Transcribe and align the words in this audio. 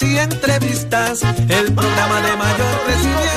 y 0.00 0.16
entrevistas, 0.16 1.22
el 1.22 1.74
programa 1.74 2.22
de 2.22 2.36
mayor 2.36 2.84
crecimiento. 2.86 3.31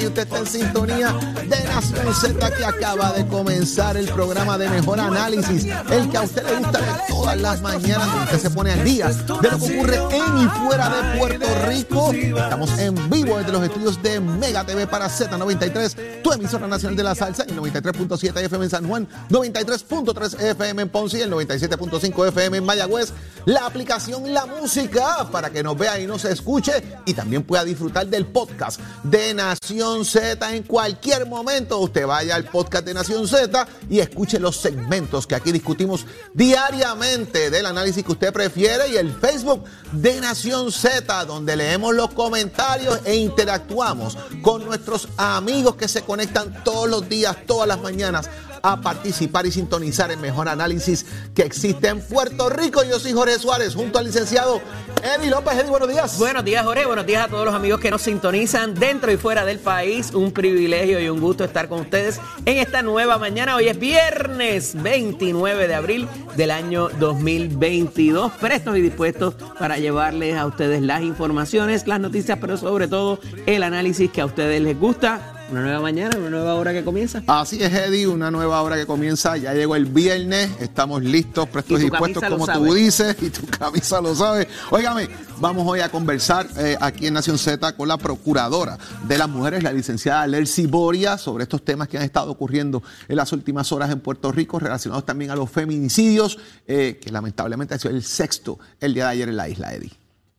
Y 0.00 0.06
usted 0.06 0.22
está 0.22 0.38
en 0.38 0.46
sintonía 0.46 1.12
de 1.48 1.64
Nación 1.64 2.14
Z 2.14 2.50
que 2.52 2.64
acaba 2.64 3.12
de 3.12 3.26
comenzar 3.26 3.96
el 3.96 4.06
programa 4.06 4.58
de 4.58 4.68
mejor 4.68 5.00
análisis, 5.00 5.66
el 5.90 6.08
que 6.10 6.16
a 6.16 6.22
usted 6.22 6.44
le 6.44 6.56
gusta 6.56 6.78
de 6.78 6.86
todas 7.08 7.40
las 7.40 7.60
mañanas, 7.62 8.08
usted 8.24 8.38
se 8.38 8.50
pone 8.50 8.72
al 8.72 8.84
día 8.84 9.08
de 9.08 9.50
lo 9.50 9.58
que 9.58 9.78
ocurre 9.78 9.96
en 9.96 10.38
y 10.38 10.48
fuera 10.66 10.88
de 10.88 11.18
Puerto 11.18 11.46
Rico. 11.66 12.12
Estamos 12.12 12.78
en 12.78 13.10
vivo 13.10 13.38
desde 13.38 13.52
los 13.52 13.62
estudios 13.62 14.02
de 14.02 14.20
Mega 14.20 14.64
TV 14.64 14.86
para 14.86 15.08
Z93, 15.08 16.22
tu 16.22 16.32
emisora 16.32 16.66
nacional 16.66 16.96
de 16.96 17.02
la 17.02 17.14
salsa, 17.14 17.44
el 17.44 17.56
93.7 17.56 18.44
FM 18.44 18.64
en 18.64 18.70
San 18.70 18.86
Juan, 18.88 19.08
93.3 19.30 20.40
FM 20.40 20.82
en 20.82 20.88
Ponce 20.88 21.18
y 21.18 21.22
el 21.22 21.32
97.5 21.32 22.28
FM 22.28 22.58
en 22.58 22.64
Mayagüez. 22.64 23.12
La 23.48 23.64
aplicación 23.64 24.34
La 24.34 24.44
Música 24.44 25.26
para 25.32 25.48
que 25.48 25.62
nos 25.62 25.78
vea 25.78 25.98
y 25.98 26.06
nos 26.06 26.22
escuche 26.26 26.82
y 27.06 27.14
también 27.14 27.44
pueda 27.44 27.64
disfrutar 27.64 28.06
del 28.06 28.26
podcast 28.26 28.78
de 29.02 29.32
Nación 29.32 30.04
Z 30.04 30.54
en 30.54 30.64
cualquier 30.64 31.24
momento. 31.24 31.78
Usted 31.78 32.06
vaya 32.06 32.34
al 32.34 32.44
podcast 32.44 32.84
de 32.84 32.92
Nación 32.92 33.26
Z 33.26 33.66
y 33.88 34.00
escuche 34.00 34.38
los 34.38 34.58
segmentos 34.58 35.26
que 35.26 35.34
aquí 35.34 35.50
discutimos 35.50 36.04
diariamente 36.34 37.48
del 37.48 37.64
análisis 37.64 38.04
que 38.04 38.12
usted 38.12 38.34
prefiere 38.34 38.88
y 38.88 38.98
el 38.98 39.14
Facebook 39.14 39.64
de 39.92 40.20
Nación 40.20 40.70
Z 40.70 41.24
donde 41.24 41.56
leemos 41.56 41.94
los 41.94 42.10
comentarios 42.10 43.00
e 43.06 43.16
interactuamos 43.16 44.18
con 44.42 44.66
nuestros 44.66 45.08
amigos 45.16 45.76
que 45.76 45.88
se 45.88 46.02
conectan 46.02 46.62
todos 46.64 46.86
los 46.86 47.08
días, 47.08 47.34
todas 47.46 47.66
las 47.66 47.80
mañanas 47.80 48.28
a 48.72 48.80
participar 48.80 49.46
y 49.46 49.52
sintonizar 49.52 50.10
el 50.10 50.18
mejor 50.18 50.48
análisis 50.48 51.06
que 51.34 51.42
existe 51.42 51.88
en 51.88 52.00
Puerto 52.00 52.48
Rico. 52.48 52.82
Yo 52.84 52.98
soy 52.98 53.12
Jorge 53.12 53.38
Suárez, 53.38 53.74
junto 53.74 53.98
al 53.98 54.04
licenciado 54.04 54.60
Eddie 55.02 55.30
López. 55.30 55.54
Eddie, 55.54 55.70
buenos 55.70 55.88
días. 55.88 56.18
Buenos 56.18 56.44
días, 56.44 56.64
Jorge. 56.64 56.86
Buenos 56.86 57.06
días 57.06 57.24
a 57.24 57.28
todos 57.28 57.44
los 57.44 57.54
amigos 57.54 57.80
que 57.80 57.90
nos 57.90 58.02
sintonizan 58.02 58.74
dentro 58.74 59.10
y 59.10 59.16
fuera 59.16 59.44
del 59.44 59.58
país. 59.58 60.12
Un 60.12 60.32
privilegio 60.32 61.00
y 61.00 61.08
un 61.08 61.20
gusto 61.20 61.44
estar 61.44 61.68
con 61.68 61.80
ustedes 61.80 62.20
en 62.44 62.58
esta 62.58 62.82
nueva 62.82 63.18
mañana. 63.18 63.56
Hoy 63.56 63.68
es 63.68 63.78
viernes 63.78 64.80
29 64.82 65.68
de 65.68 65.74
abril 65.74 66.08
del 66.36 66.50
año 66.50 66.88
2022. 66.88 68.32
Prestos 68.32 68.76
y 68.76 68.82
dispuestos 68.82 69.34
para 69.58 69.78
llevarles 69.78 70.36
a 70.36 70.46
ustedes 70.46 70.82
las 70.82 71.02
informaciones, 71.02 71.86
las 71.86 72.00
noticias, 72.00 72.38
pero 72.40 72.56
sobre 72.56 72.88
todo 72.88 73.18
el 73.46 73.62
análisis 73.62 74.10
que 74.10 74.20
a 74.20 74.26
ustedes 74.26 74.60
les 74.60 74.78
gusta. 74.78 75.37
Una 75.50 75.62
nueva 75.62 75.80
mañana, 75.80 76.18
una 76.18 76.28
nueva 76.28 76.54
hora 76.56 76.74
que 76.74 76.84
comienza. 76.84 77.22
Así 77.26 77.62
es, 77.62 77.72
Eddie, 77.72 78.06
una 78.06 78.30
nueva 78.30 78.60
hora 78.60 78.76
que 78.76 78.84
comienza. 78.84 79.36
Ya 79.38 79.54
llegó 79.54 79.76
el 79.76 79.86
viernes, 79.86 80.50
estamos 80.60 81.02
listos, 81.02 81.48
prestos 81.48 81.80
Y 81.80 81.84
dispuestos, 81.84 82.22
como 82.22 82.46
tú 82.46 82.74
dices, 82.74 83.16
y 83.22 83.30
tu 83.30 83.46
camisa 83.58 84.02
lo 84.02 84.14
sabe. 84.14 84.46
Óigame, 84.70 85.08
vamos 85.38 85.66
hoy 85.66 85.80
a 85.80 85.88
conversar 85.90 86.46
eh, 86.58 86.76
aquí 86.78 87.06
en 87.06 87.14
Nación 87.14 87.38
Z 87.38 87.74
con 87.76 87.88
la 87.88 87.96
procuradora 87.96 88.76
de 89.06 89.16
las 89.16 89.28
mujeres, 89.30 89.62
la 89.62 89.72
licenciada 89.72 90.26
Lercy 90.26 90.66
Boria, 90.66 91.16
sobre 91.16 91.44
estos 91.44 91.64
temas 91.64 91.88
que 91.88 91.96
han 91.96 92.04
estado 92.04 92.30
ocurriendo 92.30 92.82
en 93.08 93.16
las 93.16 93.32
últimas 93.32 93.72
horas 93.72 93.90
en 93.90 94.00
Puerto 94.00 94.30
Rico, 94.30 94.58
relacionados 94.58 95.06
también 95.06 95.30
a 95.30 95.36
los 95.36 95.50
feminicidios, 95.50 96.38
eh, 96.66 97.00
que 97.00 97.10
lamentablemente 97.10 97.74
ha 97.74 97.78
sido 97.78 97.94
el 97.94 98.04
sexto 98.04 98.58
el 98.80 98.92
día 98.92 99.04
de 99.04 99.10
ayer 99.12 99.28
en 99.30 99.36
la 99.36 99.48
isla, 99.48 99.72
Eddie. 99.72 99.97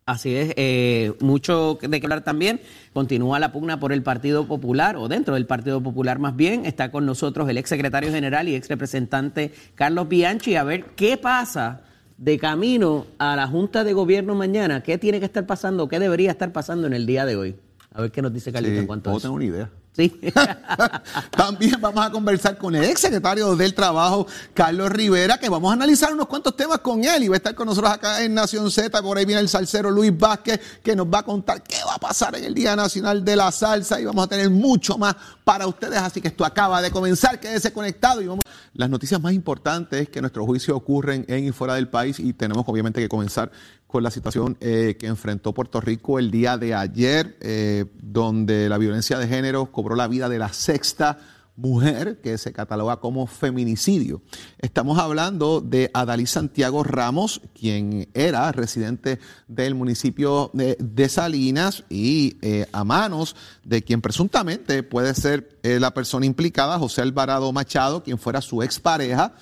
Así 0.09 0.35
es, 0.35 0.53
eh, 0.55 1.13
mucho 1.19 1.77
de 1.79 1.99
que 1.99 2.05
hablar 2.07 2.23
también. 2.23 2.59
Continúa 2.93 3.37
la 3.37 3.51
pugna 3.51 3.79
por 3.79 3.93
el 3.93 4.01
Partido 4.01 4.47
Popular, 4.47 4.97
o 4.97 5.07
dentro 5.07 5.35
del 5.35 5.45
Partido 5.45 5.83
Popular 5.83 6.17
más 6.17 6.35
bien. 6.35 6.65
Está 6.65 6.89
con 6.89 7.05
nosotros 7.05 7.47
el 7.47 7.59
ex 7.59 7.69
secretario 7.69 8.11
general 8.11 8.47
y 8.47 8.55
ex 8.55 8.67
representante 8.69 9.51
Carlos 9.75 10.09
Bianchi. 10.09 10.55
A 10.55 10.63
ver 10.63 10.85
qué 10.95 11.17
pasa 11.17 11.81
de 12.17 12.39
camino 12.39 13.05
a 13.19 13.35
la 13.35 13.45
Junta 13.45 13.83
de 13.83 13.93
Gobierno 13.93 14.33
mañana. 14.33 14.81
¿Qué 14.81 14.97
tiene 14.97 15.19
que 15.19 15.25
estar 15.25 15.45
pasando? 15.45 15.87
¿Qué 15.87 15.99
debería 15.99 16.31
estar 16.31 16.51
pasando 16.51 16.87
en 16.87 16.93
el 16.93 17.05
día 17.05 17.25
de 17.27 17.35
hoy? 17.35 17.55
A 17.93 18.01
ver 18.01 18.11
qué 18.11 18.23
nos 18.23 18.33
dice 18.33 18.51
Carlito 18.51 18.79
en 18.79 18.87
cuanto 18.87 19.11
a 19.11 19.13
no 19.13 19.17
eso. 19.19 19.27
tengo 19.27 19.37
ni 19.37 19.45
idea. 19.45 19.69
También 21.31 21.75
vamos 21.81 22.05
a 22.05 22.09
conversar 22.09 22.57
con 22.57 22.75
el 22.75 22.85
ex 22.85 23.01
secretario 23.01 23.55
del 23.55 23.73
Trabajo, 23.73 24.27
Carlos 24.53 24.89
Rivera, 24.91 25.37
que 25.37 25.49
vamos 25.49 25.69
a 25.69 25.73
analizar 25.73 26.13
unos 26.13 26.27
cuantos 26.27 26.55
temas 26.55 26.79
con 26.79 27.03
él 27.03 27.23
y 27.23 27.27
va 27.27 27.35
a 27.35 27.37
estar 27.37 27.53
con 27.55 27.67
nosotros 27.67 27.91
acá 27.91 28.23
en 28.23 28.33
Nación 28.33 28.71
Z. 28.71 29.01
Por 29.01 29.17
ahí 29.17 29.25
viene 29.25 29.41
el 29.41 29.49
salsero 29.49 29.91
Luis 29.91 30.17
Vázquez, 30.17 30.59
que 30.81 30.95
nos 30.95 31.07
va 31.07 31.19
a 31.19 31.23
contar 31.23 31.63
qué 31.63 31.77
va 31.85 31.95
a 31.95 31.99
pasar 31.99 32.35
en 32.35 32.45
el 32.45 32.53
Día 32.53 32.75
Nacional 32.75 33.25
de 33.25 33.35
la 33.35 33.51
Salsa 33.51 33.99
y 33.99 34.05
vamos 34.05 34.25
a 34.25 34.27
tener 34.27 34.49
mucho 34.49 34.97
más 34.97 35.15
para 35.43 35.67
ustedes. 35.67 35.97
Así 35.97 36.21
que 36.21 36.29
esto 36.29 36.45
acaba 36.45 36.81
de 36.81 36.91
comenzar, 36.91 37.39
quédese 37.39 37.73
conectado 37.73 38.21
y 38.21 38.27
vamos. 38.27 38.43
Las 38.73 38.89
noticias 38.89 39.21
más 39.21 39.33
importantes 39.33 40.09
que 40.09 40.21
nuestros 40.21 40.45
juicios 40.45 40.77
ocurren 40.77 41.25
en 41.27 41.45
y 41.45 41.51
fuera 41.51 41.75
del 41.75 41.89
país 41.89 42.19
y 42.19 42.33
tenemos 42.33 42.63
obviamente 42.67 43.01
que 43.01 43.09
comenzar 43.09 43.51
con 43.89 44.03
la 44.03 44.11
situación 44.11 44.55
eh, 44.59 44.97
que 44.99 45.07
enfrentó 45.07 45.51
Puerto 45.51 45.81
Rico 45.81 46.19
el 46.19 46.29
día 46.29 46.59
de 46.59 46.75
ayer, 46.75 47.35
eh, 47.41 47.85
donde 47.99 48.69
la 48.69 48.77
violencia 48.77 49.17
de 49.17 49.27
género 49.27 49.71
cobró 49.71 49.95
la 49.95 50.07
vida 50.07 50.29
de 50.29 50.37
la 50.37 50.53
sexta 50.53 51.17
mujer 51.55 52.21
que 52.21 52.37
se 52.37 52.53
cataloga 52.53 52.97
como 52.97 53.25
feminicidio. 53.25 54.21
Estamos 54.59 54.99
hablando 54.99 55.59
de 55.59 55.89
Adalí 55.91 56.27
Santiago 56.27 56.83
Ramos, 56.83 57.41
quien 57.59 58.07
era 58.13 58.51
residente 58.51 59.17
del 59.47 59.73
municipio 59.73 60.51
de, 60.53 61.09
Salinas 61.09 61.83
y 61.89 62.37
eh, 62.43 62.67
a 62.71 62.83
manos 62.83 63.35
de 63.63 63.81
quien 63.81 64.01
presuntamente 64.01 64.83
puede 64.83 65.15
ser 65.15 65.57
la 65.63 65.95
persona 65.95 66.27
implicada, 66.27 66.77
José 66.77 67.01
Alvarado 67.01 67.51
Machado, 67.51 68.03
quien 68.03 68.19
fuera 68.19 68.39
su 68.39 68.61
expareja. 68.61 69.33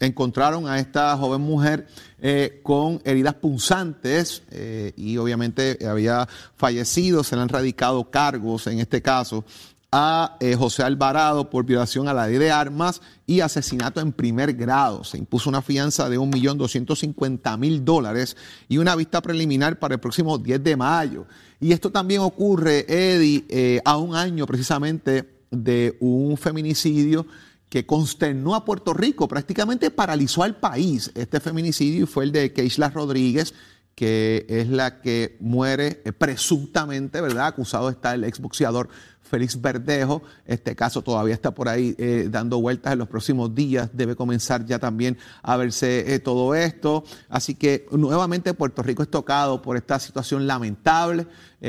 Encontraron 0.00 0.68
a 0.68 0.78
esta 0.78 1.16
joven 1.16 1.40
mujer 1.40 1.86
eh, 2.20 2.60
con 2.62 3.00
heridas 3.04 3.34
punzantes 3.34 4.42
eh, 4.50 4.92
y 4.96 5.16
obviamente 5.18 5.78
había 5.86 6.28
fallecido, 6.56 7.22
se 7.22 7.36
le 7.36 7.42
han 7.42 7.48
radicado 7.48 8.10
cargos 8.10 8.66
en 8.66 8.80
este 8.80 9.02
caso 9.02 9.44
a 9.92 10.36
eh, 10.40 10.56
José 10.56 10.82
Alvarado 10.82 11.48
por 11.50 11.64
violación 11.64 12.08
a 12.08 12.14
la 12.14 12.26
ley 12.26 12.38
de 12.38 12.50
armas 12.50 13.00
y 13.26 13.40
asesinato 13.40 14.00
en 14.00 14.12
primer 14.12 14.54
grado. 14.54 15.04
Se 15.04 15.18
impuso 15.18 15.48
una 15.48 15.62
fianza 15.62 16.08
de 16.08 16.18
1.250.000 16.18 17.80
dólares 17.84 18.36
y 18.68 18.78
una 18.78 18.96
vista 18.96 19.22
preliminar 19.22 19.78
para 19.78 19.94
el 19.94 20.00
próximo 20.00 20.36
10 20.36 20.64
de 20.64 20.76
mayo. 20.76 21.26
Y 21.60 21.72
esto 21.72 21.92
también 21.92 22.22
ocurre, 22.22 22.84
Eddie, 22.88 23.80
a 23.84 23.96
un 23.96 24.16
año 24.16 24.46
precisamente 24.46 25.28
de 25.50 25.96
un 26.00 26.36
feminicidio 26.36 27.26
que 27.74 27.86
consternó 27.86 28.54
a 28.54 28.64
Puerto 28.64 28.94
Rico, 28.94 29.26
prácticamente 29.26 29.90
paralizó 29.90 30.44
al 30.44 30.54
país. 30.54 31.10
Este 31.16 31.40
feminicidio 31.40 32.06
fue 32.06 32.22
el 32.22 32.30
de 32.30 32.52
Keisla 32.52 32.88
Rodríguez, 32.88 33.52
que 33.96 34.46
es 34.48 34.68
la 34.68 35.00
que 35.00 35.36
muere 35.40 36.00
eh, 36.04 36.12
presuntamente, 36.12 37.20
¿verdad? 37.20 37.48
Acusado 37.48 37.88
está 37.88 38.14
el 38.14 38.22
exboxeador 38.22 38.90
Félix 39.22 39.60
Verdejo. 39.60 40.22
Este 40.46 40.76
caso 40.76 41.02
todavía 41.02 41.34
está 41.34 41.52
por 41.52 41.68
ahí 41.68 41.96
eh, 41.98 42.28
dando 42.30 42.60
vueltas 42.60 42.92
en 42.92 43.00
los 43.00 43.08
próximos 43.08 43.52
días. 43.56 43.90
Debe 43.92 44.14
comenzar 44.14 44.64
ya 44.64 44.78
también 44.78 45.18
a 45.42 45.56
verse 45.56 46.14
eh, 46.14 46.20
todo 46.20 46.54
esto. 46.54 47.02
Así 47.28 47.56
que 47.56 47.88
nuevamente 47.90 48.54
Puerto 48.54 48.84
Rico 48.84 49.02
es 49.02 49.10
tocado 49.10 49.62
por 49.62 49.76
esta 49.76 49.98
situación 49.98 50.46
lamentable, 50.46 51.26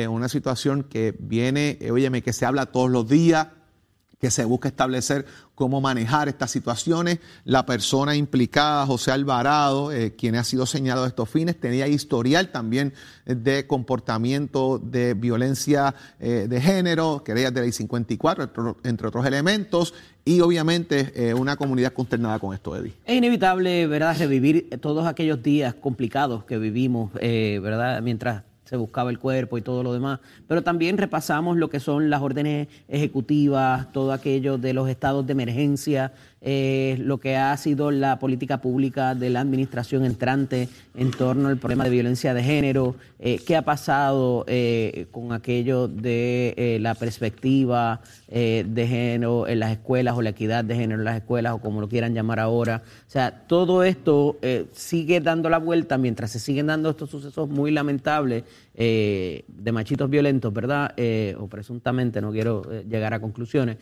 una 0.08 0.30
situación 0.30 0.84
que 0.84 1.16
viene, 1.18 1.80
óyeme, 1.90 2.22
que 2.22 2.34
se 2.34 2.46
habla 2.46 2.68
todos 2.68 2.92
los 2.92 3.08
días 3.08 3.48
que 4.20 4.32
se 4.32 4.46
busca 4.46 4.68
establecer 4.68 5.26
cómo 5.56 5.82
manejar 5.82 6.28
estas 6.28 6.52
situaciones. 6.52 7.20
La 7.46 7.66
persona 7.66 8.16
implicada, 8.16 8.86
José 8.86 9.12
Alvarado, 9.12 9.92
eh, 9.92 10.14
quien 10.16 10.36
ha 10.36 10.44
sido 10.44 10.66
señalado 10.66 11.04
de 11.04 11.10
estos 11.10 11.30
fines, 11.30 11.60
tenía 11.60 11.88
historial 11.88 12.50
también 12.50 12.94
de 13.26 13.66
comportamiento 13.66 14.78
de 14.78 15.14
violencia 15.14 15.96
eh, 16.20 16.48
de 16.48 16.62
género, 16.62 17.24
querellas 17.24 17.54
de 17.54 17.62
ley 17.62 17.72
54, 17.72 18.78
entre, 18.84 19.08
otros 19.08 19.26
elementos, 19.26 19.94
y 20.26 20.42
obviamente 20.42 21.14
eh, 21.16 21.34
una 21.34 21.56
comunidad 21.56 21.94
consternada 21.94 22.40
con 22.40 22.54
esto, 22.54 22.76
Eddie. 22.76 22.94
Es 23.06 23.16
inevitable, 23.16 23.88
¿verdad?, 23.88 24.18
revivir 24.18 24.70
todos 24.82 25.08
aquellos 25.08 25.42
días 25.42 25.74
complicados 25.76 26.44
que 26.44 26.58
vivimos, 26.58 27.14
¿verdad?, 27.14 28.02
mientras 28.02 28.44
se 28.66 28.76
buscaba 28.76 29.10
el 29.10 29.20
cuerpo 29.20 29.58
y 29.58 29.62
todo 29.62 29.84
lo 29.84 29.94
demás, 29.94 30.20
pero 30.48 30.64
también 30.64 30.98
repasamos 30.98 31.58
lo 31.58 31.70
que 31.70 31.80
son 31.80 32.10
las 32.10 32.22
órdenes 32.22 32.68
ejecutivas, 32.88 33.92
todo 33.92 34.12
aquello 34.12 34.58
de 34.58 34.74
los 34.74 34.90
estados 34.90 35.26
de 35.26 35.32
emergencia, 35.32 36.12
eh, 36.42 36.98
lo 37.00 37.20
que 37.20 37.38
ha 37.38 37.56
sido 37.58 37.90
la 37.90 38.20
política 38.20 38.62
pública 38.62 39.16
de 39.16 39.30
la 39.30 39.40
administración 39.40 40.06
entrante 40.06 40.70
en 40.96 41.12
torno 41.12 41.48
al 41.48 41.58
problema 41.58 41.86
de 41.86 41.90
violencia 41.90 42.34
de 42.34 42.44
género, 42.44 42.96
eh, 43.20 43.40
qué 43.46 43.56
ha 43.56 43.64
pasado 43.64 44.46
eh, 44.48 45.08
con 45.12 45.32
aquello 45.32 45.88
de 45.88 46.54
eh, 46.58 46.78
la 46.80 46.94
perspectiva 46.94 48.02
eh, 48.28 48.66
de 48.68 48.88
género 48.88 49.48
en 49.48 49.60
las 49.60 49.72
escuelas 49.72 50.18
o 50.18 50.22
la 50.22 50.32
equidad 50.32 50.64
de 50.64 50.76
género 50.76 51.00
en 51.02 51.06
las 51.06 51.18
escuelas 51.18 51.54
o 51.54 51.60
como 51.60 51.82
lo 51.82 51.88
quieran 51.88 52.14
llamar 52.14 52.40
ahora. 52.40 52.82
O 53.08 53.12
sea, 53.12 53.46
todo 53.48 53.84
esto 53.84 54.38
eh, 54.42 54.66
sigue 54.72 55.22
dando 55.22 55.50
la 55.50 55.58
vuelta 55.58 55.98
mientras 55.98 56.32
se 56.32 56.40
siguen 56.40 56.68
dando 56.68 56.90
estos 56.90 57.10
sucesos 57.10 57.50
muy 57.50 57.72
lamentables 57.72 58.44
eh, 58.74 59.44
de 59.48 59.72
machitos 59.72 60.10
violentos, 60.10 60.52
¿verdad? 60.54 60.94
Eh, 60.98 61.36
o 61.40 61.48
presuntamente, 61.48 62.22
no 62.22 62.32
quiero 62.32 62.64
eh, 62.72 62.86
llegar 62.90 63.14
a 63.14 63.20
conclusiones, 63.20 63.78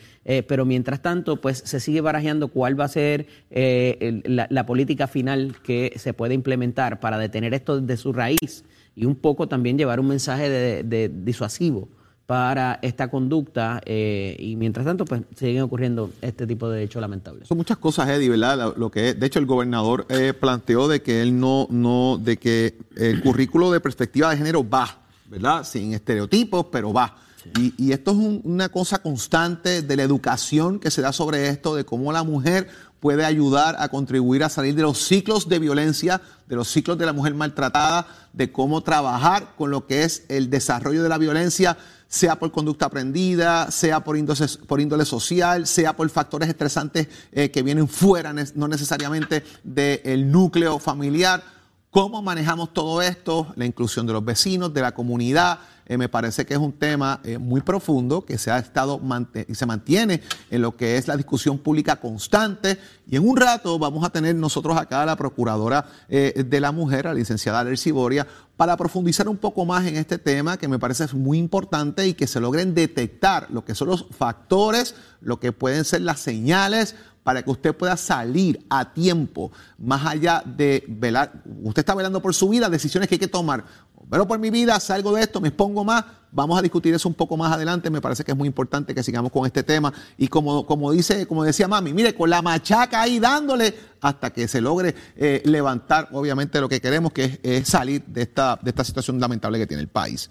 pero 0.48 0.66
mientras 0.66 1.02
tanto, 1.02 1.42
pues 1.42 1.60
se 1.66 1.80
sigue 1.80 2.02
barajeando 2.02 2.48
cuál 2.50 2.80
va 2.80 2.86
a 2.86 2.88
ser 2.88 3.28
la, 3.50 4.66
política 4.66 5.08
final 5.08 5.56
que 5.64 5.94
se 5.98 6.14
puede 6.14 6.34
implementar 6.34 7.00
para 7.00 7.18
detener 7.18 7.54
esto 7.54 7.82
desde 7.82 8.02
su 8.02 8.14
raíz 8.14 8.64
y 8.96 9.06
un 9.06 9.16
poco 9.16 9.48
también 9.48 9.78
llevar 9.78 10.00
un 10.00 10.08
mensaje 10.08 10.50
de 10.50 11.12
disuasivo 11.14 11.90
para 12.26 12.80
esta 12.82 13.10
conducta 13.10 13.82
eh, 13.86 14.36
y 14.40 14.56
mientras 14.56 14.86
tanto 14.86 15.04
pues 15.06 15.24
siguen 15.36 15.62
ocurriendo 15.62 16.10
este 16.22 16.48
tipo 16.48 16.70
de 16.70 16.84
hechos 16.84 17.02
lamentables. 17.02 17.48
Son 17.48 17.58
muchas 17.58 17.78
cosas, 17.78 18.10
Eddie, 18.10 18.30
¿verdad? 18.30 18.76
Lo 18.78 18.90
que 18.90 19.14
de 19.14 19.26
hecho 19.26 19.40
el 19.40 19.46
gobernador 19.46 20.06
eh, 20.10 20.34
planteó 20.34 20.88
de 20.88 21.02
que 21.02 21.22
él 21.22 21.38
no, 21.40 21.68
no, 21.70 22.18
de 22.18 22.38
que 22.38 22.78
el 22.96 23.22
currículo 23.22 23.72
de 23.72 23.82
perspectiva 23.82 24.30
de 24.30 24.38
género 24.38 24.68
va, 24.68 25.00
¿verdad? 25.30 25.66
Sin 25.66 25.94
estereotipos, 25.94 26.68
pero 26.72 26.94
va. 26.94 27.18
Y, 27.60 27.74
y, 27.78 27.92
esto 27.92 28.12
es 28.12 28.42
una 28.46 28.70
cosa 28.70 29.00
constante 29.00 29.82
de 29.82 29.98
la 29.98 30.04
educación 30.04 30.80
que 30.80 30.90
se 30.90 31.02
da 31.02 31.12
sobre 31.12 31.50
esto, 31.50 31.76
de 31.76 31.84
cómo 31.84 32.14
la 32.14 32.24
mujer 32.24 32.70
puede 33.04 33.26
ayudar 33.26 33.76
a 33.80 33.90
contribuir 33.90 34.46
a 34.46 34.50
salir 34.50 34.76
de 34.76 34.82
los 34.82 34.98
ciclos 34.98 35.50
de 35.50 35.60
violencia, 35.60 36.22
de 36.48 36.56
los 36.56 36.70
ciclos 36.70 36.98
de 36.98 37.06
la 37.06 37.12
mujer 37.12 37.34
maltratada, 37.34 38.08
de 38.32 38.50
cómo 38.50 38.80
trabajar 38.80 39.56
con 39.58 39.72
lo 39.72 39.86
que 39.88 40.04
es 40.04 40.24
el 40.30 40.50
desarrollo 40.50 41.04
de 41.04 41.10
la 41.10 41.18
violencia 41.18 41.78
sea 42.08 42.40
por 42.40 42.54
conducta 42.54 42.86
aprendida, 42.86 43.70
sea 43.72 44.06
por 44.06 44.16
índole, 44.16 45.04
social, 45.04 45.68
sea 45.68 45.98
por 45.98 46.10
factores 46.10 46.48
estresantes 46.48 47.10
eh, 47.34 47.52
que 47.52 47.62
vienen 47.62 47.90
fuera, 47.90 48.34
no 48.56 48.70
necesariamente 48.70 49.44
del 49.66 50.32
núcleo 50.32 50.80
familiar. 50.80 51.44
¿Cómo 51.90 52.22
manejamos 52.22 52.72
todo 52.72 53.02
esto? 53.02 53.52
La 53.58 53.66
inclusión 53.66 54.08
de 54.08 54.14
los 54.14 54.24
vecinos, 54.24 54.74
de 54.74 54.82
la 54.82 54.94
comunidad, 54.94 55.60
eh, 55.86 55.98
me 55.98 56.10
parece 56.10 56.46
que 56.46 56.54
es 56.54 56.60
un 56.60 56.74
tema 56.74 57.20
eh, 57.24 57.38
muy 57.38 57.62
profundo 57.62 58.24
que 58.26 58.38
se 58.38 58.52
ha 58.52 58.60
estado 58.60 59.02
y 59.48 59.56
se 59.56 59.66
mantiene 59.66 60.22
en 60.50 60.62
lo 60.62 60.76
que 60.76 60.98
es 60.98 61.08
la 61.08 61.18
discusión 61.18 61.58
pública 61.58 61.98
constante. 61.98 62.80
Y 63.08 63.16
en 63.16 63.28
un 63.28 63.36
rato 63.38 63.78
vamos 63.78 64.06
a 64.06 64.10
tener 64.10 64.36
nosotros 64.36 64.78
acá 64.78 65.04
a 65.04 65.06
la 65.06 65.16
Procuradora 65.16 65.86
eh, 66.08 66.44
de 66.46 66.60
la 66.60 66.72
Mujer, 66.72 67.06
la 67.06 67.14
licenciada 67.14 67.60
Alexi 67.60 67.92
Boria, 67.92 68.26
para 68.56 68.78
profundizar 68.78 69.28
un 69.28 69.38
poco 69.38 69.66
más 69.66 69.86
en 69.86 69.98
este 69.98 70.18
tema 70.18 70.58
que 70.58 70.68
me 70.68 70.80
parece 70.80 71.08
muy 71.14 71.38
importante 71.38 72.08
y 72.08 72.14
que 72.14 72.28
se 72.28 72.40
logren 72.40 72.76
detectar 72.76 73.48
lo 73.50 73.66
que 73.66 73.76
son 73.76 73.90
los 73.90 74.06
factores, 74.12 74.96
lo 75.22 75.40
que 75.40 75.52
pueden 75.52 75.84
ser 75.84 76.02
las 76.02 76.20
señales 76.20 76.96
para 77.24 77.42
que 77.42 77.50
usted 77.50 77.76
pueda 77.76 77.98
salir 77.98 78.66
a 78.70 78.94
tiempo, 78.94 79.52
más 79.78 80.06
allá 80.06 80.44
de 80.46 80.84
velar, 80.88 81.42
usted 81.64 81.82
está 81.82 81.96
velando 81.96 82.22
por 82.22 82.34
su 82.34 82.50
vida, 82.50 82.70
decisiones 82.70 83.08
que 83.08 83.16
hay 83.16 83.20
que 83.20 83.28
tomar 83.28 83.64
pero 84.10 84.28
por 84.28 84.38
mi 84.40 84.50
vida, 84.50 84.80
salgo 84.80 85.16
de 85.16 85.24
esto, 85.24 85.42
me 85.42 85.48
expongo 85.50 85.84
más. 85.84 86.04
Vamos 86.32 86.58
a 86.58 86.62
discutir 86.62 86.94
eso 86.94 87.08
un 87.08 87.16
poco 87.16 87.38
más 87.38 87.52
adelante. 87.52 87.90
Me 87.90 88.02
parece 88.02 88.24
que 88.24 88.32
es 88.32 88.38
muy 88.38 88.48
importante 88.48 88.94
que 88.94 89.04
sigamos 89.04 89.32
con 89.32 89.46
este 89.46 89.64
tema. 89.64 89.94
Y 90.18 90.28
como, 90.28 90.66
como 90.66 90.92
dice, 90.92 91.26
como 91.26 91.44
decía 91.44 91.68
mami, 91.68 91.94
mire, 91.94 92.16
con 92.16 92.30
la 92.30 92.42
machaca 92.42 93.02
ahí 93.02 93.20
dándole 93.20 93.74
hasta 94.02 94.32
que 94.32 94.48
se 94.48 94.62
logre 94.62 94.96
eh, 95.16 95.42
levantar, 95.46 96.10
obviamente, 96.12 96.60
lo 96.60 96.70
que 96.70 96.82
queremos, 96.82 97.12
que 97.12 97.40
es, 97.44 97.68
salir 97.68 98.04
de 98.06 98.24
esta, 98.24 98.60
de 98.62 98.70
esta 98.70 98.84
situación 98.84 99.20
lamentable 99.20 99.60
que 99.60 99.68
tiene 99.68 99.82
el 99.82 99.90
país. 99.90 100.30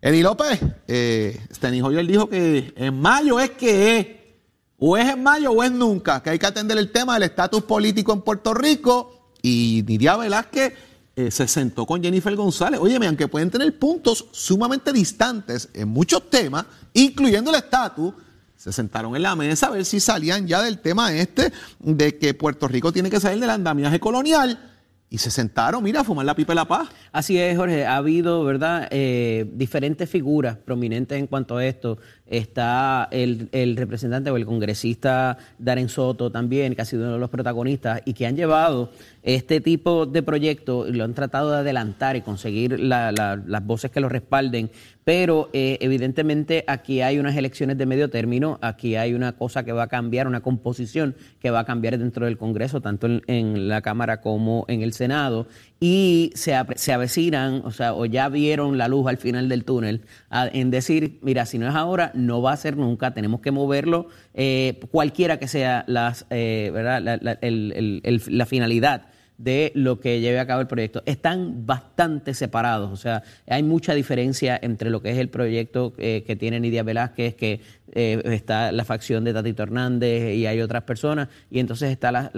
Eddie 0.00 0.22
López, 0.22 0.60
eh, 0.86 1.40
él 1.62 2.06
dijo 2.06 2.28
que 2.28 2.74
en 2.76 3.00
mayo 3.00 3.40
es 3.40 3.50
que 3.50 3.98
es. 3.98 4.06
O 4.78 4.96
es 4.96 5.08
en 5.08 5.22
mayo 5.22 5.52
o 5.52 5.62
es 5.62 5.72
nunca, 5.72 6.22
que 6.22 6.30
hay 6.30 6.38
que 6.38 6.46
atender 6.46 6.76
el 6.76 6.92
tema 6.92 7.14
del 7.14 7.24
estatus 7.24 7.62
político 7.62 8.12
en 8.12 8.22
Puerto 8.22 8.52
Rico. 8.52 9.12
Y 9.42 9.84
Nidia 9.86 10.16
Velázquez 10.16 10.74
eh, 11.14 11.30
se 11.30 11.48
sentó 11.48 11.86
con 11.86 12.02
Jennifer 12.02 12.34
González. 12.36 12.78
Óyeme, 12.80 13.06
aunque 13.06 13.28
pueden 13.28 13.50
tener 13.50 13.78
puntos 13.78 14.26
sumamente 14.32 14.92
distantes 14.92 15.68
en 15.72 15.88
muchos 15.88 16.28
temas, 16.28 16.66
incluyendo 16.92 17.50
el 17.50 17.56
estatus, 17.56 18.12
se 18.56 18.72
sentaron 18.72 19.14
en 19.16 19.22
la 19.22 19.36
mesa 19.36 19.68
a 19.68 19.70
ver 19.70 19.84
si 19.84 20.00
salían 20.00 20.46
ya 20.46 20.62
del 20.62 20.78
tema 20.80 21.12
este 21.14 21.52
de 21.78 22.18
que 22.18 22.34
Puerto 22.34 22.68
Rico 22.68 22.92
tiene 22.92 23.08
que 23.10 23.20
salir 23.20 23.40
del 23.40 23.50
andamiaje 23.50 24.00
colonial. 24.00 24.72
Y 25.08 25.18
se 25.18 25.30
sentaron, 25.30 25.84
mira, 25.84 26.00
a 26.00 26.04
fumar 26.04 26.26
la 26.26 26.34
pipa 26.34 26.52
de 26.52 26.56
la 26.56 26.64
paz. 26.64 26.88
Así 27.12 27.38
es, 27.38 27.56
Jorge. 27.56 27.86
Ha 27.86 27.96
habido, 27.96 28.42
¿verdad?, 28.42 28.88
eh, 28.90 29.48
diferentes 29.52 30.10
figuras 30.10 30.56
prominentes 30.56 31.16
en 31.16 31.28
cuanto 31.28 31.56
a 31.56 31.64
esto. 31.64 31.98
Está 32.26 33.08
el, 33.10 33.48
el, 33.52 33.76
representante 33.76 34.30
o 34.30 34.36
el 34.36 34.44
congresista 34.44 35.38
Darren 35.58 35.88
Soto 35.88 36.30
también, 36.30 36.74
que 36.74 36.82
ha 36.82 36.84
sido 36.84 37.04
uno 37.04 37.12
de 37.14 37.18
los 37.20 37.30
protagonistas 37.30 38.02
y 38.04 38.14
que 38.14 38.26
han 38.26 38.36
llevado 38.36 38.90
este 39.26 39.60
tipo 39.60 40.06
de 40.06 40.22
proyectos, 40.22 40.88
lo 40.90 41.02
han 41.02 41.12
tratado 41.12 41.50
de 41.50 41.58
adelantar 41.58 42.14
y 42.14 42.20
conseguir 42.20 42.78
las 42.78 43.66
voces 43.66 43.90
que 43.90 44.00
lo 44.00 44.08
respalden, 44.08 44.70
pero 45.02 45.50
eh, 45.52 45.78
evidentemente 45.80 46.64
aquí 46.66 47.00
hay 47.00 47.18
unas 47.18 47.36
elecciones 47.36 47.78
de 47.78 47.86
medio 47.86 48.08
término, 48.08 48.58
aquí 48.60 48.96
hay 48.96 49.14
una 49.14 49.32
cosa 49.32 49.64
que 49.64 49.72
va 49.72 49.84
a 49.84 49.88
cambiar, 49.88 50.28
una 50.28 50.42
composición 50.42 51.14
que 51.40 51.50
va 51.50 51.60
a 51.60 51.64
cambiar 51.64 51.98
dentro 51.98 52.26
del 52.26 52.36
Congreso, 52.38 52.80
tanto 52.80 53.06
en, 53.06 53.68
la 53.68 53.82
Cámara 53.82 54.20
como 54.20 54.64
en 54.68 54.82
el 54.82 54.92
Senado, 54.92 55.46
y 55.78 56.32
se, 56.34 56.54
se, 56.76 56.92
avecinan, 56.92 57.62
o 57.64 57.70
sea, 57.70 57.94
o 57.94 58.06
ya 58.06 58.28
vieron 58.28 58.78
la 58.78 58.88
luz 58.88 59.06
al 59.08 59.18
final 59.18 59.48
del 59.48 59.64
túnel, 59.64 60.02
en 60.30 60.70
decir, 60.70 61.18
mira, 61.22 61.44
si 61.44 61.58
no 61.58 61.68
es 61.68 61.74
ahora, 61.74 62.12
no 62.14 62.40
va 62.40 62.52
a 62.52 62.56
ser 62.56 62.76
nunca, 62.76 63.12
tenemos 63.12 63.40
que 63.40 63.50
moverlo, 63.50 64.08
eh, 64.34 64.80
cualquiera 64.90 65.38
que 65.38 65.48
sea 65.48 65.84
las, 65.86 66.26
eh, 66.30 66.70
¿verdad? 66.72 67.20
la 67.20 68.46
finalidad 68.46 69.06
de 69.38 69.72
lo 69.74 70.00
que 70.00 70.20
lleve 70.20 70.38
a 70.38 70.46
cabo 70.46 70.60
el 70.60 70.66
proyecto. 70.66 71.02
Están 71.06 71.66
bastante 71.66 72.34
separados, 72.34 72.90
o 72.90 72.96
sea, 72.96 73.22
hay 73.46 73.62
mucha 73.62 73.94
diferencia 73.94 74.58
entre 74.60 74.90
lo 74.90 75.02
que 75.02 75.10
es 75.10 75.18
el 75.18 75.28
proyecto 75.28 75.92
eh, 75.98 76.24
que 76.26 76.36
tiene 76.36 76.60
Nidia 76.60 76.82
Velázquez, 76.82 77.34
que 77.34 77.60
eh, 77.92 78.20
está 78.24 78.72
la 78.72 78.84
facción 78.84 79.24
de 79.24 79.32
Tatito 79.32 79.62
Hernández 79.62 80.34
y 80.34 80.46
hay 80.46 80.60
otras 80.60 80.82
personas, 80.84 81.28
y 81.50 81.60
entonces 81.60 81.90
está 81.90 82.30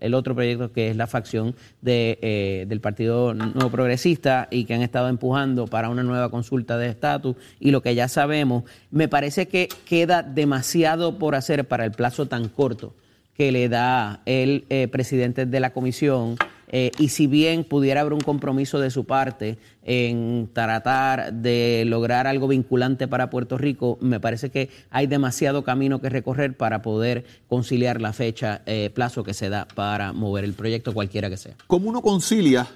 el 0.00 0.14
otro 0.14 0.34
proyecto 0.34 0.72
que 0.72 0.90
es 0.90 0.96
la 0.96 1.06
facción 1.06 1.54
de, 1.80 2.18
eh, 2.22 2.66
del 2.68 2.80
Partido 2.80 3.32
Nuevo 3.34 3.70
Progresista 3.70 4.48
y 4.50 4.64
que 4.64 4.74
han 4.74 4.82
estado 4.82 5.08
empujando 5.08 5.66
para 5.66 5.88
una 5.88 6.02
nueva 6.02 6.30
consulta 6.30 6.76
de 6.76 6.88
estatus 6.88 7.36
y 7.60 7.70
lo 7.70 7.82
que 7.82 7.94
ya 7.94 8.08
sabemos, 8.08 8.64
me 8.90 9.08
parece 9.08 9.48
que 9.48 9.68
queda 9.84 10.22
demasiado 10.22 11.18
por 11.18 11.34
hacer 11.34 11.66
para 11.66 11.84
el 11.84 11.92
plazo 11.92 12.26
tan 12.26 12.48
corto 12.48 12.94
que 13.36 13.52
le 13.52 13.68
da 13.68 14.20
el 14.26 14.64
eh, 14.70 14.88
presidente 14.88 15.46
de 15.46 15.60
la 15.60 15.72
comisión 15.72 16.36
eh, 16.68 16.90
y 16.98 17.08
si 17.10 17.26
bien 17.26 17.64
pudiera 17.64 18.00
haber 18.00 18.12
un 18.12 18.20
compromiso 18.20 18.80
de 18.80 18.90
su 18.90 19.04
parte 19.04 19.58
en 19.86 20.50
tratar 20.52 21.32
de 21.32 21.84
lograr 21.86 22.26
algo 22.26 22.48
vinculante 22.48 23.06
para 23.06 23.30
Puerto 23.30 23.56
Rico, 23.56 23.98
me 24.00 24.18
parece 24.18 24.50
que 24.50 24.68
hay 24.90 25.06
demasiado 25.06 25.62
camino 25.62 26.00
que 26.00 26.10
recorrer 26.10 26.56
para 26.56 26.82
poder 26.82 27.24
conciliar 27.48 28.00
la 28.00 28.12
fecha, 28.12 28.62
eh, 28.66 28.90
plazo 28.92 29.22
que 29.22 29.32
se 29.32 29.48
da 29.48 29.68
para 29.74 30.12
mover 30.12 30.44
el 30.44 30.54
proyecto, 30.54 30.92
cualquiera 30.92 31.30
que 31.30 31.36
sea. 31.36 31.54
¿Cómo 31.68 31.88
uno 31.88 32.02
concilia, 32.02 32.66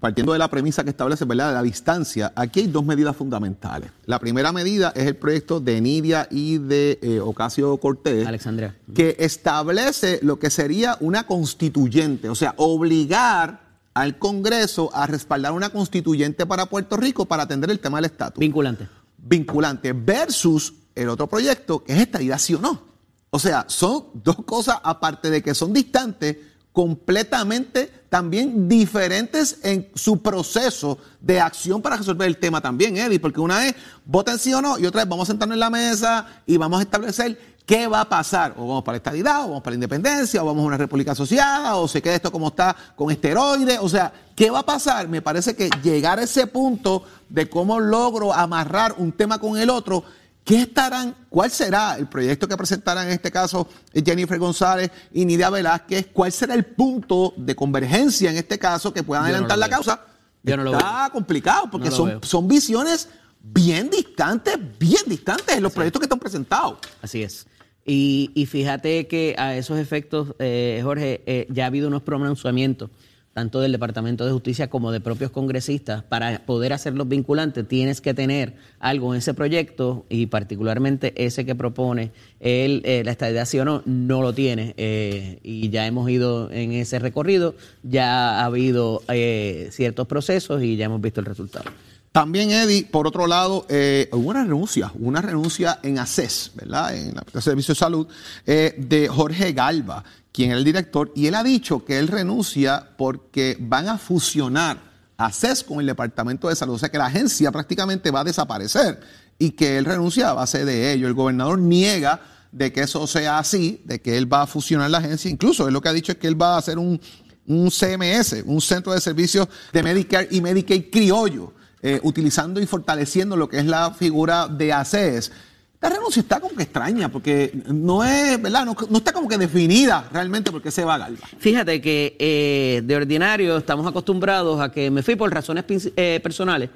partiendo 0.00 0.32
de 0.32 0.38
la 0.38 0.48
premisa 0.48 0.82
que 0.82 0.90
establece, 0.90 1.26
¿verdad?, 1.26 1.48
de 1.48 1.54
la 1.54 1.62
distancia, 1.62 2.32
aquí 2.34 2.60
hay 2.60 2.66
dos 2.66 2.84
medidas 2.84 3.14
fundamentales. 3.14 3.90
La 4.06 4.18
primera 4.18 4.52
medida 4.52 4.92
es 4.96 5.06
el 5.06 5.16
proyecto 5.16 5.60
de 5.60 5.80
Nidia 5.82 6.28
y 6.30 6.56
de 6.56 6.98
eh, 7.02 7.20
Ocasio 7.20 7.76
Cortés, 7.76 8.26
Alexandria. 8.26 8.74
que 8.94 9.16
establece 9.18 10.18
lo 10.22 10.38
que 10.38 10.48
sería 10.48 10.96
una 11.00 11.26
constituyente, 11.26 12.30
o 12.30 12.34
sea, 12.34 12.54
obligar 12.56 13.61
al 13.94 14.18
Congreso 14.18 14.90
a 14.94 15.06
respaldar 15.06 15.52
una 15.52 15.70
constituyente 15.70 16.46
para 16.46 16.66
Puerto 16.66 16.96
Rico 16.96 17.26
para 17.26 17.44
atender 17.44 17.70
el 17.70 17.80
tema 17.80 17.98
del 17.98 18.06
estatus. 18.06 18.40
Vinculante. 18.40 18.88
Vinculante 19.18 19.92
versus 19.92 20.74
el 20.94 21.08
otro 21.08 21.26
proyecto 21.26 21.82
que 21.84 21.92
es 21.92 22.00
esta 22.00 22.38
sí 22.38 22.54
o 22.54 22.58
no. 22.58 22.82
O 23.30 23.38
sea, 23.38 23.64
son 23.68 24.06
dos 24.14 24.36
cosas 24.44 24.78
aparte 24.82 25.30
de 25.30 25.42
que 25.42 25.54
son 25.54 25.72
distantes, 25.72 26.36
completamente 26.72 27.90
también 28.08 28.68
diferentes 28.68 29.58
en 29.62 29.90
su 29.94 30.20
proceso 30.22 30.98
de 31.20 31.40
acción 31.40 31.82
para 31.82 31.96
resolver 31.96 32.26
el 32.26 32.38
tema 32.38 32.60
también, 32.60 32.96
Eddie, 32.96 33.20
porque 33.20 33.40
una 33.40 33.66
es 33.66 33.74
voten 34.04 34.38
sí 34.38 34.52
o 34.54 34.62
no 34.62 34.78
y 34.78 34.86
otra 34.86 35.02
es 35.02 35.08
vamos 35.08 35.28
a 35.28 35.32
sentarnos 35.32 35.56
en 35.56 35.60
la 35.60 35.70
mesa 35.70 36.42
y 36.46 36.56
vamos 36.56 36.80
a 36.80 36.82
establecer 36.82 37.51
¿Qué 37.66 37.86
va 37.86 38.00
a 38.00 38.08
pasar? 38.08 38.54
O 38.56 38.66
vamos 38.66 38.82
para 38.82 38.94
la 38.94 38.98
estadidad, 38.98 39.44
o 39.44 39.48
vamos 39.48 39.62
para 39.62 39.72
la 39.72 39.76
independencia, 39.76 40.42
o 40.42 40.46
vamos 40.46 40.64
a 40.64 40.66
una 40.66 40.76
república 40.76 41.12
asociada, 41.12 41.76
o 41.76 41.86
se 41.86 42.02
queda 42.02 42.16
esto 42.16 42.32
como 42.32 42.48
está 42.48 42.74
con 42.96 43.10
esteroides. 43.10 43.78
O 43.80 43.88
sea, 43.88 44.12
¿qué 44.34 44.50
va 44.50 44.60
a 44.60 44.66
pasar? 44.66 45.08
Me 45.08 45.22
parece 45.22 45.54
que 45.54 45.70
llegar 45.82 46.18
a 46.18 46.24
ese 46.24 46.46
punto 46.46 47.04
de 47.28 47.48
cómo 47.48 47.78
logro 47.78 48.32
amarrar 48.32 48.94
un 48.98 49.12
tema 49.12 49.38
con 49.38 49.56
el 49.56 49.70
otro, 49.70 50.02
¿qué 50.44 50.62
estarán? 50.62 51.14
¿Cuál 51.28 51.50
será 51.50 51.96
el 51.96 52.08
proyecto 52.08 52.48
que 52.48 52.56
presentarán 52.56 53.06
en 53.06 53.12
este 53.12 53.30
caso 53.30 53.68
Jennifer 53.94 54.38
González 54.38 54.90
y 55.12 55.24
Nidia 55.24 55.48
Velázquez? 55.48 56.08
¿Cuál 56.12 56.32
será 56.32 56.54
el 56.54 56.64
punto 56.64 57.32
de 57.36 57.54
convergencia 57.54 58.30
en 58.30 58.38
este 58.38 58.58
caso 58.58 58.92
que 58.92 59.04
puedan 59.04 59.24
adelantar 59.24 59.58
la 59.58 59.68
causa? 59.68 60.00
Yo 60.42 60.56
no 60.56 60.72
Está 60.72 61.08
complicado 61.12 61.70
porque 61.70 61.92
son, 61.92 62.18
son 62.22 62.48
visiones 62.48 63.08
bien 63.42 63.90
distantes, 63.90 64.56
bien 64.78 65.02
distantes 65.06 65.56
en 65.56 65.62
los 65.62 65.72
proyectos 65.72 66.00
que 66.00 66.06
están 66.06 66.18
presentados. 66.18 66.78
Así 67.00 67.22
es. 67.22 67.46
Y, 67.84 68.46
fíjate 68.48 69.08
que 69.08 69.34
a 69.36 69.56
esos 69.56 69.78
efectos, 69.78 70.34
eh, 70.38 70.80
Jorge, 70.84 71.22
eh, 71.26 71.46
ya 71.50 71.64
ha 71.64 71.66
habido 71.66 71.88
unos 71.88 72.02
pronunciamientos 72.02 72.90
tanto 73.32 73.60
del 73.60 73.72
Departamento 73.72 74.26
de 74.26 74.32
Justicia 74.32 74.68
como 74.68 74.92
de 74.92 75.00
propios 75.00 75.30
congresistas, 75.30 76.02
para 76.02 76.44
poder 76.44 76.72
hacerlos 76.72 77.08
vinculantes, 77.08 77.66
tienes 77.66 78.00
que 78.00 78.14
tener 78.14 78.54
algo 78.78 79.14
en 79.14 79.18
ese 79.18 79.32
proyecto 79.32 80.04
y 80.08 80.26
particularmente 80.26 81.12
ese 81.24 81.46
que 81.46 81.54
propone 81.54 82.10
él, 82.40 82.82
eh, 82.84 83.02
la 83.04 83.12
estadía 83.12 83.46
sí 83.46 83.58
o 83.58 83.64
no, 83.64 83.82
no 83.86 84.22
lo 84.22 84.34
tiene. 84.34 84.74
Eh, 84.76 85.38
y 85.42 85.70
ya 85.70 85.86
hemos 85.86 86.10
ido 86.10 86.50
en 86.50 86.72
ese 86.72 86.98
recorrido, 86.98 87.54
ya 87.82 88.40
ha 88.40 88.44
habido 88.44 89.02
eh, 89.08 89.68
ciertos 89.72 90.06
procesos 90.06 90.62
y 90.62 90.76
ya 90.76 90.86
hemos 90.86 91.00
visto 91.00 91.20
el 91.20 91.26
resultado. 91.26 91.70
También, 92.12 92.50
Eddie, 92.50 92.84
por 92.84 93.06
otro 93.06 93.26
lado, 93.26 93.66
hubo 94.12 94.30
una 94.30 94.44
renuncia, 94.44 94.92
una 94.98 95.22
renuncia 95.22 95.80
en 95.82 95.98
ACES, 95.98 96.52
¿verdad? 96.54 96.94
En 96.94 97.14
la 97.14 97.40
Servicio 97.40 97.72
de 97.72 97.78
Salud, 97.78 98.06
de 98.44 99.08
Jorge 99.10 99.52
Galva, 99.52 100.04
quien 100.32 100.50
es 100.50 100.58
el 100.58 100.64
director, 100.64 101.12
y 101.14 101.26
él 101.26 101.34
ha 101.34 101.42
dicho 101.42 101.84
que 101.84 101.98
él 101.98 102.08
renuncia 102.08 102.86
porque 102.96 103.56
van 103.60 103.88
a 103.88 103.98
fusionar 103.98 104.92
a 105.16 105.30
CES 105.30 105.62
con 105.64 105.80
el 105.80 105.86
Departamento 105.86 106.48
de 106.48 106.56
Salud, 106.56 106.74
o 106.74 106.78
sea 106.78 106.88
que 106.88 106.98
la 106.98 107.06
agencia 107.06 107.52
prácticamente 107.52 108.10
va 108.10 108.20
a 108.20 108.24
desaparecer 108.24 109.00
y 109.38 109.50
que 109.50 109.78
él 109.78 109.84
renuncia 109.84 110.30
a 110.30 110.34
base 110.34 110.64
de 110.64 110.92
ello. 110.92 111.06
El 111.06 111.14
gobernador 111.14 111.58
niega 111.58 112.20
de 112.50 112.72
que 112.72 112.82
eso 112.82 113.06
sea 113.06 113.38
así, 113.38 113.82
de 113.84 114.00
que 114.00 114.16
él 114.16 114.32
va 114.32 114.42
a 114.42 114.46
fusionar 114.46 114.90
la 114.90 114.98
agencia, 114.98 115.30
incluso 115.30 115.66
él 115.66 115.74
lo 115.74 115.80
que 115.80 115.88
ha 115.88 115.92
dicho 115.92 116.12
es 116.12 116.18
que 116.18 116.28
él 116.28 116.40
va 116.40 116.54
a 116.54 116.58
hacer 116.58 116.78
un, 116.78 117.00
CMS, 117.46 118.42
un 118.46 118.60
centro 118.60 118.92
de 118.92 119.00
servicios 119.00 119.48
de 119.72 119.82
Medicare 119.82 120.28
y 120.30 120.40
Medicaid 120.40 120.90
criollo, 120.90 121.52
eh, 121.82 121.98
utilizando 122.04 122.60
y 122.60 122.66
fortaleciendo 122.66 123.36
lo 123.36 123.48
que 123.48 123.58
es 123.58 123.66
la 123.66 123.92
figura 123.92 124.46
de 124.46 124.72
ACES. 124.72 125.32
La 125.80 125.88
renuncia 125.88 126.20
está 126.20 126.38
como 126.38 126.54
que 126.54 126.62
extraña, 126.62 127.08
porque 127.08 127.60
no 127.66 128.04
es, 128.04 128.40
¿verdad? 128.40 128.64
No, 128.64 128.96
está 128.96 129.12
como 129.12 129.28
que 129.28 129.36
definida 129.36 130.08
realmente 130.12 130.52
por 130.52 130.62
qué 130.62 130.70
se 130.70 130.84
va 130.84 130.94
a 130.94 130.98
Galva. 130.98 131.26
Fíjate 131.38 131.80
que 131.80 132.16
eh, 132.20 132.82
de 132.84 132.94
ordinario 132.94 133.56
estamos 133.56 133.84
acostumbrados 133.84 134.60
a 134.60 134.70
que 134.70 134.92
me 134.92 135.02
fui 135.02 135.16
por 135.16 135.34
razones 135.34 135.64
eh, 135.96 136.20
personales 136.22 136.70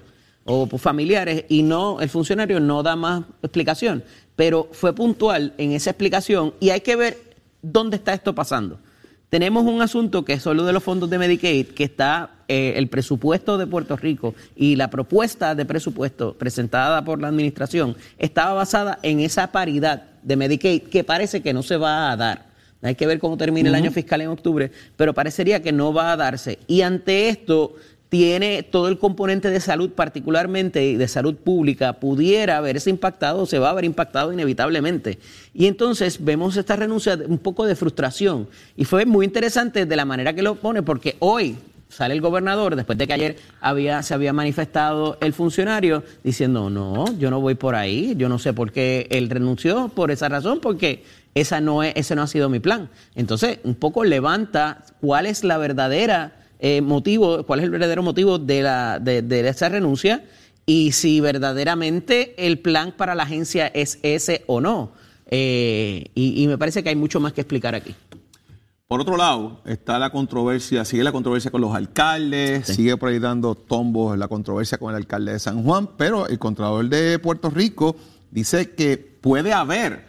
o 0.44 0.66
por 0.66 0.80
familiares 0.80 1.44
y 1.48 1.62
no, 1.62 2.00
el 2.00 2.08
funcionario 2.08 2.58
no 2.58 2.82
da 2.82 2.96
más 2.96 3.22
explicación, 3.42 4.02
pero 4.34 4.68
fue 4.72 4.92
puntual 4.92 5.54
en 5.56 5.70
esa 5.70 5.90
explicación 5.90 6.54
y 6.58 6.70
hay 6.70 6.80
que 6.80 6.96
ver 6.96 7.36
dónde 7.62 7.98
está 7.98 8.12
esto 8.12 8.34
pasando. 8.34 8.80
Tenemos 9.28 9.64
un 9.66 9.82
asunto 9.82 10.24
que 10.24 10.32
es 10.32 10.42
solo 10.42 10.64
de 10.64 10.72
los 10.72 10.82
fondos 10.82 11.10
de 11.10 11.18
Medicaid, 11.18 11.68
que 11.68 11.84
está 11.84 12.35
eh, 12.48 12.74
el 12.76 12.88
presupuesto 12.88 13.58
de 13.58 13.66
Puerto 13.66 13.96
Rico 13.96 14.34
y 14.54 14.76
la 14.76 14.88
propuesta 14.88 15.54
de 15.54 15.64
presupuesto 15.64 16.34
presentada 16.34 17.04
por 17.04 17.20
la 17.20 17.28
administración 17.28 17.96
estaba 18.18 18.54
basada 18.54 18.98
en 19.02 19.20
esa 19.20 19.52
paridad 19.52 20.04
de 20.22 20.36
Medicaid 20.36 20.82
que 20.82 21.04
parece 21.04 21.42
que 21.42 21.52
no 21.52 21.62
se 21.62 21.76
va 21.76 22.10
a 22.10 22.16
dar. 22.16 22.46
Hay 22.82 22.94
que 22.94 23.06
ver 23.06 23.18
cómo 23.18 23.36
termina 23.36 23.68
el 23.68 23.74
año 23.74 23.90
fiscal 23.90 24.20
en 24.20 24.28
octubre, 24.28 24.70
pero 24.96 25.14
parecería 25.14 25.60
que 25.60 25.72
no 25.72 25.92
va 25.92 26.12
a 26.12 26.16
darse. 26.16 26.58
Y 26.68 26.82
ante 26.82 27.28
esto, 27.28 27.74
tiene 28.08 28.62
todo 28.62 28.88
el 28.88 28.98
componente 28.98 29.50
de 29.50 29.60
salud, 29.60 29.90
particularmente 29.90 30.96
de 30.96 31.08
salud 31.08 31.34
pública, 31.34 31.94
pudiera 31.94 32.58
haberse 32.58 32.90
impactado, 32.90 33.46
se 33.46 33.58
va 33.58 33.68
a 33.68 33.70
haber 33.72 33.84
impactado 33.84 34.32
inevitablemente. 34.32 35.18
Y 35.52 35.66
entonces 35.66 36.24
vemos 36.24 36.56
esta 36.56 36.76
renuncia 36.76 37.18
un 37.26 37.38
poco 37.38 37.66
de 37.66 37.74
frustración. 37.74 38.48
Y 38.76 38.84
fue 38.84 39.06
muy 39.06 39.26
interesante 39.26 39.86
de 39.86 39.96
la 39.96 40.04
manera 40.04 40.32
que 40.34 40.42
lo 40.42 40.54
pone, 40.54 40.82
porque 40.82 41.16
hoy 41.18 41.56
sale 41.88 42.14
el 42.14 42.20
gobernador, 42.20 42.76
después 42.76 42.98
de 42.98 43.06
que 43.06 43.12
ayer 43.12 43.36
había, 43.60 44.02
se 44.02 44.14
había 44.14 44.32
manifestado 44.32 45.18
el 45.20 45.32
funcionario, 45.32 46.02
diciendo, 46.24 46.70
no, 46.70 47.16
yo 47.18 47.30
no 47.30 47.40
voy 47.40 47.54
por 47.54 47.74
ahí, 47.74 48.14
yo 48.16 48.28
no 48.28 48.38
sé 48.38 48.52
por 48.52 48.72
qué 48.72 49.06
él 49.10 49.30
renunció, 49.30 49.88
por 49.88 50.10
esa 50.10 50.28
razón, 50.28 50.60
porque 50.60 51.04
esa 51.34 51.60
no 51.60 51.82
es, 51.82 51.92
ese 51.96 52.14
no 52.14 52.22
ha 52.22 52.26
sido 52.26 52.48
mi 52.48 52.60
plan. 52.60 52.88
Entonces, 53.14 53.58
un 53.64 53.74
poco 53.74 54.04
levanta 54.04 54.84
cuál 55.00 55.26
es 55.26 55.44
la 55.44 55.58
verdadera 55.58 56.32
eh, 56.58 56.80
motivo, 56.80 57.44
cuál 57.44 57.60
es 57.60 57.64
el 57.64 57.70
verdadero 57.70 58.02
motivo 58.02 58.38
de, 58.38 58.62
la, 58.62 58.98
de, 58.98 59.48
esa 59.48 59.68
renuncia 59.68 60.24
y 60.64 60.92
si 60.92 61.20
verdaderamente 61.20 62.34
el 62.38 62.58
plan 62.58 62.92
para 62.96 63.14
la 63.14 63.24
agencia 63.24 63.66
es 63.66 63.98
ese 64.02 64.42
o 64.46 64.60
no. 64.60 64.92
Eh, 65.28 66.06
y, 66.14 66.46
me 66.46 66.56
parece 66.56 66.82
que 66.82 66.88
hay 66.88 66.96
mucho 66.96 67.20
más 67.20 67.32
que 67.32 67.42
explicar 67.42 67.74
aquí. 67.74 67.94
Por 68.88 69.00
otro 69.00 69.16
lado, 69.16 69.60
está 69.64 69.98
la 69.98 70.10
controversia, 70.10 70.84
sigue 70.84 71.02
la 71.02 71.10
controversia 71.10 71.50
con 71.50 71.60
los 71.60 71.74
alcaldes, 71.74 72.68
sigue 72.68 72.96
por 72.96 73.08
ahí 73.08 73.18
dando 73.18 73.56
tombos 73.56 74.16
la 74.16 74.28
controversia 74.28 74.78
con 74.78 74.90
el 74.90 74.96
alcalde 74.96 75.32
de 75.32 75.40
San 75.40 75.64
Juan, 75.64 75.90
pero 75.96 76.28
el 76.28 76.38
Contralor 76.38 76.88
de 76.88 77.18
Puerto 77.18 77.50
Rico 77.50 77.96
dice 78.30 78.70
que 78.76 78.96
puede 78.96 79.52
haber 79.52 80.06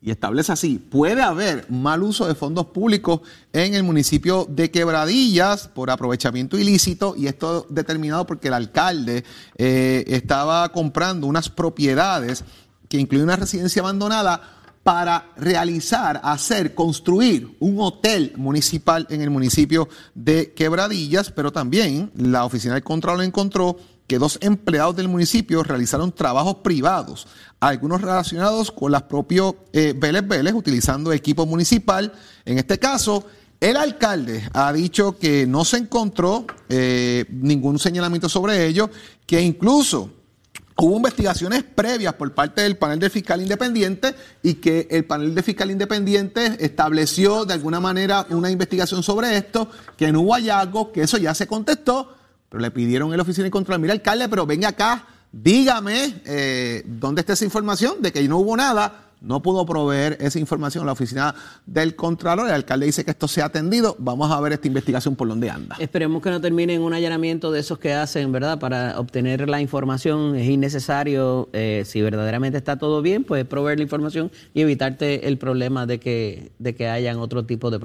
y 0.00 0.10
establece 0.10 0.52
así, 0.52 0.78
puede 0.78 1.20
haber 1.20 1.70
mal 1.70 2.02
uso 2.02 2.26
de 2.26 2.34
fondos 2.34 2.66
públicos 2.68 3.20
en 3.52 3.74
el 3.74 3.82
municipio 3.82 4.46
de 4.48 4.70
Quebradillas 4.70 5.68
por 5.68 5.90
aprovechamiento 5.90 6.58
ilícito 6.58 7.14
y 7.18 7.26
esto 7.26 7.66
determinado 7.68 8.26
porque 8.26 8.48
el 8.48 8.54
alcalde 8.54 9.22
eh, 9.58 10.02
estaba 10.06 10.70
comprando 10.70 11.26
unas 11.26 11.50
propiedades 11.50 12.42
que 12.88 12.98
incluyen 12.98 13.24
una 13.24 13.36
residencia 13.36 13.82
abandonada 13.82 14.63
para 14.84 15.30
realizar, 15.36 16.20
hacer, 16.22 16.74
construir 16.74 17.56
un 17.58 17.80
hotel 17.80 18.34
municipal 18.36 19.06
en 19.08 19.22
el 19.22 19.30
municipio 19.30 19.88
de 20.14 20.52
Quebradillas, 20.52 21.30
pero 21.30 21.50
también 21.50 22.12
la 22.14 22.44
oficina 22.44 22.74
del 22.74 22.84
Contralor 22.84 23.24
encontró 23.24 23.78
que 24.06 24.18
dos 24.18 24.38
empleados 24.42 24.94
del 24.94 25.08
municipio 25.08 25.62
realizaron 25.62 26.12
trabajos 26.12 26.56
privados, 26.56 27.26
algunos 27.60 28.02
relacionados 28.02 28.70
con 28.70 28.92
las 28.92 29.04
propios 29.04 29.54
eh, 29.72 29.94
Vélez 29.96 30.28
Vélez, 30.28 30.52
utilizando 30.52 31.14
equipo 31.14 31.46
municipal. 31.46 32.12
En 32.44 32.58
este 32.58 32.78
caso, 32.78 33.24
el 33.60 33.78
alcalde 33.78 34.46
ha 34.52 34.70
dicho 34.74 35.18
que 35.18 35.46
no 35.46 35.64
se 35.64 35.78
encontró 35.78 36.46
eh, 36.68 37.24
ningún 37.30 37.78
señalamiento 37.78 38.28
sobre 38.28 38.66
ello, 38.66 38.90
que 39.24 39.40
incluso 39.40 40.10
hubo 40.76 40.96
investigaciones 40.96 41.62
previas 41.62 42.14
por 42.14 42.32
parte 42.32 42.62
del 42.62 42.76
panel 42.76 42.98
de 42.98 43.10
fiscal 43.10 43.40
independiente 43.40 44.14
y 44.42 44.54
que 44.54 44.88
el 44.90 45.04
panel 45.04 45.34
de 45.34 45.42
fiscal 45.42 45.70
independiente 45.70 46.56
estableció 46.60 47.44
de 47.44 47.54
alguna 47.54 47.80
manera 47.80 48.26
una 48.30 48.50
investigación 48.50 49.02
sobre 49.02 49.36
esto, 49.36 49.68
que 49.96 50.10
no 50.12 50.22
hubo 50.22 50.34
hallazgos, 50.34 50.88
que 50.88 51.02
eso 51.02 51.18
ya 51.18 51.34
se 51.34 51.46
contestó 51.46 52.14
pero 52.54 52.62
le 52.62 52.70
pidieron 52.70 53.10
en 53.10 53.16
la 53.16 53.24
oficina 53.24 53.46
de 53.46 53.50
control, 53.50 53.80
mira 53.80 53.92
alcalde, 53.92 54.28
pero 54.28 54.46
venga 54.46 54.68
acá, 54.68 55.06
dígame 55.32 56.22
eh, 56.24 56.84
dónde 56.86 57.22
está 57.22 57.32
esa 57.32 57.44
información 57.44 58.00
de 58.00 58.12
que 58.12 58.22
no 58.28 58.38
hubo 58.38 58.56
nada. 58.56 59.10
No 59.24 59.42
pudo 59.42 59.64
proveer 59.64 60.18
esa 60.20 60.38
información 60.38 60.82
a 60.82 60.86
la 60.86 60.92
oficina 60.92 61.34
del 61.66 61.96
Contralor. 61.96 62.46
El 62.46 62.52
alcalde 62.52 62.86
dice 62.86 63.04
que 63.04 63.10
esto 63.10 63.26
se 63.26 63.42
ha 63.42 63.46
atendido. 63.46 63.96
Vamos 63.98 64.30
a 64.30 64.40
ver 64.40 64.52
esta 64.52 64.68
investigación 64.68 65.16
por 65.16 65.28
dónde 65.28 65.50
anda. 65.50 65.76
Esperemos 65.78 66.22
que 66.22 66.30
no 66.30 66.40
termine 66.40 66.74
en 66.74 66.82
un 66.82 66.92
allanamiento 66.92 67.50
de 67.50 67.60
esos 67.60 67.78
que 67.78 67.94
hacen, 67.94 68.32
¿verdad? 68.32 68.58
Para 68.58 68.98
obtener 68.98 69.48
la 69.48 69.60
información 69.60 70.36
es 70.36 70.48
innecesario. 70.48 71.48
Eh, 71.52 71.84
si 71.86 72.02
verdaderamente 72.02 72.58
está 72.58 72.78
todo 72.78 73.00
bien, 73.02 73.24
pues 73.24 73.44
proveer 73.44 73.78
la 73.78 73.84
información 73.84 74.30
y 74.52 74.60
evitarte 74.60 75.26
el 75.26 75.38
problema 75.38 75.86
de 75.86 75.98
que, 75.98 76.52
de 76.58 76.74
que 76.74 76.88
hayan 76.88 77.18
otro 77.18 77.46
tipo 77.46 77.70
de 77.70 77.80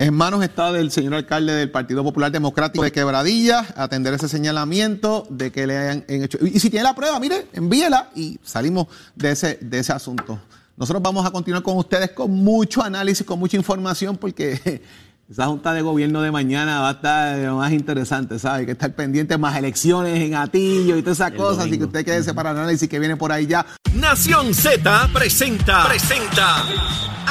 En 0.00 0.14
manos 0.14 0.42
está 0.42 0.70
del 0.70 0.90
señor 0.90 1.14
alcalde 1.14 1.54
del 1.54 1.70
Partido 1.70 2.04
Popular 2.04 2.30
Democrático 2.30 2.84
de 2.84 2.92
Quebradilla 2.92 3.66
atender 3.74 4.12
ese 4.12 4.28
señalamiento 4.28 5.26
de 5.30 5.50
que 5.50 5.66
le 5.66 5.78
hayan 5.78 6.04
hecho. 6.08 6.38
Y 6.42 6.60
si 6.60 6.68
tiene 6.68 6.84
la 6.84 6.94
prueba, 6.94 7.18
mire, 7.18 7.46
envíela 7.54 8.10
y 8.14 8.38
salimos 8.42 8.88
de 9.14 9.30
ese, 9.30 9.58
de 9.62 9.78
ese 9.78 9.94
asunto. 9.94 10.38
Nosotros 10.76 11.02
vamos 11.02 11.24
a 11.24 11.30
continuar 11.30 11.62
con 11.62 11.78
ustedes 11.78 12.10
con 12.10 12.30
mucho 12.32 12.82
análisis, 12.82 13.24
con 13.24 13.38
mucha 13.38 13.56
información, 13.56 14.18
porque 14.18 14.82
esa 15.30 15.46
junta 15.46 15.72
de 15.72 15.80
gobierno 15.80 16.20
de 16.20 16.30
mañana 16.30 16.80
va 16.80 16.90
a 16.90 16.92
estar 16.92 17.52
más 17.52 17.72
interesante, 17.72 18.38
¿sabe? 18.38 18.60
Hay 18.60 18.66
que 18.66 18.72
estar 18.72 18.94
pendiente 18.94 19.38
más 19.38 19.56
elecciones 19.56 20.20
en 20.20 20.34
Atillo 20.34 20.98
y 20.98 21.02
todas 21.02 21.18
esas 21.18 21.32
cosas, 21.32 21.64
así 21.64 21.78
que 21.78 21.84
usted 21.84 22.04
quede 22.04 22.34
para 22.34 22.50
el 22.50 22.58
análisis 22.58 22.90
que 22.90 22.98
viene 22.98 23.16
por 23.16 23.32
ahí 23.32 23.46
ya. 23.46 23.64
Nación 23.94 24.52
Z 24.52 25.08
presenta, 25.14 25.86
presenta 25.86 26.62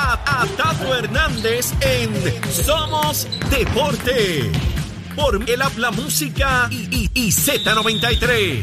a, 0.06 0.46
Tato 0.58 0.96
Hernández 0.96 1.74
en 1.82 2.12
Somos 2.52 3.28
Deporte 3.50 4.52
por 5.16 5.50
el 5.50 5.62
Habla 5.62 5.92
Música 5.92 6.68
y, 6.70 7.10
y 7.14 7.32
Z93. 7.32 8.62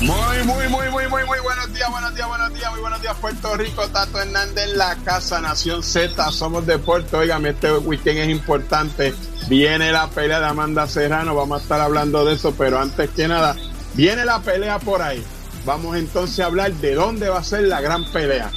Muy, 0.00 0.44
muy, 0.44 0.68
muy, 0.68 0.88
muy, 0.88 1.08
muy, 1.08 1.24
muy 1.24 1.38
buenos 1.40 1.72
días, 1.74 1.90
buenos 1.90 2.14
días, 2.14 2.26
buenos 2.26 2.54
días, 2.54 2.70
muy 2.70 2.80
buenos 2.80 3.02
días, 3.02 3.16
Puerto 3.20 3.56
Rico. 3.56 3.86
Tato 3.88 4.18
Hernández 4.18 4.70
la 4.74 4.96
casa, 4.96 5.40
Nación 5.40 5.82
Z, 5.82 6.32
somos 6.32 6.66
deporte. 6.66 7.16
Oigan, 7.16 7.44
este 7.44 7.72
weekend 7.72 8.18
es 8.18 8.28
importante. 8.30 9.14
Viene 9.48 9.92
la 9.92 10.08
pelea 10.08 10.40
de 10.40 10.46
Amanda 10.46 10.86
Serrano, 10.86 11.34
vamos 11.34 11.60
a 11.60 11.62
estar 11.62 11.80
hablando 11.80 12.24
de 12.24 12.34
eso, 12.34 12.54
pero 12.56 12.80
antes 12.80 13.10
que 13.10 13.28
nada, 13.28 13.54
viene 13.94 14.24
la 14.24 14.40
pelea 14.40 14.78
por 14.78 15.02
ahí. 15.02 15.22
Vamos 15.64 15.96
entonces 15.96 16.40
a 16.40 16.46
hablar 16.46 16.72
de 16.74 16.94
dónde 16.94 17.28
va 17.28 17.38
a 17.38 17.44
ser 17.44 17.62
la 17.64 17.80
gran 17.80 18.04
pelea. 18.12 18.50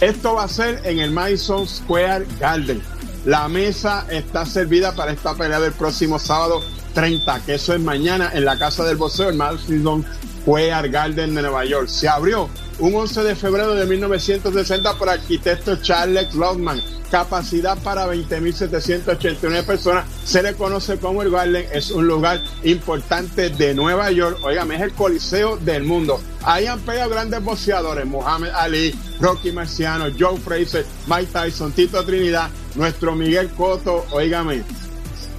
Esto 0.00 0.34
va 0.34 0.44
a 0.44 0.48
ser 0.48 0.80
en 0.84 0.98
el 0.98 1.10
Madison 1.10 1.66
Square 1.66 2.26
Garden. 2.38 2.82
La 3.24 3.48
mesa 3.48 4.06
está 4.10 4.46
servida 4.46 4.94
para 4.94 5.12
esta 5.12 5.34
pelea 5.34 5.60
del 5.60 5.72
próximo 5.72 6.18
sábado 6.18 6.62
30, 6.94 7.40
que 7.40 7.54
eso 7.54 7.74
es 7.74 7.80
mañana 7.80 8.30
en 8.32 8.44
la 8.44 8.58
casa 8.58 8.84
del 8.84 8.96
boxeo, 8.96 9.28
el 9.28 9.36
Madison 9.36 10.04
Square 10.40 10.88
Garden 10.88 11.34
de 11.34 11.42
Nueva 11.42 11.64
York. 11.64 11.88
Se 11.88 12.08
abrió 12.08 12.48
un 12.80 12.94
11 12.94 13.22
de 13.22 13.36
febrero 13.36 13.74
de 13.74 13.86
1960 13.86 14.94
por 14.94 15.08
arquitecto 15.08 15.76
Charles 15.76 16.34
Lodman. 16.34 16.80
Capacidad 17.10 17.76
para 17.78 18.06
20.789 18.06 19.64
personas. 19.64 20.06
Se 20.24 20.42
le 20.42 20.54
conoce 20.54 20.98
como 20.98 21.22
el 21.22 21.30
Garden. 21.30 21.66
Es 21.72 21.90
un 21.90 22.06
lugar 22.06 22.40
importante 22.62 23.50
de 23.50 23.74
Nueva 23.74 24.10
York. 24.12 24.38
Óigame, 24.44 24.76
es 24.76 24.82
el 24.82 24.92
coliseo 24.92 25.56
del 25.56 25.84
mundo. 25.84 26.20
Ahí 26.42 26.66
han 26.66 26.80
pegado 26.80 27.10
grandes 27.10 27.42
boxeadores. 27.42 28.06
Muhammad 28.06 28.50
Ali, 28.54 28.94
Rocky 29.20 29.52
Marciano, 29.52 30.06
Joe 30.18 30.38
Fraser, 30.38 30.86
Mike 31.06 31.30
Tyson, 31.32 31.72
Tito 31.72 32.02
Trinidad, 32.04 32.48
nuestro 32.76 33.14
Miguel 33.14 33.50
Cotto. 33.50 34.06
Óigame, 34.12 34.62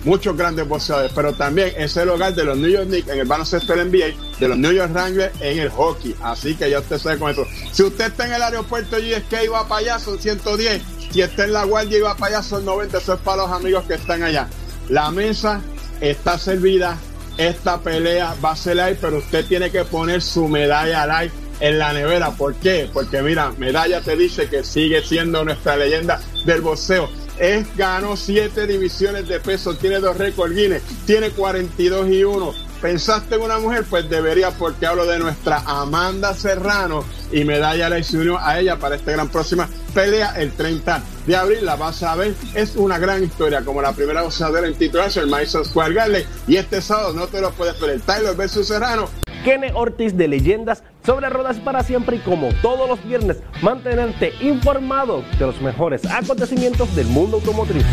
muchos 0.04 0.36
grandes 0.36 0.68
boxeadores, 0.68 1.12
pero 1.14 1.34
también 1.34 1.74
es 1.78 1.96
el 1.98 2.10
hogar 2.10 2.34
de 2.34 2.44
los 2.44 2.58
New 2.58 2.70
York 2.70 2.88
Knicks 2.88 3.10
en 3.10 3.20
el 3.20 3.28
baloncesto 3.28 3.76
del 3.76 3.90
NBA, 3.90 4.38
de 4.40 4.48
los 4.48 4.58
New 4.58 4.72
York 4.72 4.92
Rangers 4.94 5.32
en 5.42 5.60
el 5.60 5.70
hockey. 5.70 6.16
Así 6.22 6.56
que 6.56 6.70
ya 6.70 6.80
usted 6.80 6.98
sabe 6.98 7.20
con 7.20 7.32
eso. 7.32 7.46
Si 7.72 7.84
usted 7.84 8.08
está 8.08 8.28
en 8.28 8.34
el 8.34 8.42
aeropuerto 8.42 8.98
y 9.00 9.14
va 9.48 9.68
para 9.68 9.82
allá, 9.82 10.00
son 10.00 10.20
110. 10.20 10.82
Si 11.12 11.22
está 11.22 11.44
en 11.44 11.54
la 11.54 11.66
guardia 11.66 11.98
y 11.98 12.02
va 12.02 12.16
para 12.16 12.38
allá, 12.38 12.44
son 12.44 12.66
90. 12.66 12.98
Eso 12.98 13.14
es 13.14 13.20
para 13.22 13.44
los 13.44 13.52
amigos 13.52 13.86
que 13.86 13.96
están 13.96 14.24
allá. 14.24 14.48
La 14.90 15.12
mesa 15.12 15.62
está 16.00 16.38
servida. 16.38 16.98
Esta 17.38 17.80
pelea 17.80 18.36
va 18.44 18.52
a 18.52 18.56
ser 18.56 18.80
ahí, 18.80 18.98
pero 19.00 19.18
usted 19.18 19.46
tiene 19.46 19.72
que 19.72 19.86
poner 19.86 20.22
su 20.22 20.48
medalla 20.48 21.04
al 21.04 21.12
aire 21.12 21.34
en 21.60 21.80
la 21.80 21.94
nevera. 21.94 22.32
¿Por 22.32 22.56
qué? 22.56 22.90
Porque 22.92 23.22
mira, 23.22 23.52
medalla 23.58 24.02
te 24.02 24.16
dice 24.16 24.48
que 24.50 24.64
sigue 24.64 25.02
siendo 25.02 25.44
nuestra 25.46 25.78
leyenda 25.78 26.20
del 26.46 26.62
boxeo 26.62 27.10
es, 27.40 27.76
ganó 27.76 28.16
siete 28.16 28.68
divisiones 28.68 29.28
de 29.28 29.40
peso, 29.40 29.76
tiene 29.76 30.00
dos 30.00 30.18
récords 30.18 30.56
Guinness, 30.56 30.84
tiene 31.06 31.30
42 31.32 32.10
y 32.10 32.24
1. 32.24 32.54
¿Pensaste 32.82 33.36
en 33.36 33.42
una 33.42 33.60
mujer? 33.60 33.86
Pues 33.88 34.10
debería, 34.10 34.50
porque 34.50 34.88
hablo 34.88 35.06
de 35.06 35.20
nuestra 35.20 35.60
Amanda 35.68 36.34
Serrano 36.34 37.06
y 37.32 37.44
medalla 37.44 37.90
le 37.90 38.04
se 38.04 38.18
unió 38.18 38.40
a 38.40 38.60
ella 38.60 38.78
para 38.78 38.96
esta 38.96 39.12
gran 39.12 39.30
próxima 39.30 39.70
pelea 39.94 40.34
el 40.38 40.52
30 40.52 41.04
de 41.28 41.36
abril. 41.36 41.64
La 41.64 41.76
vas 41.76 42.02
a 42.02 42.16
ver, 42.16 42.34
es 42.56 42.76
una 42.76 42.98
gran 42.98 43.24
historia, 43.24 43.64
como 43.64 43.84
la 43.84 43.94
primera 43.94 44.24
boxeadora 44.24 44.68
en 44.68 44.74
titularse, 44.74 45.20
el 45.20 45.28
Madison 45.28 45.64
Square 45.64 45.94
Garden. 45.94 46.26
Y 46.48 46.56
este 46.56 46.82
sábado 46.82 47.14
no 47.14 47.28
te 47.28 47.40
lo 47.40 47.52
puedes 47.52 47.76
perder. 47.76 48.02
Tyler 48.02 48.36
versus 48.36 48.68
Serrano 48.68 49.08
Kene 49.44 49.72
Ortiz 49.74 50.16
de 50.16 50.28
Leyendas 50.28 50.84
sobre 51.06 51.30
Ruedas 51.30 51.58
para 51.60 51.84
siempre 51.84 52.18
y 52.18 52.20
como 52.20 52.50
todos 52.62 52.88
los 52.88 53.04
viernes, 53.04 53.38
mantenerte 53.62 54.34
informado 54.42 55.24
de 55.38 55.46
los 55.46 55.62
mejores 55.62 56.06
acontecimientos 56.06 56.96
del 56.96 57.08
mundo 57.08 57.38
automotriz. 57.38 57.86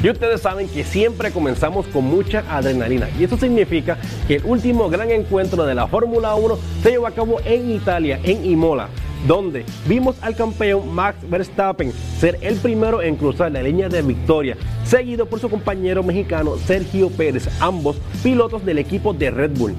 Y 0.00 0.08
ustedes 0.08 0.40
saben 0.40 0.68
que 0.68 0.84
siempre 0.84 1.32
comenzamos 1.32 1.88
con 1.88 2.04
mucha 2.04 2.44
adrenalina. 2.48 3.08
Y 3.18 3.24
eso 3.24 3.36
significa 3.36 3.98
que 4.28 4.36
el 4.36 4.44
último 4.44 4.88
gran 4.88 5.10
encuentro 5.10 5.66
de 5.66 5.74
la 5.74 5.88
Fórmula 5.88 6.36
1 6.36 6.58
se 6.84 6.90
llevó 6.90 7.08
a 7.08 7.10
cabo 7.10 7.40
en 7.44 7.72
Italia, 7.72 8.20
en 8.22 8.44
Imola 8.44 8.88
donde 9.26 9.64
vimos 9.86 10.16
al 10.22 10.36
campeón 10.36 10.94
Max 10.94 11.18
Verstappen 11.28 11.92
ser 12.18 12.38
el 12.40 12.56
primero 12.56 13.02
en 13.02 13.16
cruzar 13.16 13.52
la 13.52 13.62
línea 13.62 13.88
de 13.88 14.02
victoria, 14.02 14.56
seguido 14.84 15.26
por 15.26 15.40
su 15.40 15.48
compañero 15.48 16.02
mexicano 16.02 16.56
Sergio 16.56 17.10
Pérez, 17.10 17.48
ambos 17.60 17.96
pilotos 18.22 18.64
del 18.64 18.78
equipo 18.78 19.12
de 19.12 19.30
Red 19.30 19.58
Bull. 19.58 19.74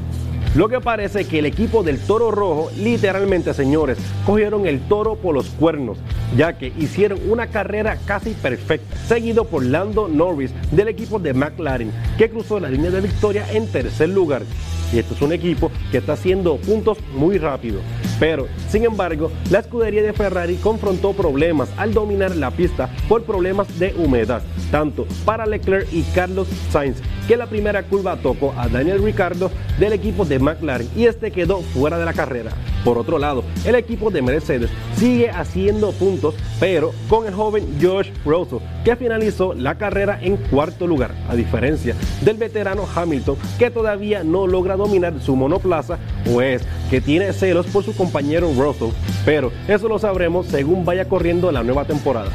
Lo 0.56 0.68
que 0.68 0.82
parece 0.82 1.26
que 1.26 1.40
el 1.40 1.46
equipo 1.46 1.84
del 1.84 2.00
Toro 2.00 2.32
Rojo, 2.32 2.72
literalmente 2.76 3.54
señores, 3.54 4.00
cogieron 4.26 4.66
el 4.66 4.80
toro 4.80 5.16
por 5.16 5.36
los 5.36 5.48
cuernos, 5.50 6.00
ya 6.36 6.58
que 6.58 6.74
hicieron 6.76 7.20
una 7.30 7.48
carrera 7.48 8.00
casi 8.08 8.32
perfecta, 8.32 8.98
seguido 9.08 9.46
por 9.46 9.64
Lando 9.64 10.08
Norris 10.08 10.52
del 10.72 10.88
equipo 10.88 11.20
de 11.20 11.36
McLaren, 11.36 11.92
que 12.18 12.32
cruzó 12.32 12.60
la 12.60 12.70
línea 12.70 12.90
de 12.90 13.02
victoria 13.02 13.46
en 13.54 13.68
tercer 13.68 14.10
lugar. 14.10 14.42
Y 14.92 15.00
esto 15.00 15.14
es 15.14 15.22
un 15.22 15.34
equipo 15.34 15.72
que 15.92 15.98
está 15.98 16.14
haciendo 16.14 16.58
puntos 16.58 16.98
muy 17.16 17.38
rápido. 17.38 17.80
Pero, 18.20 18.48
sin 18.68 18.84
embargo, 18.84 19.32
la 19.50 19.60
escudería 19.60 20.04
de 20.04 20.14
Ferrari 20.14 20.56
confrontó 20.56 21.14
problemas 21.14 21.70
al 21.78 21.94
dominar 21.94 22.36
la 22.36 22.52
pista 22.52 22.90
por 23.08 23.24
problemas 23.24 23.80
de 23.80 23.94
humedad, 23.98 24.42
tanto 24.72 25.08
para 25.24 25.46
Leclerc 25.46 25.88
y 25.94 26.02
Carlos 26.14 26.48
Sainz, 26.70 26.98
que 27.28 27.38
la 27.38 27.48
primera 27.48 27.84
curva 27.84 28.18
tocó 28.18 28.54
a 28.58 28.68
Daniel 28.68 29.04
Ricciardo 29.04 29.52
del 29.80 29.94
equipo 29.94 30.26
de 30.26 30.40
McLaren 30.40 30.90
y 30.96 31.06
este 31.06 31.32
quedó 31.32 31.62
fuera 31.62 31.98
de 31.98 32.06
la 32.06 32.14
carrera. 32.14 32.52
Por 32.84 32.98
otro 32.98 33.20
lado, 33.20 33.44
el 33.66 33.76
equipo 33.76 34.10
de 34.10 34.22
Mercedes 34.22 34.70
sigue 34.96 35.30
haciendo 35.30 35.92
puntos, 35.92 36.36
pero 36.60 36.92
con 37.10 37.28
el 37.28 37.34
joven 37.34 37.78
George 37.80 38.12
Russell, 38.26 38.60
que 38.84 38.96
finalizó 38.96 39.54
la 39.54 39.78
carrera 39.78 40.20
en 40.22 40.38
cuarto 40.38 40.88
lugar, 40.88 41.14
a 41.28 41.36
diferencia 41.36 41.96
del 42.22 42.38
veterano 42.38 42.86
Hamilton, 42.94 43.38
que 43.58 43.70
todavía 43.70 44.24
no 44.24 44.48
logra 44.48 44.76
dominar 44.80 45.22
su 45.22 45.36
monoplaza, 45.36 46.00
o 46.34 46.42
es 46.42 46.64
que 46.90 47.02
tiene 47.02 47.32
celos 47.34 47.68
por 47.68 47.84
su 47.84 47.96
compañero 47.96 48.52
Russell, 48.58 48.90
pero 49.26 49.52
eso 49.68 49.88
lo 49.88 50.00
sabremos 50.00 50.48
según 50.48 50.86
vaya 50.86 51.08
corriendo 51.08 51.52
la 51.52 51.62
nueva 51.62 51.86
temporada. 51.86 52.32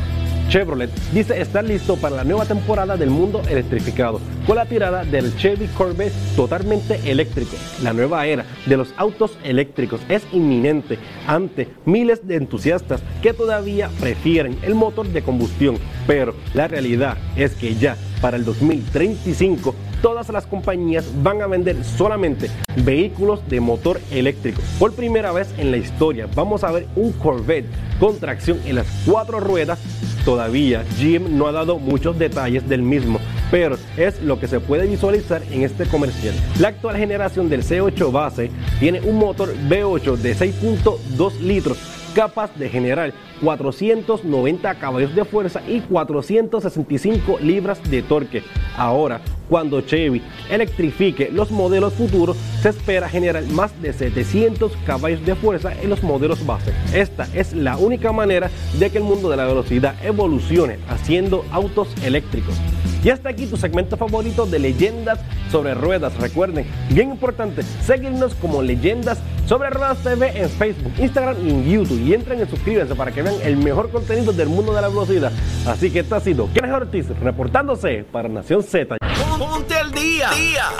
Chevrolet 0.49 0.91
dice 1.13 1.41
estar 1.41 1.65
listo 1.65 1.97
para 1.97 2.17
la 2.17 2.25
nueva 2.25 2.45
temporada 2.45 2.97
del 2.97 3.11
mundo 3.11 3.43
electrificado, 3.49 4.21
con 4.47 4.57
la 4.57 4.67
tirada 4.67 5.05
del 5.05 5.37
Chevy 5.37 5.67
Corvette 5.69 6.13
totalmente 6.37 7.01
eléctrico. 7.11 7.57
La 7.83 7.93
nueva 7.93 8.27
era 8.27 8.45
de 8.67 8.77
los 8.77 8.95
autos 8.97 9.37
eléctricos 9.43 10.01
es 10.09 10.23
inminente 10.33 10.99
ante 11.27 11.69
miles 11.87 12.27
de 12.27 12.37
entusiastas 12.37 13.03
que 13.23 13.33
todavía 13.33 13.91
prefieren 14.01 14.59
el 14.63 14.75
motor 14.75 15.07
de 15.09 15.23
combustión, 15.23 15.77
pero 16.07 16.35
la 16.53 16.69
realidad 16.69 17.17
es 17.37 17.55
que 17.55 17.75
ya 17.75 17.97
para 18.21 18.37
el 18.37 18.45
2035 18.45 19.75
todas 20.05 20.29
las 20.29 20.47
compañías 20.47 21.07
van 21.23 21.41
a 21.41 21.47
vender 21.47 21.83
solamente 21.83 22.51
vehículos 22.85 23.41
de 23.49 23.59
motor 23.61 23.99
eléctrico. 24.11 24.61
Por 24.79 24.93
primera 24.93 25.33
vez 25.33 25.49
en 25.57 25.71
la 25.71 25.79
historia 25.79 26.29
vamos 26.35 26.63
a 26.63 26.71
ver 26.71 26.87
un 26.95 27.13
Corvette 27.13 27.71
con 27.99 28.19
tracción 28.19 28.61
en 28.67 28.77
las 28.77 28.87
cuatro 29.07 29.41
ruedas 29.41 29.79
Todavía 30.25 30.85
Jim 30.97 31.37
no 31.37 31.47
ha 31.47 31.53
dado 31.53 31.79
muchos 31.79 32.19
detalles 32.19 32.67
del 32.67 32.81
mismo, 32.81 33.21
pero 33.51 33.77
es 33.99 34.23
lo 34.23 34.41
que 34.41 34.49
se 34.49 34.59
puede 34.59 34.87
visualizar 34.87 35.43
en 35.51 35.63
este 35.63 35.85
comercial. 35.85 36.35
La 36.59 36.69
actual 36.69 36.97
generación 36.97 37.51
del 37.51 37.63
C8 37.63 38.11
base 38.11 38.51
tiene 38.81 39.03
un 39.03 39.19
motor 39.19 39.55
V8 39.69 40.17
de 40.17 40.35
6.2 40.35 41.41
litros 41.41 41.94
capaz 42.15 42.55
de 42.57 42.69
generar 42.69 43.13
490 43.43 44.75
caballos 44.77 45.15
de 45.15 45.25
fuerza 45.25 45.61
y 45.69 45.81
465 45.81 47.39
libras 47.41 47.79
de 47.91 48.03
torque. 48.03 48.43
Ahora, 48.77 49.21
cuando 49.49 49.81
Chevy 49.83 50.23
electrifique 50.51 51.31
los 51.31 51.51
modelos 51.51 51.93
futuros, 51.95 52.37
se 52.63 52.71
espera 52.71 53.09
generar 53.09 53.45
más 53.49 53.81
de 53.83 53.93
700 53.93 54.73
caballos 54.87 55.25
de 55.27 55.35
fuerza 55.35 55.73
en 55.81 55.91
los 55.91 56.03
modelos 56.03 56.47
base. 56.47 56.73
Esta 56.95 57.29
es 57.35 57.53
la 57.53 57.77
única 57.77 58.13
manera 58.13 58.51
de 58.79 58.91
que 58.91 58.99
el 58.99 59.05
mundo 59.05 59.29
de 59.29 59.37
la 59.37 59.47
velocidad 59.47 59.95
evolucione 60.05 60.79
haciendo 60.89 61.45
autos 61.51 61.89
eléctricos. 62.05 62.55
Y 63.05 63.11
hasta 63.11 63.29
aquí 63.29 63.47
tu 63.47 63.57
segmento 63.59 63.99
favorito 63.99 64.47
de 64.47 64.59
leyendas 64.59 65.21
sobre 65.53 65.75
ruedas. 65.75 66.17
Recuerden, 66.17 66.67
bien 66.89 67.11
importante, 67.11 67.63
seguirnos 67.85 68.35
como 68.35 68.63
leyendas 68.63 69.19
sobre 69.47 69.69
ruedas 69.69 69.99
TV 69.99 70.41
en 70.41 70.49
Facebook, 70.49 70.95
Instagram 70.99 71.37
y 71.47 71.51
en 71.51 71.71
YouTube. 71.71 72.01
Y 72.01 72.15
entren 72.15 72.43
y 72.43 72.47
suscríbanse 72.47 72.95
para 72.95 73.13
que 73.13 73.21
vean 73.21 73.35
el 73.45 73.59
mejor 73.59 73.91
contenido 73.91 74.33
del 74.33 74.49
mundo 74.49 74.73
de 74.73 74.81
la 74.81 74.89
velocidad. 74.89 75.31
Así 75.67 75.91
que 75.91 75.99
esto 76.01 76.17
ha 76.17 76.21
sido 76.21 76.49
Kenneth 76.55 76.73
Ortiz 76.73 77.07
reportándose 77.21 78.07
para 78.11 78.31
Nación 78.31 78.63
Z. 78.63 78.97
Ponte 79.39 79.75
al 79.75 79.93
día. 79.93 80.31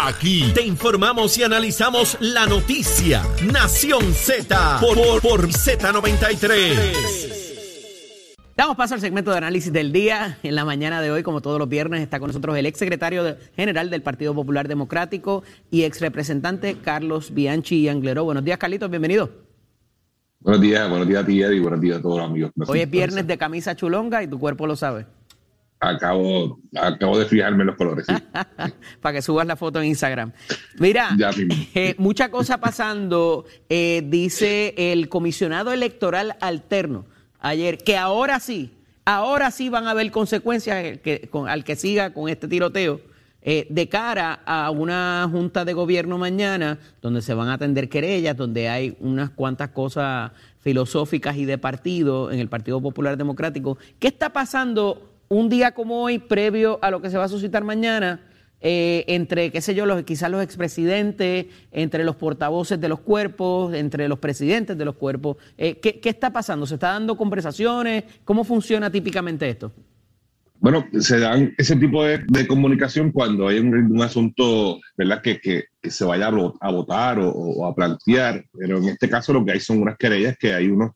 Aquí 0.01 0.51
te 0.55 0.63
informamos 0.63 1.37
y 1.37 1.43
analizamos 1.43 2.17
la 2.21 2.47
noticia. 2.47 3.23
Nación 3.53 4.15
Z 4.15 4.79
por 4.81 4.97
Z93. 4.97 7.44
Damos 8.57 8.77
paso 8.77 8.95
al 8.95 9.01
segmento 9.01 9.33
de 9.33 9.39
análisis 9.39 9.73
del 9.73 9.91
día. 9.91 10.39
En 10.45 10.55
la 10.55 10.65
mañana 10.65 11.03
de 11.03 11.11
hoy, 11.11 11.25
como 11.25 11.41
todos 11.41 11.59
los 11.59 11.69
viernes, 11.69 12.03
está 12.03 12.21
con 12.21 12.29
nosotros 12.29 12.57
el 12.57 12.67
ex 12.67 12.79
secretario 12.79 13.37
general 13.57 13.91
del 13.91 14.01
Partido 14.01 14.33
Popular 14.33 14.69
Democrático 14.69 15.43
y 15.73 15.83
ex 15.83 16.01
representante 16.01 16.77
Carlos 16.77 17.35
Bianchi 17.35 17.89
Angleró. 17.89 18.25
Buenos 18.25 18.45
días, 18.45 18.57
Carlitos, 18.59 18.89
bienvenido. 18.89 19.29
Buenos 20.39 20.61
días, 20.61 20.89
buenos 20.89 21.09
días 21.09 21.25
a 21.25 21.27
ti, 21.27 21.43
Eddie, 21.43 21.59
buenos 21.59 21.81
días 21.81 21.99
a 21.99 22.03
todos 22.03 22.19
los 22.19 22.31
amigos. 22.31 22.53
Hoy 22.69 22.79
es 22.79 22.89
viernes 22.89 23.27
de 23.27 23.37
camisa 23.37 23.75
chulonga 23.75 24.23
y 24.23 24.29
tu 24.29 24.39
cuerpo 24.39 24.69
lo 24.69 24.77
sabe. 24.77 25.07
Acabo, 25.81 26.61
acabo 26.77 27.19
de 27.19 27.27
fijarme 27.27 27.65
los 27.65 27.75
colores. 27.75 28.07
Para 29.01 29.15
que 29.15 29.23
subas 29.23 29.49
la 29.49 29.57
foto 29.57 29.81
en 29.81 29.87
Instagram. 29.87 30.33
Mira, 30.79 31.17
eh, 31.75 31.97
mucha 31.99 32.31
cosa 32.31 32.59
pasando, 32.59 33.47
eh, 33.69 34.05
dice 34.07 34.75
el 34.77 35.09
comisionado 35.09 35.73
electoral 35.73 36.37
alterno 36.41 37.07
ayer, 37.45 37.79
que 37.79 37.97
ahora 37.97 38.41
sí, 38.41 38.73
ahora 39.05 39.51
sí 39.51 39.69
van 39.69 39.87
a 39.87 39.91
haber 39.91 40.11
consecuencias 40.11 40.99
al 41.47 41.65
que 41.65 41.77
siga 41.77 42.13
con 42.13 42.29
este 42.29 42.49
tiroteo. 42.49 43.01
Eh, 43.47 43.67
de 43.69 43.91
cara 43.91 44.41
a 44.47 44.71
una 44.71 45.29
junta 45.31 45.67
de 45.67 45.75
gobierno 45.75 46.17
mañana, 46.17 46.79
donde 47.03 47.21
se 47.21 47.35
van 47.35 47.49
a 47.49 47.55
atender 47.55 47.91
querellas, 47.91 48.39
donde 48.39 48.71
hay 48.71 48.97
unas 49.01 49.29
cuantas 49.29 49.69
cosas 49.69 50.33
filosóficas 50.61 51.37
y 51.37 51.45
de 51.45 51.59
partido 51.59 52.33
en 52.33 52.41
el 52.41 52.49
Partido 52.49 52.81
Popular 52.81 53.19
Democrático. 53.19 53.77
¿Qué 53.99 54.09
está 54.09 54.33
pasando 54.33 55.11
un 55.29 55.51
día 55.51 55.73
como 55.73 56.03
hoy, 56.03 56.19
previo 56.19 56.79
a 56.81 56.91
lo 56.91 57.03
que 57.03 57.11
se 57.11 57.19
va 57.19 57.25
a 57.25 57.29
suscitar 57.29 57.65
mañana, 57.65 58.21
eh, 58.67 59.05
entre, 59.09 59.51
qué 59.51 59.61
sé 59.61 59.75
yo, 59.75 59.85
los, 59.85 60.03
quizás 60.05 60.31
los 60.31 60.43
expresidentes, 60.43 61.47
entre 61.71 62.03
los 62.03 62.17
portavoces 62.17 62.81
de 62.81 62.89
los 62.89 63.01
cuerpos, 63.01 63.75
entre 63.75 64.09
los 64.09 64.19
presidentes 64.19 64.79
de 64.79 64.85
los 64.87 64.97
cuerpos. 64.97 65.37
Eh, 65.59 65.79
¿qué, 65.81 66.01
¿Qué 66.01 66.09
está 66.09 66.33
pasando? 66.33 66.65
¿Se 66.67 66.75
está 66.75 66.93
dando 66.93 67.15
conversaciones? 67.15 68.05
¿Cómo 68.25 68.43
funciona 68.43 68.91
típicamente 68.91 69.47
esto? 69.51 69.71
Bueno, 70.61 70.87
se 70.99 71.19
dan 71.19 71.53
ese 71.59 71.77
tipo 71.77 72.05
de, 72.05 72.25
de 72.27 72.47
comunicación 72.47 73.13
cuando 73.13 73.49
hay 73.49 73.59
un, 73.59 73.75
un 73.75 74.01
asunto, 74.01 74.81
¿verdad?, 74.97 75.21
que, 75.21 75.39
que, 75.39 75.65
se 75.91 76.07
vaya 76.07 76.29
a, 76.29 76.71
votar 76.71 77.19
o, 77.19 77.29
o, 77.29 77.67
a 77.67 77.75
plantear, 77.75 78.47
pero 78.51 78.79
en 78.79 78.89
este 78.89 79.11
caso 79.11 79.35
lo 79.35 79.45
que 79.45 79.53
hay 79.53 79.61
son 79.61 79.83
unas 79.83 79.99
querellas 79.99 80.39
que 80.39 80.55
hay 80.55 80.69
uno, 80.69 80.95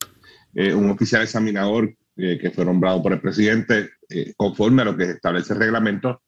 eh, 0.54 0.72
un 0.72 0.88
oficial 0.88 1.20
examinador 1.22 1.94
eh, 2.16 2.38
que 2.40 2.50
fue 2.50 2.64
nombrado 2.64 3.02
por 3.02 3.12
el 3.12 3.20
presidente 3.20 3.90
eh, 4.09 4.33
conforme 4.38 4.81
a 4.81 4.87
lo 4.87 4.96
que 4.96 5.04
establece 5.04 5.52
el 5.52 5.59
reglamento, 5.59 6.22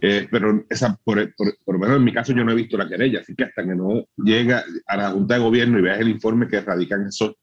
eh, 0.00 0.28
pero 0.30 0.64
esa, 0.68 0.96
por, 1.04 1.34
por, 1.34 1.56
por, 1.64 1.74
lo 1.74 1.80
menos 1.80 1.96
en 1.96 2.04
mi 2.04 2.12
caso 2.12 2.32
yo 2.32 2.44
no 2.44 2.52
he 2.52 2.56
visto 2.56 2.76
la 2.76 2.88
querella, 2.88 3.20
así 3.20 3.34
que 3.34 3.44
hasta 3.44 3.62
que 3.62 3.74
no 3.74 4.04
llega 4.16 4.64
a 4.86 4.96
la 4.96 5.10
Junta 5.10 5.34
de 5.34 5.40
Gobierno 5.40 5.78
y 5.78 5.82
veas 5.82 6.00
el 6.00 6.08
informe 6.08 6.48
que 6.48 6.60
radican 6.60 7.06
esos 7.06 7.36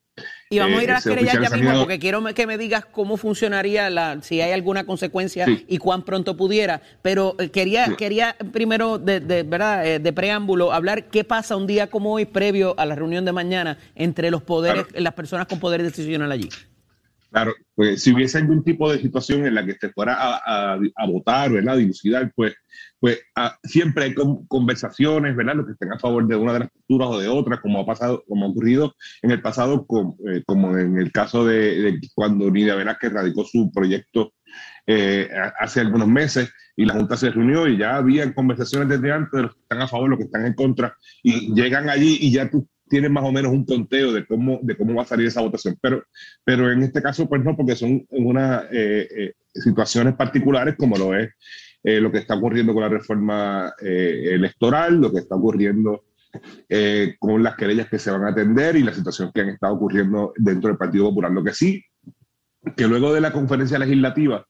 y 0.49 0.59
vamos 0.59 0.79
a 0.79 0.83
ir 0.83 0.91
a 0.91 0.93
las 0.93 1.03
querellas 1.03 1.37
ya 1.41 1.49
mismo 1.55 1.79
porque 1.79 1.99
quiero 1.99 2.23
que 2.33 2.47
me 2.47 2.57
digas 2.57 2.85
cómo 2.85 3.17
funcionaría, 3.17 3.89
la, 3.89 4.21
si 4.21 4.41
hay 4.41 4.51
alguna 4.51 4.85
consecuencia 4.85 5.45
sí. 5.45 5.65
y 5.67 5.77
cuán 5.77 6.03
pronto 6.03 6.37
pudiera. 6.37 6.81
Pero 7.01 7.35
eh, 7.37 7.49
quería, 7.49 7.95
quería 7.97 8.35
primero, 8.51 8.97
de, 8.97 9.19
de 9.19 9.43
¿verdad? 9.43 9.85
Eh, 9.85 9.99
de 9.99 10.13
preámbulo, 10.13 10.71
hablar 10.71 11.09
qué 11.09 11.23
pasa 11.23 11.55
un 11.55 11.67
día 11.67 11.87
como 11.87 12.13
hoy, 12.13 12.25
previo 12.25 12.75
a 12.79 12.85
la 12.85 12.95
reunión 12.95 13.25
de 13.25 13.33
mañana, 13.33 13.77
entre 13.95 14.31
los 14.31 14.41
poderes, 14.41 14.85
claro. 14.85 15.03
las 15.03 15.13
personas 15.13 15.47
con 15.47 15.59
poder 15.59 15.83
decisional 15.83 16.31
allí. 16.31 16.49
Claro, 17.29 17.53
pues 17.75 18.01
si 18.01 18.13
hubiese 18.13 18.37
algún 18.37 18.63
tipo 18.63 18.91
de 18.91 18.99
situación 18.99 19.45
en 19.45 19.55
la 19.55 19.65
que 19.65 19.73
se 19.73 19.89
fuera 19.89 20.15
a, 20.15 20.73
a, 20.73 20.79
a 20.95 21.05
votar, 21.07 21.51
¿verdad? 21.51 21.75
A 21.75 21.77
dilucidar, 21.77 22.31
pues, 22.35 22.55
pues 22.99 23.19
a, 23.35 23.57
siempre 23.63 24.05
hay 24.05 24.15
conversaciones, 24.47 25.35
¿verdad? 25.35 25.55
Los 25.55 25.65
que 25.65 25.73
estén 25.73 25.91
a 25.91 25.99
favor 25.99 26.25
de 26.25 26.35
una 26.37 26.53
de 26.53 26.59
las 26.59 26.71
posturas 26.71 27.09
o 27.09 27.19
de 27.19 27.27
otra, 27.27 27.59
como 27.61 27.81
ha 27.81 27.85
pasado, 27.85 28.23
como 28.27 28.45
ha 28.45 28.49
ocurrido 28.49 28.95
en 29.21 29.31
el 29.31 29.41
pasado, 29.41 29.85
con, 29.85 30.15
eh, 30.25 30.41
como 30.45 30.77
en 30.77 30.97
el 30.97 31.11
caso 31.11 31.45
de, 31.45 31.81
de 31.81 31.99
cuando 32.15 32.49
Nidia 32.49 32.75
Velázquez 32.75 33.11
radicó 33.11 33.43
su 33.43 33.71
proyecto 33.71 34.33
eh, 34.85 35.29
hace 35.59 35.81
algunos 35.81 36.07
meses 36.07 36.49
y 36.77 36.85
la 36.85 36.93
Junta 36.93 37.17
se 37.17 37.29
reunió 37.29 37.67
y 37.67 37.77
ya 37.77 37.97
había 37.97 38.33
conversaciones 38.33 38.87
desde 38.87 39.11
antes 39.11 39.33
de 39.33 39.41
los 39.43 39.53
que 39.53 39.61
están 39.61 39.81
a 39.81 39.87
favor, 39.87 40.09
los 40.09 40.17
que 40.17 40.25
están 40.25 40.45
en 40.45 40.53
contra, 40.53 40.95
y 41.21 41.53
llegan 41.53 41.89
allí 41.89 42.17
y 42.21 42.31
ya 42.31 42.49
tú 42.49 42.67
tienen 42.89 43.11
más 43.11 43.23
o 43.23 43.31
menos 43.31 43.51
un 43.51 43.65
conteo 43.65 44.13
de 44.13 44.25
cómo, 44.25 44.59
de 44.61 44.75
cómo 44.75 44.95
va 44.95 45.03
a 45.03 45.05
salir 45.05 45.27
esa 45.27 45.41
votación. 45.41 45.77
Pero, 45.81 46.03
pero 46.43 46.71
en 46.71 46.83
este 46.83 47.01
caso, 47.01 47.27
pues 47.27 47.43
no, 47.43 47.55
porque 47.55 47.75
son 47.75 48.05
unas 48.09 48.63
eh, 48.71 49.07
eh, 49.17 49.33
situaciones 49.53 50.15
particulares 50.15 50.75
como 50.77 50.97
lo 50.97 51.15
es 51.15 51.29
eh, 51.83 52.01
lo 52.01 52.11
que 52.11 52.17
está 52.19 52.35
ocurriendo 52.35 52.73
con 52.73 52.83
la 52.83 52.89
reforma 52.89 53.73
eh, 53.81 54.31
electoral, 54.31 54.99
lo 54.99 55.11
que 55.11 55.19
está 55.19 55.35
ocurriendo 55.35 56.05
eh, 56.69 57.15
con 57.19 57.41
las 57.41 57.55
querellas 57.55 57.87
que 57.87 57.99
se 57.99 58.11
van 58.11 58.25
a 58.25 58.29
atender 58.29 58.75
y 58.75 58.83
la 58.83 58.93
situación 58.93 59.31
que 59.33 59.41
han 59.41 59.49
estado 59.49 59.75
ocurriendo 59.75 60.33
dentro 60.35 60.69
del 60.69 60.77
Partido 60.77 61.05
Popular. 61.05 61.31
Lo 61.31 61.43
que 61.43 61.53
sí, 61.53 61.83
que 62.75 62.87
luego 62.87 63.13
de 63.13 63.21
la 63.21 63.31
conferencia 63.31 63.79
legislativa, 63.79 64.45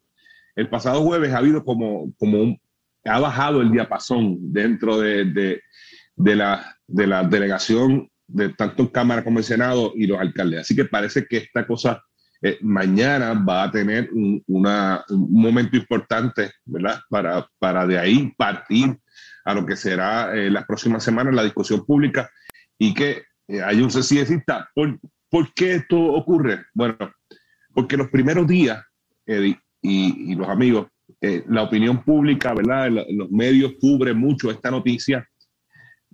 el 0.56 0.70
pasado 0.70 1.04
jueves 1.04 1.34
ha 1.34 1.38
habido 1.38 1.64
como, 1.64 2.12
como 2.18 2.42
un, 2.42 2.60
ha 3.06 3.20
bajado 3.20 3.62
el 3.62 3.72
diapasón 3.72 4.38
dentro 4.52 5.00
de, 5.00 5.26
de, 5.26 5.62
de 6.16 6.36
la, 6.36 6.76
de 6.88 7.08
la 7.08 7.24
delegación 7.24 8.10
de 8.28 8.50
tanto 8.50 8.92
Cámara 8.92 9.24
como 9.24 9.40
el 9.40 9.46
Senado 9.46 9.94
y 9.96 10.08
los 10.08 10.20
alcaldes. 10.20 10.62
Así 10.62 10.76
que 10.76 10.86
parece 10.86 11.26
que 11.26 11.38
esta 11.38 11.66
cosa 11.66 12.04
eh, 12.42 12.58
mañana 12.62 13.34
va 13.34 13.64
a 13.64 13.72
tener 13.72 14.10
un, 14.12 14.44
un, 14.48 15.08
momento 15.10 15.78
importante, 15.78 16.52
¿verdad? 16.66 17.02
Para, 17.10 17.48
para 17.58 17.88
de 17.88 17.98
ahí 17.98 18.34
partir 18.38 18.98
a 19.46 19.54
lo 19.54 19.66
que 19.66 19.76
será 19.76 20.36
eh, 20.36 20.50
las 20.50 20.66
próximas 20.66 21.04
semanas 21.04 21.34
la 21.34 21.44
discusión 21.44 21.86
pública 21.86 22.30
y 22.78 22.94
que 22.94 23.24
eh, 23.48 23.62
hay 23.64 23.82
un 23.82 23.90
sencillista. 23.90 24.70
¿Por, 24.76 25.00
¿Por 25.30 25.54
qué 25.54 25.76
esto 25.76 25.98
ocurre? 25.98 26.66
Bueno, 26.74 26.98
porque 27.74 27.98
los 27.98 28.10
primeros 28.10 28.48
días, 28.48 28.84
Eddie 29.26 29.60
y, 29.82 30.32
y 30.32 30.36
los 30.36 30.50
amigos, 30.50 30.88
eh, 31.22 31.44
la 31.48 31.64
opinión 31.64 32.04
pública, 32.04 32.54
¿verdad? 32.54 32.90
Los 33.10 33.32
medios 33.32 33.74
cubren 33.80 34.18
mucho 34.18 34.52
esta 34.52 34.70
noticia, 34.70 35.28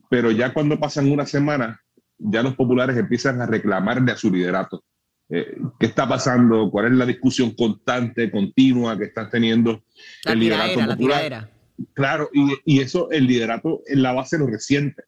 pero 0.10 0.32
ya 0.32 0.54
cuando 0.54 0.80
pasan 0.80 1.12
una 1.12 1.26
semana, 1.26 1.82
ya 2.24 2.44
los 2.44 2.56
populares 2.56 2.98
empiezan 2.98 3.42
a 3.42 3.46
reclamarle 3.46 4.12
a 4.12 4.18
su 4.18 4.32
liderato. 4.32 4.84
Eh, 5.30 5.58
¿Qué 5.80 5.86
está 5.86 6.08
pasando? 6.08 6.70
¿Cuál 6.70 6.88
es 6.88 6.92
la 6.94 7.06
discusión 7.06 7.52
constante, 7.52 8.30
continua 8.30 8.98
que 8.98 9.06
están 9.06 9.30
teniendo 9.30 9.84
la 10.26 10.34
el 10.34 10.40
liderato 10.40 10.70
tiradera, 10.74 10.96
popular? 10.96 11.32
La 11.32 11.50
claro, 11.94 12.30
y, 12.34 12.54
y, 12.66 12.82
eso, 12.82 13.10
el 13.12 13.28
liderato 13.28 13.82
en 13.88 14.04
la 14.04 14.14
base 14.14 14.38
lo 14.38 14.48
reciente. 14.48 15.04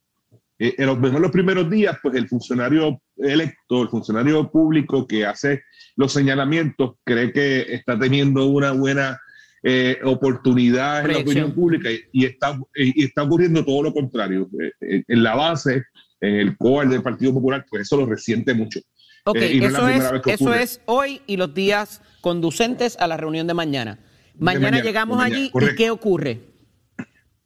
Eh, 0.58 0.76
en, 0.78 0.86
los, 0.88 0.98
en 0.98 1.22
los 1.22 1.32
primeros 1.32 1.70
días, 1.70 1.98
pues 2.02 2.16
el 2.16 2.30
funcionario 2.30 3.02
electo, 3.18 3.84
el 3.84 3.90
funcionario 3.90 4.50
público 4.50 5.06
que 5.06 5.26
hace 5.26 5.64
los 5.96 6.14
señalamientos, 6.14 6.96
cree 7.04 7.32
que 7.32 7.74
está 7.74 8.00
teniendo 8.00 8.46
una 8.46 8.72
buena 8.72 9.20
eh, 9.64 9.98
oportunidad 10.04 11.06
en 11.06 11.12
la 11.12 11.20
opinión 11.20 11.52
pública 11.54 11.92
y, 11.92 12.00
y, 12.14 12.26
está, 12.26 12.58
y 12.76 13.04
está 13.04 13.24
ocurriendo 13.24 13.66
todo 13.66 13.84
lo 13.84 13.94
contrario. 13.94 14.48
Eh, 14.80 15.04
en 15.08 15.24
la 15.24 15.36
base, 15.36 15.84
el 16.20 16.58
core 16.58 16.90
del 16.90 17.04
Partido 17.04 17.34
Popular, 17.34 17.66
pues 17.70 17.84
eso 17.84 17.98
lo 17.98 18.06
resiente 18.06 18.54
mucho. 18.54 18.80
Ok, 19.26 19.38
eh, 19.38 19.60
no 19.60 19.68
eso, 19.68 19.88
es, 19.88 20.04
es 20.26 20.42
eso 20.42 20.54
es 20.54 20.82
hoy 20.86 21.22
y 21.26 21.38
los 21.38 21.54
días 21.54 22.02
conducentes 22.22 22.96
a 23.00 23.08
la 23.08 23.18
reunión 23.18 23.48
de 23.48 23.54
mañana. 23.54 24.00
Mañana, 24.38 24.66
de 24.66 24.72
mañana 24.72 24.84
llegamos 24.84 25.18
mañana, 25.18 25.36
allí 25.36 25.50
correcto. 25.50 25.74
y 25.74 25.78
¿qué 25.78 25.90
ocurre? 25.90 26.42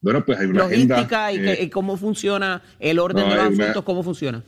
Bueno, 0.01 0.25
pues 0.25 0.39
hay 0.39 0.47
una 0.47 0.63
logística 0.63 1.27
agenda, 1.27 1.53
y, 1.53 1.57
que, 1.57 1.63
y, 1.63 1.69
cómo 1.69 1.97
funciona 1.97 2.61
el 2.79 2.99
orden 2.99 3.25
no, 3.25 3.29
de 3.29 3.35
los 3.35 3.45
asuntos, 3.45 3.75
una, 3.75 3.85
cómo 3.85 4.03
funciona. 4.03 4.43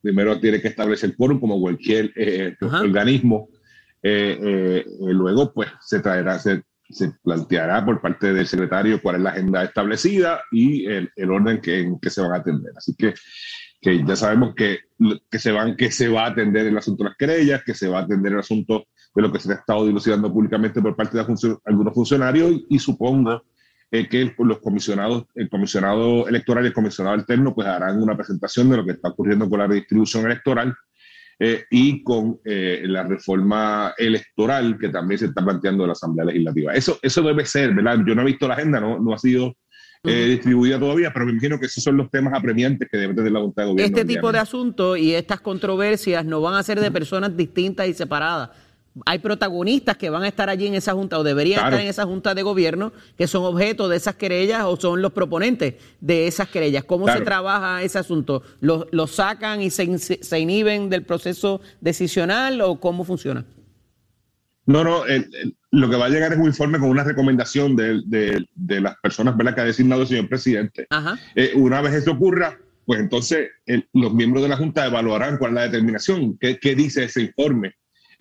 Primero 0.00 0.40
tiene 0.40 0.60
que 0.60 0.68
establecer 0.68 1.10
el 1.10 1.16
quórum 1.16 1.38
como 1.38 1.60
cualquier 1.60 2.10
eh, 2.16 2.56
organismo. 2.60 3.48
Eh, 4.02 4.84
luego, 4.98 5.52
pues 5.52 5.68
se 5.80 6.00
traerá, 6.00 6.38
se, 6.38 6.62
se, 6.92 7.12
planteará 7.22 7.84
por 7.84 8.00
parte 8.00 8.32
del 8.32 8.46
secretario 8.46 9.00
cuál 9.02 9.16
es 9.16 9.22
la 9.22 9.30
agenda 9.30 9.64
establecida 9.64 10.42
y 10.50 10.86
el, 10.86 11.10
orden 11.30 11.60
que, 11.60 11.80
en 11.80 11.98
que 11.98 12.10
se 12.10 12.20
van 12.20 12.32
a 12.32 12.36
atender. 12.36 12.72
Así 12.76 12.94
que 12.94 13.14
que 13.82 14.04
ya 14.06 14.14
sabemos 14.14 14.54
que, 14.54 14.78
que, 15.28 15.40
se 15.40 15.50
van, 15.50 15.76
que 15.76 15.90
se 15.90 16.08
va 16.08 16.26
a 16.26 16.28
atender 16.28 16.68
el 16.68 16.78
asunto 16.78 17.02
de 17.02 17.10
las 17.10 17.18
querellas, 17.18 17.64
que 17.64 17.74
se 17.74 17.88
va 17.88 17.98
a 17.98 18.02
atender 18.02 18.32
el 18.32 18.38
asunto 18.38 18.86
de 19.12 19.22
lo 19.22 19.32
que 19.32 19.40
se 19.40 19.50
ha 19.50 19.56
estado 19.56 19.84
dilucidando 19.84 20.32
públicamente 20.32 20.80
por 20.80 20.94
parte 20.94 21.18
de 21.18 21.24
algunos 21.64 21.92
funcionarios 21.92 22.62
y, 22.68 22.78
supongo 22.78 23.42
eh, 23.90 24.08
que 24.08 24.34
los 24.38 24.60
comisionados, 24.60 25.24
el 25.34 25.50
comisionado 25.50 26.28
electoral 26.28 26.64
y 26.64 26.68
el 26.68 26.72
comisionado 26.72 27.16
alterno 27.16 27.54
pues 27.54 27.66
harán 27.66 28.00
una 28.00 28.16
presentación 28.16 28.70
de 28.70 28.76
lo 28.76 28.86
que 28.86 28.92
está 28.92 29.08
ocurriendo 29.08 29.50
con 29.50 29.58
la 29.58 29.66
redistribución 29.66 30.26
electoral 30.26 30.74
eh, 31.38 31.64
y 31.70 32.02
con 32.02 32.40
eh, 32.44 32.82
la 32.84 33.02
reforma 33.02 33.94
electoral 33.96 34.78
que 34.78 34.88
también 34.88 35.18
se 35.18 35.26
está 35.26 35.44
planteando 35.44 35.84
en 35.84 35.88
la 35.88 35.92
Asamblea 35.92 36.26
Legislativa. 36.26 36.72
Eso, 36.74 36.98
eso 37.02 37.22
debe 37.22 37.44
ser, 37.44 37.74
¿verdad? 37.74 37.98
Yo 38.06 38.14
no 38.14 38.22
he 38.22 38.26
visto 38.26 38.46
la 38.46 38.54
agenda, 38.54 38.80
no, 38.80 38.98
no 38.98 39.12
ha 39.14 39.18
sido 39.18 39.56
eh, 40.04 40.26
distribuida 40.30 40.80
todavía, 40.80 41.12
pero 41.12 41.26
me 41.26 41.32
imagino 41.32 41.60
que 41.60 41.66
esos 41.66 41.84
son 41.84 41.96
los 41.96 42.10
temas 42.10 42.34
apremiantes 42.34 42.88
que 42.90 42.98
debe 42.98 43.14
tener 43.14 43.30
la 43.30 43.40
Junta 43.40 43.62
de 43.62 43.68
Gobierno. 43.68 43.96
Este 43.96 44.04
tipo 44.04 44.32
de 44.32 44.38
asuntos 44.40 44.98
y 44.98 45.14
estas 45.14 45.40
controversias 45.40 46.24
no 46.24 46.40
van 46.40 46.54
a 46.54 46.62
ser 46.64 46.80
de 46.80 46.90
personas 46.90 47.36
distintas 47.36 47.86
y 47.86 47.94
separadas. 47.94 48.50
Hay 49.06 49.20
protagonistas 49.20 49.96
que 49.96 50.10
van 50.10 50.22
a 50.22 50.28
estar 50.28 50.50
allí 50.50 50.66
en 50.66 50.74
esa 50.74 50.92
junta 50.92 51.18
o 51.18 51.24
deberían 51.24 51.60
claro. 51.60 51.76
estar 51.76 51.84
en 51.84 51.90
esa 51.90 52.04
junta 52.04 52.34
de 52.34 52.42
gobierno 52.42 52.92
que 53.16 53.26
son 53.26 53.44
objeto 53.44 53.88
de 53.88 53.96
esas 53.96 54.16
querellas 54.16 54.64
o 54.64 54.76
son 54.76 55.00
los 55.00 55.12
proponentes 55.12 55.74
de 56.00 56.26
esas 56.26 56.48
querellas. 56.48 56.84
¿Cómo 56.84 57.04
claro. 57.04 57.20
se 57.20 57.24
trabaja 57.24 57.82
ese 57.82 57.98
asunto? 57.98 58.42
¿Los, 58.60 58.86
¿Los, 58.90 59.12
sacan 59.12 59.62
y 59.62 59.70
se, 59.70 59.98
se 59.98 60.38
inhiben 60.38 60.90
del 60.90 61.04
proceso 61.04 61.60
decisional 61.80 62.60
o 62.60 62.78
cómo 62.80 63.04
funciona? 63.04 63.44
No, 64.66 64.84
no, 64.84 65.06
el, 65.06 65.28
el, 65.34 65.56
lo 65.72 65.88
que 65.88 65.96
va 65.96 66.06
a 66.06 66.08
llegar 66.10 66.32
es 66.32 66.38
un 66.38 66.46
informe 66.46 66.78
con 66.78 66.90
una 66.90 67.02
recomendación 67.02 67.74
de, 67.74 68.02
de, 68.04 68.46
de 68.54 68.80
las 68.80 68.96
personas 69.02 69.36
¿verdad? 69.36 69.54
que 69.54 69.60
ha 69.62 69.64
designado 69.64 70.02
el 70.02 70.08
señor 70.08 70.28
presidente. 70.28 70.86
Eh, 71.34 71.52
una 71.54 71.80
vez 71.80 71.94
eso 71.94 72.12
ocurra, 72.12 72.58
pues 72.84 73.00
entonces 73.00 73.50
el, 73.66 73.88
los 73.92 74.12
miembros 74.12 74.42
de 74.42 74.50
la 74.50 74.56
Junta 74.56 74.86
evaluarán 74.86 75.38
cuál 75.38 75.52
es 75.52 75.54
la 75.54 75.62
determinación, 75.62 76.36
qué, 76.38 76.58
qué 76.58 76.74
dice 76.74 77.04
ese 77.04 77.22
informe. 77.22 77.74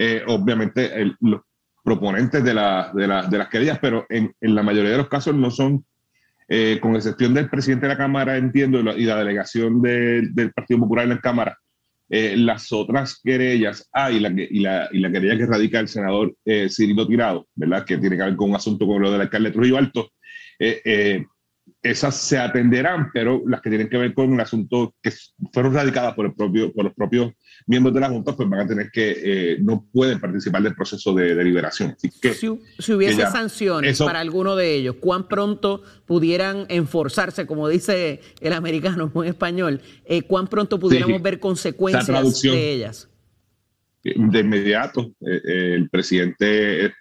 Eh, 0.04 0.24
obviamente, 0.26 1.00
el, 1.00 1.16
los 1.20 1.42
proponentes 1.84 2.44
de, 2.44 2.56
la, 2.56 2.92
de, 2.92 3.08
la, 3.08 3.28
de, 3.28 3.38
las 3.38 3.50
querellas, 3.50 3.78
pero 3.80 4.08
en, 4.10 4.34
en, 4.42 4.56
la 4.56 4.64
mayoría 4.64 4.90
de 4.90 4.98
los 4.98 5.10
casos 5.10 5.36
no 5.36 5.52
son, 5.52 5.86
eh, 6.50 6.80
con 6.82 6.96
excepción 6.96 7.36
del 7.36 7.52
presidente 7.52 7.86
de 7.86 7.94
la 7.94 8.00
Cámara, 8.00 8.36
entiendo, 8.36 8.80
y 8.80 9.04
la, 9.04 9.16
delegación 9.18 9.80
de, 9.80 10.28
del 10.32 10.54
Partido 10.54 10.80
Popular 10.80 11.04
en 11.04 11.12
la 11.12 11.20
Cámara, 11.20 11.56
eh, 12.10 12.36
las 12.36 12.72
otras 12.72 13.22
querellas, 13.24 13.88
ah, 13.94 14.10
y 14.10 14.20
la, 14.20 14.30
y 14.36 14.60
la, 14.62 14.90
y 14.92 14.98
la 15.02 15.12
querella 15.12 15.38
que 15.38 15.46
radica 15.46 15.80
el 15.80 15.88
senador 15.88 16.36
eh, 16.46 16.68
Cirilo 16.68 17.06
Tirado, 17.06 17.48
¿verdad? 17.54 17.86
Que 17.86 18.00
tiene 18.00 18.18
que 18.18 18.24
ver 18.24 18.36
con 18.36 18.50
un 18.50 18.56
asunto 18.56 18.88
como 18.88 18.98
lo 18.98 19.12
del 19.12 19.22
alcalde 19.22 19.52
Trujillo 19.52 19.78
Alto, 19.78 20.14
eh, 20.58 21.28
esas 21.84 22.16
se 22.16 22.38
atenderán, 22.38 23.10
pero 23.12 23.42
las 23.48 23.62
que 23.62 23.70
tienen 23.70 23.90
que 23.90 23.98
ver 23.98 24.14
con 24.14 24.32
un 24.32 24.40
asunto 24.40 24.94
que 25.02 25.12
fueron 25.52 25.74
radicadas 25.74 26.14
por, 26.14 26.28
el 26.28 26.34
propio, 26.34 26.72
por 26.72 26.86
los 26.86 26.94
propios 26.94 27.34
miembros 27.66 27.94
de 27.96 28.02
la 28.02 28.10
Junta, 28.10 28.36
pues 28.36 28.48
van 28.48 28.60
a 28.60 28.68
tener 28.68 28.92
que, 28.92 29.16
eh, 29.18 29.58
no 29.62 29.88
pueden 29.92 30.20
participar 30.20 30.62
del 30.62 30.76
proceso 30.76 31.14
de 31.14 31.34
deliberación. 31.34 31.96
Así 31.98 32.12
que, 32.22 32.34
si, 32.34 32.50
hubiese 32.94 33.26
sanciones 33.28 33.98
para 34.00 34.20
alguno 34.20 34.56
de 34.56 34.76
ellos, 34.76 34.98
¿cuán 35.00 35.28
pronto 35.28 35.82
pudieran 36.06 36.66
enforzarse, 36.70 37.48
como 37.48 37.68
dice 37.68 38.22
el 38.42 38.54
americano 38.54 39.12
en 39.16 39.24
español, 39.26 39.82
eh, 40.06 40.22
cuán 40.22 40.48
pronto 40.48 40.80
pudiéramos 40.80 41.22
ver 41.22 41.40
consecuencias 41.40 42.42
de 42.44 42.74
ellas? 42.74 43.08
De 44.04 44.40
inmediato, 44.40 45.14
eh, 45.22 45.76
el 45.76 45.90
presidente 45.90 46.92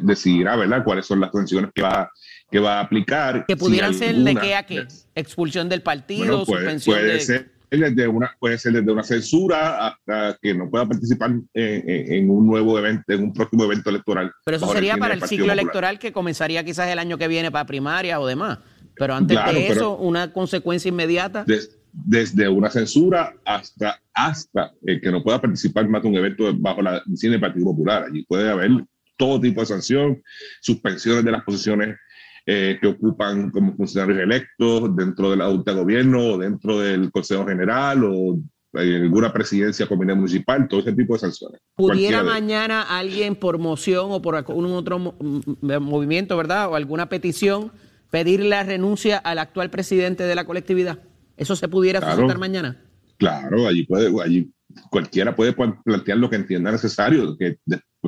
decidirá, 0.00 0.56
¿verdad?, 0.56 0.84
cuáles 0.84 1.06
son 1.06 1.20
las 1.20 1.32
sanciones 1.32 1.70
que 1.74 1.82
va, 1.82 2.08
que 2.52 2.60
va 2.60 2.78
a 2.78 2.80
aplicar. 2.82 3.46
Que 3.46 3.56
pudieran 3.56 3.94
ser 3.94 4.14
de 4.14 4.36
qué 4.36 4.54
a 4.54 4.64
qué, 4.64 4.86
expulsión 5.14 5.68
del 5.68 5.82
partido, 5.82 6.44
suspensión 6.44 6.96
puede 6.96 7.20
Ser 7.20 7.50
desde 7.70 8.06
una, 8.06 8.36
puede 8.38 8.58
ser 8.58 8.74
desde 8.74 8.92
una 8.92 9.02
censura 9.02 9.86
hasta 9.86 10.36
que 10.42 10.52
no 10.52 10.68
pueda 10.68 10.86
participar 10.86 11.32
en, 11.54 12.30
un 12.30 12.46
nuevo 12.46 12.78
evento, 12.78 13.04
en 13.14 13.22
un 13.22 13.32
próximo 13.32 13.64
evento 13.64 13.88
electoral. 13.88 14.30
Pero 14.44 14.58
eso 14.58 14.70
sería 14.70 14.98
para 14.98 15.14
el 15.14 15.22
ciclo 15.22 15.50
electoral 15.50 15.98
que 15.98 16.12
comenzaría 16.12 16.62
quizás 16.64 16.88
el 16.88 16.98
año 16.98 17.16
que 17.16 17.28
viene 17.28 17.50
para 17.50 17.64
primarias 17.64 18.18
o 18.18 18.26
demás. 18.26 18.58
Pero 18.96 19.14
antes 19.14 19.38
de 19.52 19.68
eso, 19.68 19.96
una 19.96 20.32
consecuencia 20.34 20.90
inmediata. 20.90 21.46
desde 21.94 22.48
una 22.48 22.70
censura 22.70 23.34
hasta, 23.44 24.00
hasta 24.12 24.72
el 24.82 25.00
que 25.00 25.10
no 25.10 25.22
pueda 25.22 25.40
participar 25.40 25.88
más 25.88 26.02
de 26.02 26.08
un 26.08 26.16
evento 26.16 26.54
bajo 26.58 26.82
la 26.82 27.02
cine 27.14 27.32
del 27.32 27.40
Partido 27.40 27.64
Popular. 27.64 28.04
Allí 28.04 28.22
puede 28.24 28.50
haber 28.50 28.70
todo 29.16 29.40
tipo 29.40 29.60
de 29.60 29.66
sanción, 29.66 30.22
suspensiones 30.60 31.24
de 31.24 31.30
las 31.30 31.44
posiciones 31.44 31.96
eh, 32.46 32.78
que 32.80 32.88
ocupan 32.88 33.50
como 33.50 33.74
funcionarios 33.76 34.18
electos 34.18 34.96
dentro 34.96 35.30
de 35.30 35.36
la 35.36 35.46
Junta 35.46 35.72
de 35.72 35.80
Gobierno 35.80 36.32
o 36.32 36.38
dentro 36.38 36.80
del 36.80 37.10
Consejo 37.10 37.46
General 37.46 38.02
o 38.04 38.38
en 38.74 39.02
alguna 39.02 39.32
presidencia 39.32 39.86
comité 39.86 40.14
municipal, 40.14 40.66
todo 40.66 40.80
ese 40.80 40.92
tipo 40.92 41.12
de 41.12 41.20
sanciones. 41.20 41.60
¿Pudiera 41.74 42.22
mañana 42.22 42.82
alguien 42.82 43.36
por 43.36 43.58
moción 43.58 44.06
o 44.10 44.22
por 44.22 44.34
algún 44.34 44.66
otro 44.72 44.98
movimiento, 44.98 46.36
verdad, 46.36 46.70
o 46.70 46.74
alguna 46.74 47.08
petición, 47.08 47.70
pedir 48.10 48.40
la 48.40 48.62
renuncia 48.62 49.18
al 49.18 49.38
actual 49.38 49.70
presidente 49.70 50.24
de 50.24 50.34
la 50.34 50.46
colectividad? 50.46 51.00
¿Eso 51.36 51.54
se 51.54 51.68
pudiera 51.68 52.00
claro, 52.00 52.26
mañana? 52.38 52.82
Claro, 53.18 53.66
allí 53.66 53.84
puede, 53.84 54.10
allí 54.22 54.50
cualquiera 54.90 55.36
puede 55.36 55.52
plantear 55.52 56.18
lo 56.18 56.30
que 56.30 56.36
entienda 56.36 56.72
necesario, 56.72 57.36
que 57.36 57.58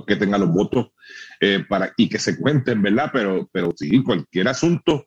que 0.03 0.17
tenga 0.17 0.39
los 0.39 0.51
votos 0.51 0.89
eh, 1.41 1.65
para, 1.69 1.93
y 1.97 2.09
que 2.09 2.19
se 2.19 2.37
cuenten, 2.39 2.83
¿verdad? 2.83 3.11
Pero, 3.13 3.49
pero 3.53 3.73
sí, 3.77 4.03
cualquier 4.03 4.49
asunto 4.49 5.05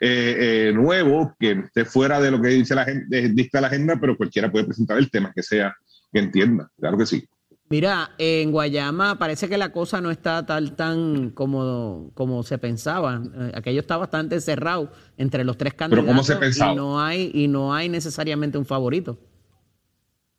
eh, 0.00 0.68
eh, 0.68 0.72
nuevo 0.72 1.34
que 1.38 1.52
esté 1.52 1.84
fuera 1.84 2.20
de 2.20 2.30
lo 2.30 2.40
que 2.40 2.48
dice 2.48 2.74
la 2.74 2.84
gente, 2.84 3.28
dicta 3.30 3.60
la 3.60 3.66
agenda, 3.66 3.98
pero 4.00 4.16
cualquiera 4.16 4.50
puede 4.50 4.64
presentar 4.64 4.96
el 4.96 5.10
tema 5.10 5.32
que 5.34 5.42
sea, 5.42 5.76
que 6.12 6.20
entienda, 6.20 6.70
claro 6.78 6.96
que 6.96 7.06
sí. 7.06 7.28
Mira, 7.68 8.10
en 8.18 8.50
Guayama 8.50 9.16
parece 9.16 9.48
que 9.48 9.56
la 9.56 9.70
cosa 9.70 10.00
no 10.00 10.10
está 10.10 10.44
tal 10.44 10.74
tan 10.74 11.30
como, 11.30 12.10
como 12.14 12.42
se 12.42 12.58
pensaba. 12.58 13.22
aquello 13.54 13.78
está 13.78 13.96
bastante 13.96 14.40
cerrado 14.40 14.90
entre 15.16 15.44
los 15.44 15.56
tres 15.56 15.74
candidatos. 15.74 16.04
Pero 16.04 16.12
¿cómo 16.12 16.24
se 16.24 16.34
pensaba? 16.34 16.72
Y 16.72 16.76
no 16.76 17.00
hay, 17.00 17.30
y 17.32 17.46
no 17.46 17.72
hay 17.72 17.88
necesariamente 17.88 18.58
un 18.58 18.66
favorito. 18.66 19.20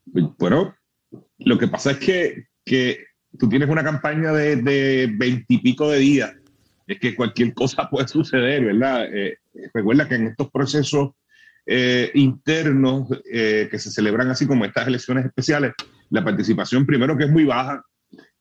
Bueno, 0.05 0.75
lo 1.37 1.57
que 1.57 1.69
pasa 1.69 1.91
es 1.91 1.99
que, 1.99 2.47
que 2.65 3.05
tú 3.37 3.49
tienes 3.49 3.69
una 3.69 3.83
campaña 3.83 4.31
de 4.33 5.09
veintipico 5.17 5.89
de, 5.89 5.99
días, 5.99 6.33
es 6.91 6.99
que 6.99 7.15
cualquier 7.15 7.53
cosa 7.53 7.87
puede 7.89 8.07
suceder, 8.07 8.65
¿verdad? 8.65 9.07
Eh, 9.13 9.37
recuerda 9.73 10.07
que 10.07 10.15
en 10.15 10.27
estos 10.27 10.49
procesos 10.51 11.11
eh, 11.65 12.11
internos 12.15 13.07
eh, 13.31 13.67
que 13.69 13.79
se 13.79 13.91
celebran 13.91 14.29
así 14.29 14.47
como 14.47 14.65
estas 14.65 14.87
elecciones 14.87 15.25
especiales, 15.25 15.73
la 16.09 16.23
participación 16.23 16.85
primero 16.85 17.17
que 17.17 17.25
es 17.25 17.31
muy 17.31 17.45
baja 17.45 17.83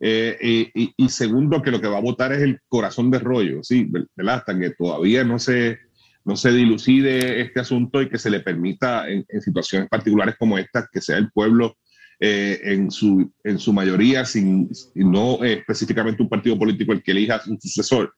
y, 0.00 0.92
y, 0.96 1.08
segundo 1.10 1.62
que 1.62 1.70
lo 1.70 1.80
que 1.80 1.86
va 1.86 1.98
a 1.98 2.02
votar 2.02 2.32
es 2.32 2.40
el 2.40 2.58
corazón 2.66 3.10
de 3.10 3.18
rollo, 3.18 3.62
¿sí? 3.62 3.86
¿verdad? 4.16 4.36
Hasta 4.36 4.58
que 4.58 4.70
todavía 4.70 5.22
no 5.24 5.38
se, 5.38 5.78
no 6.24 6.36
se 6.36 6.50
dilucide 6.52 7.42
este 7.42 7.60
asunto 7.60 8.00
y 8.00 8.08
que 8.08 8.18
se 8.18 8.30
le 8.30 8.40
permita 8.40 9.08
en, 9.08 9.24
en 9.28 9.40
situaciones 9.42 9.88
particulares 9.90 10.36
como 10.38 10.56
esta 10.58 10.88
que 10.90 11.02
sea 11.02 11.18
el 11.18 11.30
pueblo 11.30 11.76
eh, 12.22 12.60
en, 12.64 12.90
su, 12.90 13.32
en 13.44 13.58
su 13.58 13.72
mayoría, 13.72 14.26
sin, 14.26 14.70
no 14.94 15.42
específicamente 15.42 16.22
un 16.22 16.28
partido 16.28 16.58
político 16.58 16.92
el 16.92 17.02
que 17.02 17.12
elija 17.12 17.40
un 17.46 17.58
sucesor, 17.58 18.14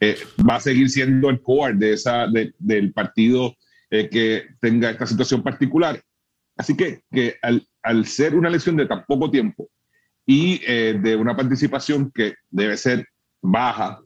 eh, 0.00 0.16
va 0.48 0.54
a 0.54 0.60
seguir 0.60 0.88
siendo 0.88 1.30
el 1.30 1.42
core 1.42 1.74
de 1.74 1.94
esa, 1.94 2.28
del 2.28 2.92
partido 2.92 3.56
eh, 3.90 4.08
que 4.08 4.46
tenga 4.60 4.90
esta 4.90 5.08
situación 5.08 5.42
particular. 5.42 6.00
Así 6.56 6.76
que, 6.76 7.02
que 7.10 7.34
al, 7.42 7.66
al, 7.82 8.06
ser 8.06 8.36
una 8.36 8.48
elección 8.48 8.76
de 8.76 8.86
tan 8.86 9.04
poco 9.04 9.28
tiempo 9.28 9.68
y 10.24 10.58
de 10.58 11.16
una 11.16 11.36
participación 11.36 12.12
que 12.12 12.34
debe 12.50 12.76
ser 12.76 13.04
baja, 13.42 13.98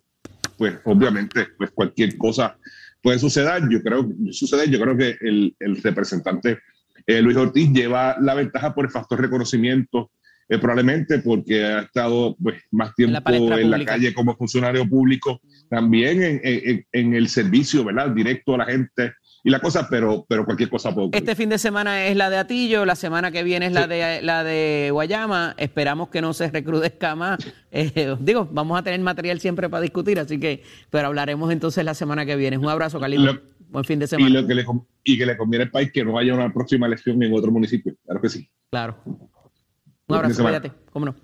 pues 0.56 0.78
obviamente 0.84 1.48
pues 1.58 1.70
cualquier 1.72 2.16
cosa 2.16 2.56
puede 3.02 3.18
suceder. 3.18 3.62
Yo 3.68 3.82
creo, 3.82 4.08
suceder, 4.30 4.70
yo 4.70 4.80
creo 4.80 4.96
que 4.96 5.18
el, 5.20 5.54
el 5.60 5.82
representante 5.82 6.60
eh, 7.06 7.22
Luis 7.22 7.36
Ortiz 7.36 7.70
lleva 7.72 8.16
la 8.20 8.34
ventaja 8.34 8.74
por 8.74 8.84
el 8.84 8.90
factor 8.90 9.20
reconocimiento, 9.20 10.10
eh, 10.48 10.58
probablemente 10.58 11.18
porque 11.18 11.64
ha 11.64 11.80
estado 11.80 12.36
pues, 12.42 12.62
más 12.70 12.94
tiempo 12.94 13.30
en 13.30 13.70
la, 13.70 13.84
calle 13.84 14.14
como 14.14 14.34
funcionario 14.36 14.88
público, 14.88 15.40
también 15.68 16.40
en, 16.42 17.14
el 17.14 17.28
servicio 17.28 17.84
¿verdad? 17.84 18.10
directo 18.10 18.54
a 18.54 18.58
la 18.58 18.64
gente 18.64 19.12
y 19.44 19.50
la 19.50 19.60
cosa, 19.60 19.88
pero, 19.88 20.24
pero 20.28 20.44
cualquier 20.44 20.68
cosa 20.68 20.94
puede 20.94 21.10
Este 21.12 21.34
fin 21.34 21.48
de 21.48 21.58
semana 21.58 22.06
es 22.06 22.16
la 22.16 22.28
de 22.30 22.38
Atillo, 22.38 22.84
la 22.84 22.96
semana 22.96 23.30
que 23.30 23.42
viene 23.42 23.66
es 23.66 23.72
la, 23.72 23.86
de, 23.86 24.20
la 24.22 24.42
de 24.42 24.88
Guayama, 24.92 25.54
esperamos 25.58 26.08
que 26.08 26.20
no 26.20 26.32
se 26.32 26.50
recrudezca 26.50 27.14
más. 27.14 27.38
Eh, 27.70 28.16
digo, 28.20 28.48
vamos 28.50 28.78
a 28.78 28.82
tener 28.82 28.98
material 29.00 29.40
siempre 29.40 29.68
para 29.68 29.82
discutir, 29.82 30.18
así 30.18 30.40
que, 30.40 30.62
pero 30.88 31.08
hablaremos 31.08 31.52
entonces 31.52 31.84
la 31.84 31.92
semana 31.92 32.24
que 32.24 32.34
viene. 32.34 32.56
Un 32.56 32.66
abrazo, 32.70 32.98
Calito. 32.98 33.38
Buen 33.68 33.84
fin 33.84 33.98
de 33.98 34.06
semana. 34.06 34.28
Y, 34.28 34.32
lo 34.32 34.46
que 34.46 34.54
le, 34.54 34.64
y 35.04 35.18
que 35.18 35.26
le 35.26 35.36
conviene 35.36 35.64
al 35.64 35.70
país 35.70 35.90
que 35.92 36.04
no 36.04 36.18
haya 36.18 36.34
una 36.34 36.52
próxima 36.52 36.86
elección 36.86 37.22
en 37.22 37.32
otro 37.34 37.50
municipio. 37.50 37.94
Claro 38.04 38.20
que 38.20 38.28
sí. 38.28 38.50
Claro. 38.70 38.96
Un 39.04 40.16
abrazo, 40.16 40.42
cuídate. 40.42 40.72
¿Cómo 40.90 41.06
no? 41.06 41.14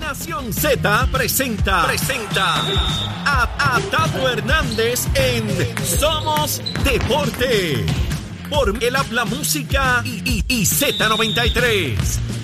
Nación 0.00 0.52
Z 0.52 1.08
presenta, 1.12 1.86
presenta 1.86 2.56
a, 3.24 3.76
a 3.76 3.80
Tato 3.90 4.28
Hernández 4.28 5.06
en 5.14 5.46
Somos 5.84 6.62
Deporte. 6.84 7.86
Por 8.50 8.82
el 8.82 8.96
habla 8.96 9.24
música 9.24 10.02
y, 10.04 10.22
y, 10.24 10.44
y 10.48 10.62
Z93. 10.64 12.39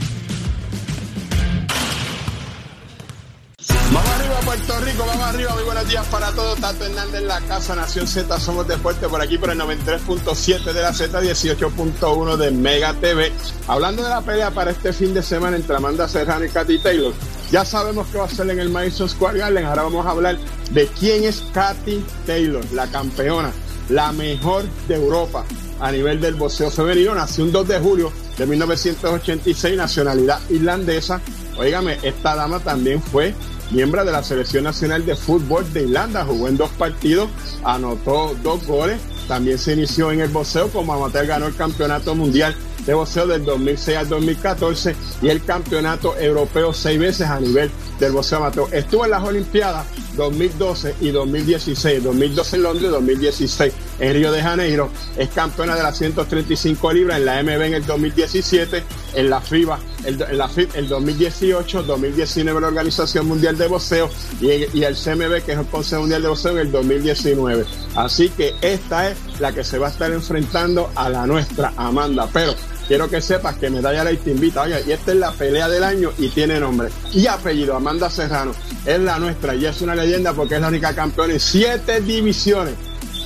Puerto 4.46 4.78
Rico, 4.78 5.04
vamos 5.04 5.26
arriba. 5.26 5.52
Muy 5.54 5.64
buenos 5.64 5.88
días 5.88 6.06
para 6.06 6.30
todos. 6.30 6.60
Tato 6.60 6.84
Hernández 6.84 7.20
en 7.20 7.26
la 7.26 7.40
casa, 7.40 7.74
Nación 7.74 8.06
Z. 8.06 8.38
Somos 8.38 8.68
Deporte 8.68 9.08
por 9.08 9.20
aquí 9.20 9.38
por 9.38 9.50
el 9.50 9.58
93.7 9.58 10.72
de 10.72 10.82
la 10.82 10.92
Z, 10.92 11.20
18.1 11.20 12.36
de 12.36 12.52
Mega 12.52 12.94
TV. 12.94 13.32
Hablando 13.66 14.04
de 14.04 14.08
la 14.08 14.20
pelea 14.20 14.52
para 14.52 14.70
este 14.70 14.92
fin 14.92 15.12
de 15.14 15.24
semana 15.24 15.56
entre 15.56 15.74
Amanda 15.74 16.06
Serrano 16.06 16.44
y 16.44 16.48
Katy 16.48 16.78
Taylor. 16.78 17.12
Ya 17.50 17.64
sabemos 17.64 18.06
qué 18.06 18.18
va 18.18 18.26
a 18.26 18.28
ser 18.28 18.48
en 18.48 18.60
el 18.60 18.70
Madison 18.70 19.08
Square 19.08 19.36
Garden. 19.36 19.64
Ahora 19.64 19.82
vamos 19.82 20.06
a 20.06 20.10
hablar 20.10 20.38
de 20.70 20.86
quién 20.86 21.24
es 21.24 21.42
Katy 21.52 22.04
Taylor, 22.24 22.64
la 22.72 22.86
campeona, 22.86 23.50
la 23.88 24.12
mejor 24.12 24.62
de 24.86 24.94
Europa 24.94 25.44
a 25.80 25.90
nivel 25.90 26.20
del 26.20 26.36
boxeo 26.36 26.70
femenino. 26.70 27.16
Nació 27.16 27.42
un 27.42 27.50
2 27.50 27.66
de 27.66 27.80
julio 27.80 28.12
de 28.38 28.46
1986, 28.46 29.76
nacionalidad 29.76 30.38
irlandesa. 30.50 31.20
Óigame, 31.58 31.98
esta 32.02 32.36
dama 32.36 32.60
también 32.60 33.02
fue 33.02 33.34
miembro 33.70 34.04
de 34.04 34.12
la 34.12 34.22
Selección 34.22 34.64
Nacional 34.64 35.04
de 35.04 35.16
Fútbol 35.16 35.70
de 35.72 35.82
Irlanda, 35.82 36.24
jugó 36.24 36.48
en 36.48 36.56
dos 36.56 36.70
partidos, 36.70 37.28
anotó 37.64 38.36
dos 38.42 38.66
goles, 38.66 39.00
también 39.28 39.58
se 39.58 39.72
inició 39.72 40.12
en 40.12 40.20
el 40.20 40.28
boxeo 40.28 40.68
como 40.68 40.92
amateur, 40.92 41.26
ganó 41.26 41.46
el 41.46 41.56
Campeonato 41.56 42.14
Mundial 42.14 42.54
de 42.86 42.94
Boxeo 42.94 43.26
del 43.26 43.44
2006 43.44 43.96
al 43.96 44.08
2014 44.08 44.94
y 45.22 45.28
el 45.28 45.44
Campeonato 45.44 46.16
Europeo 46.16 46.72
seis 46.72 46.98
veces 46.98 47.26
a 47.26 47.40
nivel 47.40 47.70
del 47.98 48.12
boxeo 48.12 48.38
amateur. 48.38 48.68
Estuvo 48.72 49.04
en 49.04 49.10
las 49.10 49.24
Olimpiadas 49.24 49.86
2012 50.16 50.94
y 51.00 51.10
2016, 51.10 52.04
2012 52.04 52.56
en 52.56 52.62
Londres, 52.62 52.90
2016 52.90 53.72
en 53.98 54.14
Río 54.14 54.32
de 54.32 54.42
Janeiro. 54.42 54.90
Es 55.16 55.28
campeona 55.30 55.74
de 55.74 55.82
las 55.82 55.96
135 55.98 56.92
libras 56.92 57.18
en 57.18 57.24
la 57.26 57.42
MB 57.42 57.62
en 57.62 57.74
el 57.74 57.86
2017, 57.86 58.84
en 59.14 59.30
la 59.30 59.40
FIBA 59.40 59.78
el, 60.06 60.22
en 60.22 60.38
la 60.38 60.48
FIB 60.48 60.68
el 60.74 60.88
2018, 60.88 61.82
2019 61.82 62.60
la 62.60 62.68
Organización 62.68 63.26
Mundial 63.26 63.58
de 63.58 63.66
Boxeo 63.66 64.08
y, 64.40 64.82
el 64.82 64.94
CMB 64.94 65.44
que 65.44 65.52
es 65.52 65.58
el 65.58 65.66
Consejo 65.66 66.02
Mundial 66.02 66.22
de 66.22 66.28
Boxeo 66.28 66.52
en 66.52 66.58
el 66.58 66.72
2019. 66.72 67.64
Así 67.96 68.28
que 68.30 68.54
esta 68.60 69.10
es 69.10 69.16
la 69.40 69.52
que 69.52 69.64
se 69.64 69.78
va 69.78 69.88
a 69.88 69.90
estar 69.90 70.10
enfrentando 70.12 70.90
a 70.94 71.08
la 71.08 71.26
nuestra, 71.26 71.72
Amanda. 71.76 72.28
Pero 72.32 72.54
quiero 72.86 73.08
que 73.08 73.20
sepas 73.20 73.56
que 73.56 73.68
Medalla 73.68 74.04
Light 74.04 74.22
te 74.22 74.30
invita, 74.30 74.62
oye, 74.62 74.82
y 74.86 74.92
esta 74.92 75.12
es 75.12 75.18
la 75.18 75.32
pelea 75.32 75.68
del 75.68 75.82
año 75.82 76.12
y 76.18 76.28
tiene 76.28 76.60
nombre 76.60 76.88
y 77.12 77.26
apellido, 77.26 77.74
Amanda 77.74 78.08
Serrano, 78.08 78.52
es 78.84 79.00
la 79.00 79.18
nuestra 79.18 79.54
y 79.54 79.66
es 79.66 79.80
una 79.80 79.94
leyenda 79.94 80.32
porque 80.32 80.56
es 80.56 80.60
la 80.60 80.68
única 80.68 80.94
campeona 80.94 81.34
en 81.34 81.40
siete 81.40 82.00
divisiones 82.00 82.74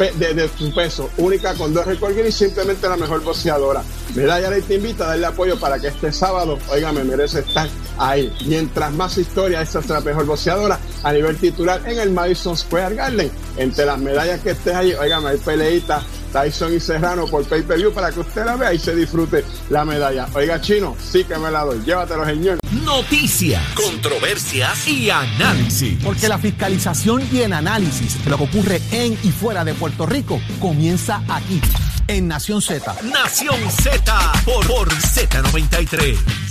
de, 0.05 0.35
de 0.35 0.49
su 0.49 0.75
peso, 0.75 1.11
única 1.19 1.55
con 1.55 1.75
dos 1.75 1.87
récords 1.87 2.17
y 2.27 2.33
simplemente 2.33 2.89
la 2.89 2.97
mejor 2.97 3.23
boxeadora. 3.23 3.83
Medalla 4.15 4.51
Ley 4.51 4.63
te 4.63 4.75
invita 4.75 5.05
a 5.05 5.09
darle 5.09 5.27
apoyo 5.27 5.59
para 5.61 5.79
que 5.79 5.89
este 5.89 6.13
sábado, 6.13 6.59
oiga, 6.71 6.93
me 6.93 7.05
merece 7.05 7.41
estar 7.41 7.69
ahí. 7.99 8.33
Mientras 8.47 8.93
más 8.93 9.19
historia, 9.19 9.61
esta 9.61 9.81
es 9.81 9.89
la 9.89 10.01
mejor 10.01 10.27
boxeadora 10.27 10.79
a 11.03 11.13
nivel 11.13 11.37
titular 11.37 11.81
en 11.87 11.99
el 11.99 12.11
Madison 12.11 12.57
Square 12.57 12.97
Garden. 12.97 13.31
Entre 13.57 13.85
las 13.85 13.99
medallas 13.99 14.41
que 14.41 14.51
estés 14.51 14.75
ahí, 14.75 14.93
oiga, 14.95 15.19
hay 15.19 15.37
peleita 15.39 16.03
Tyson 16.33 16.75
y 16.75 16.81
Serrano 16.81 17.27
por 17.27 17.45
pay-per-view 17.45 17.93
para 17.93 18.11
que 18.11 18.21
usted 18.21 18.45
la 18.45 18.57
vea 18.57 18.73
y 18.73 18.79
se 18.79 18.95
disfrute 18.95 19.45
la 19.69 19.85
medalla. 19.85 20.29
Oiga, 20.35 20.61
chino, 20.61 20.97
sí 21.01 21.25
que 21.25 21.37
me 21.37 21.51
la 21.51 21.65
doy. 21.65 21.81
Llévatelo, 21.85 22.25
señor. 22.25 22.59
Noticias, 22.85 23.63
controversias 23.75 24.89
y 24.89 25.11
análisis. 25.11 26.03
Porque 26.05 26.29
la 26.29 26.39
fiscalización 26.39 27.23
y 27.33 27.41
el 27.41 27.53
análisis 27.53 28.25
de 28.25 28.31
lo 28.31 28.37
que 28.39 28.45
ocurre 28.45 28.83
en 28.93 29.13
y 29.23 29.31
fuera 29.31 29.65
de 29.65 29.75
Puerto 29.75 30.07
Rico 30.07 30.41
comienza 30.61 31.23
aquí, 31.29 31.61
en 32.09 32.29
Nación 32.29 32.63
Z. 32.63 32.95
Nación 33.05 33.59
Z 33.71 34.33
por, 34.45 34.67
por 34.67 34.89
Z93. 34.89 36.50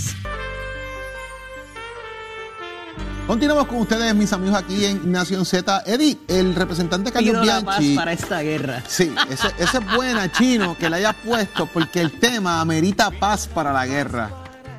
Continuamos 3.30 3.68
con 3.68 3.76
ustedes, 3.76 4.12
mis 4.12 4.32
amigos, 4.32 4.60
aquí 4.60 4.84
en 4.86 5.12
Nación 5.12 5.46
Z. 5.46 5.84
Eddie, 5.86 6.18
el 6.26 6.52
representante 6.52 7.12
Carlos 7.12 7.30
Pido 7.30 7.44
la 7.44 7.60
paz 7.60 7.78
Bianchi. 7.78 7.94
para 7.96 8.12
esta 8.12 8.40
guerra. 8.40 8.82
Sí, 8.88 9.14
ese, 9.30 9.46
ese 9.56 9.78
es 9.78 9.94
buena, 9.94 10.32
Chino, 10.32 10.76
que 10.76 10.90
le 10.90 10.96
hayas 10.96 11.14
puesto, 11.24 11.66
porque 11.66 12.00
el 12.00 12.10
tema 12.18 12.60
amerita 12.60 13.08
paz 13.12 13.46
para 13.46 13.72
la 13.72 13.86
guerra. 13.86 14.32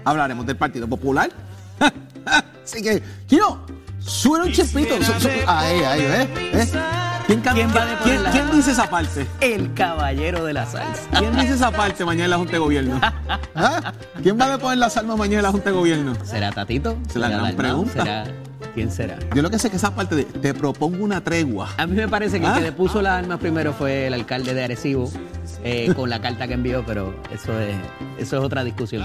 Hablaremos 0.04 0.46
del 0.46 0.58
Partido 0.58 0.86
Popular. 0.86 1.32
Así 2.66 2.82
que, 2.82 3.02
Chino, 3.26 3.66
suena 4.06 4.46
un 4.46 4.54
su- 4.54 5.30
ahí, 5.48 5.80
ahí, 5.84 6.02
¿ves? 6.02 6.28
¿Ves? 6.54 6.74
¿Quién, 7.28 7.40
can- 7.42 7.56
¿Quién 7.56 7.70
quién- 8.32 8.52
dice 8.52 8.72
esa 8.72 8.90
parte? 8.90 9.26
El 9.40 9.74
caballero 9.74 10.44
de 10.44 10.54
la 10.54 10.66
salsa. 10.66 11.04
¿Quién 11.18 11.36
dice 11.38 11.54
esa 11.54 11.72
parte 11.72 12.04
mañana 12.04 12.26
en 12.26 12.30
la 12.32 12.38
Junta 12.38 12.54
de 12.54 12.58
Gobierno? 12.60 13.00
¿Ah? 13.56 13.94
¿Quién 14.22 14.38
va 14.40 14.46
a 14.46 14.50
deponer 14.52 14.78
las 14.80 14.98
armas 14.98 15.18
mañana 15.18 15.38
en 15.40 15.44
la 15.44 15.52
Junta 15.52 15.70
de 15.70 15.76
Gobierno? 15.76 16.14
¿Será 16.26 16.52
Tatito? 16.52 16.98
Se 17.12 17.20
la 17.20 17.28
¿Será 17.28 17.42
gran 17.42 17.56
pregunta. 17.56 18.04
¿Será? 18.04 18.24
¿Quién 18.74 18.92
será? 18.92 19.18
Yo 19.36 19.42
lo 19.42 19.50
que 19.50 19.60
sé 19.60 19.68
es 19.68 19.72
que 19.72 19.78
esa 19.78 19.94
parte 19.94 20.16
de 20.16 20.24
te 20.26 20.54
propongo 20.54 21.04
una 21.04 21.22
tregua. 21.22 21.70
A 21.78 21.86
mí 21.88 21.96
me 21.96 22.08
parece 22.08 22.40
que 22.40 22.46
¿Ah? 22.46 22.50
el 22.52 22.56
que 22.56 22.62
le 22.62 22.72
puso 22.72 23.02
las 23.02 23.14
armas 23.22 23.40
primero 23.40 23.74
fue 23.74 24.08
el 24.08 24.14
alcalde 24.14 24.54
de 24.54 24.64
Arecibo 24.64 25.12
eh, 25.64 25.92
con 25.96 26.10
la 26.10 26.22
carta 26.22 26.48
que 26.48 26.54
envió, 26.54 26.84
pero 26.86 27.14
eso 27.34 27.60
es, 27.60 27.76
eso 28.18 28.38
es 28.38 28.44
otra 28.44 28.64
discusión. 28.64 29.04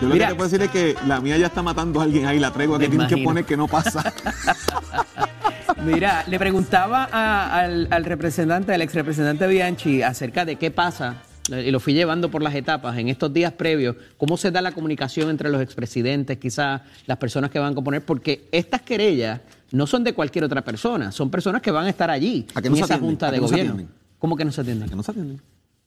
Yo 0.00 0.08
lo 0.08 0.14
Mira. 0.14 0.26
que 0.26 0.32
te 0.32 0.36
puedo 0.36 0.48
decir 0.50 0.62
es 0.64 0.70
que 0.70 0.94
la 1.06 1.20
mía 1.20 1.36
ya 1.38 1.46
está 1.46 1.62
matando 1.62 2.00
a 2.00 2.04
alguien 2.04 2.26
ahí, 2.26 2.38
la 2.38 2.52
tregua 2.52 2.78
que 2.78 2.88
tienes 2.88 3.08
que 3.08 3.18
poner 3.18 3.44
que 3.44 3.56
no 3.56 3.66
pasa. 3.66 4.12
Mira, 5.84 6.24
le 6.26 6.38
preguntaba 6.38 7.08
a- 7.10 7.58
al, 7.60 7.88
al 7.90 8.04
representante, 8.04 8.72
al 8.74 8.82
ex 8.82 8.94
representante 8.94 9.46
Bianchi, 9.46 10.02
acerca 10.02 10.44
de 10.44 10.56
qué 10.56 10.70
pasa, 10.70 11.16
y 11.48 11.70
lo 11.70 11.80
fui 11.80 11.94
llevando 11.94 12.30
por 12.30 12.42
las 12.42 12.54
etapas 12.54 12.96
en 12.98 13.08
estos 13.08 13.32
días 13.32 13.52
previos, 13.52 13.96
cómo 14.16 14.36
se 14.36 14.50
da 14.50 14.60
la 14.62 14.72
comunicación 14.72 15.30
entre 15.30 15.50
los 15.50 15.60
expresidentes, 15.62 16.38
quizás 16.38 16.82
las 17.06 17.18
personas 17.18 17.50
que 17.50 17.58
van 17.58 17.72
a 17.72 17.74
componer, 17.74 18.04
porque 18.04 18.48
estas 18.52 18.82
querellas 18.82 19.40
no 19.72 19.86
son 19.86 20.04
de 20.04 20.12
cualquier 20.14 20.44
otra 20.44 20.62
persona, 20.62 21.12
son 21.12 21.30
personas 21.30 21.62
que 21.62 21.70
van 21.70 21.86
a 21.86 21.88
estar 21.90 22.10
allí 22.10 22.46
¿A 22.54 22.62
que 22.62 22.68
no 22.70 22.76
en 22.76 22.78
se 22.80 22.84
esa 22.84 22.94
atienden? 22.94 23.10
junta 23.10 23.28
¿A 23.28 23.30
de 23.32 23.36
no 23.38 23.46
gobierno. 23.48 23.86
¿Cómo 24.18 24.36
que 24.36 24.44
no 24.44 24.52
se 24.52 24.60
atienden? 24.60 24.88
que 24.88 24.96
no 24.96 25.02
se 25.02 25.10
atienden. 25.10 25.40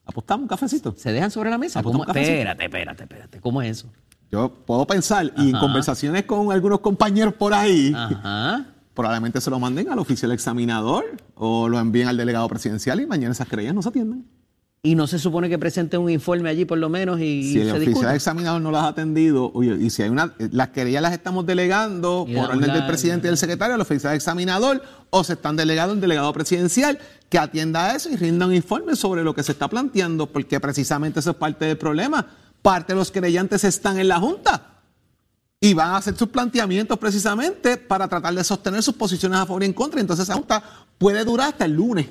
Apostamos 0.05 0.43
un 0.43 0.47
cafecito. 0.47 0.93
¿Se 0.97 1.11
dejan 1.11 1.29
sobre 1.31 1.49
la 1.49 1.57
mesa? 1.57 1.79
¿Apostamos 1.79 2.07
¿Cómo? 2.07 2.19
Espérate, 2.19 2.65
espérate, 2.65 3.03
espérate. 3.03 3.39
¿Cómo 3.39 3.61
es 3.61 3.69
eso? 3.79 3.87
Yo 4.31 4.49
puedo 4.65 4.87
pensar, 4.87 5.31
y 5.37 5.49
en 5.49 5.59
conversaciones 5.59 6.23
con 6.23 6.51
algunos 6.51 6.79
compañeros 6.79 7.33
por 7.33 7.53
ahí, 7.53 7.91
Ajá. 7.95 8.65
probablemente 8.93 9.41
se 9.41 9.49
lo 9.49 9.59
manden 9.59 9.89
al 9.89 9.99
oficial 9.99 10.31
examinador 10.31 11.03
o 11.35 11.67
lo 11.67 11.77
envíen 11.79 12.07
al 12.07 12.15
delegado 12.17 12.47
presidencial 12.47 13.01
y 13.01 13.05
mañana 13.05 13.33
esas 13.33 13.47
querellas 13.47 13.73
no 13.75 13.81
se 13.81 13.89
atienden. 13.89 14.25
Y 14.83 14.95
no 14.95 15.05
se 15.05 15.19
supone 15.19 15.47
que 15.47 15.59
presente 15.59 15.95
un 15.95 16.09
informe 16.09 16.49
allí 16.49 16.65
por 16.65 16.79
lo 16.79 16.89
menos 16.89 17.19
y 17.19 17.53
si 17.53 17.59
el 17.59 17.69
se 17.69 17.77
oficial 17.77 18.15
examinador 18.15 18.59
no 18.61 18.71
las 18.71 18.83
ha 18.83 18.87
atendido, 18.87 19.51
oye, 19.53 19.77
y 19.79 19.91
si 19.91 20.01
hay 20.01 20.09
una, 20.09 20.33
las 20.51 20.69
querellas 20.69 21.03
las 21.03 21.13
estamos 21.13 21.45
delegando 21.45 22.25
Y 22.27 22.33
por 22.33 22.49
orden 22.49 22.73
del 22.73 22.87
presidente 22.87 23.27
y 23.27 23.29
del 23.29 23.37
secretario 23.37 23.75
al 23.75 23.81
oficial 23.81 24.15
examinador, 24.15 24.81
o 25.11 25.23
se 25.23 25.33
están 25.33 25.55
delegando 25.55 25.93
al 25.93 26.01
delegado 26.01 26.33
presidencial 26.33 26.97
que 27.29 27.37
atienda 27.37 27.85
a 27.85 27.95
eso 27.95 28.09
y 28.09 28.15
rinda 28.15 28.47
un 28.47 28.55
informe 28.55 28.95
sobre 28.95 29.23
lo 29.23 29.35
que 29.35 29.43
se 29.43 29.51
está 29.51 29.67
planteando, 29.67 30.25
porque 30.25 30.59
precisamente 30.59 31.19
eso 31.19 31.29
es 31.29 31.37
parte 31.37 31.65
del 31.65 31.77
problema. 31.77 32.25
Parte 32.63 32.93
de 32.93 32.97
los 32.97 33.11
querellantes 33.11 33.63
están 33.63 33.99
en 33.99 34.07
la 34.07 34.19
Junta 34.19 34.79
y 35.59 35.75
van 35.75 35.89
a 35.89 35.97
hacer 35.97 36.17
sus 36.17 36.29
planteamientos 36.29 36.97
precisamente 36.97 37.77
para 37.77 38.07
tratar 38.07 38.33
de 38.33 38.43
sostener 38.43 38.81
sus 38.81 38.95
posiciones 38.95 39.37
a 39.37 39.45
favor 39.45 39.61
y 39.61 39.67
en 39.67 39.73
contra. 39.73 40.01
Entonces 40.01 40.23
esa 40.23 40.33
Junta 40.33 40.63
puede 40.97 41.23
durar 41.23 41.49
hasta 41.49 41.65
el 41.65 41.73
lunes. 41.73 42.07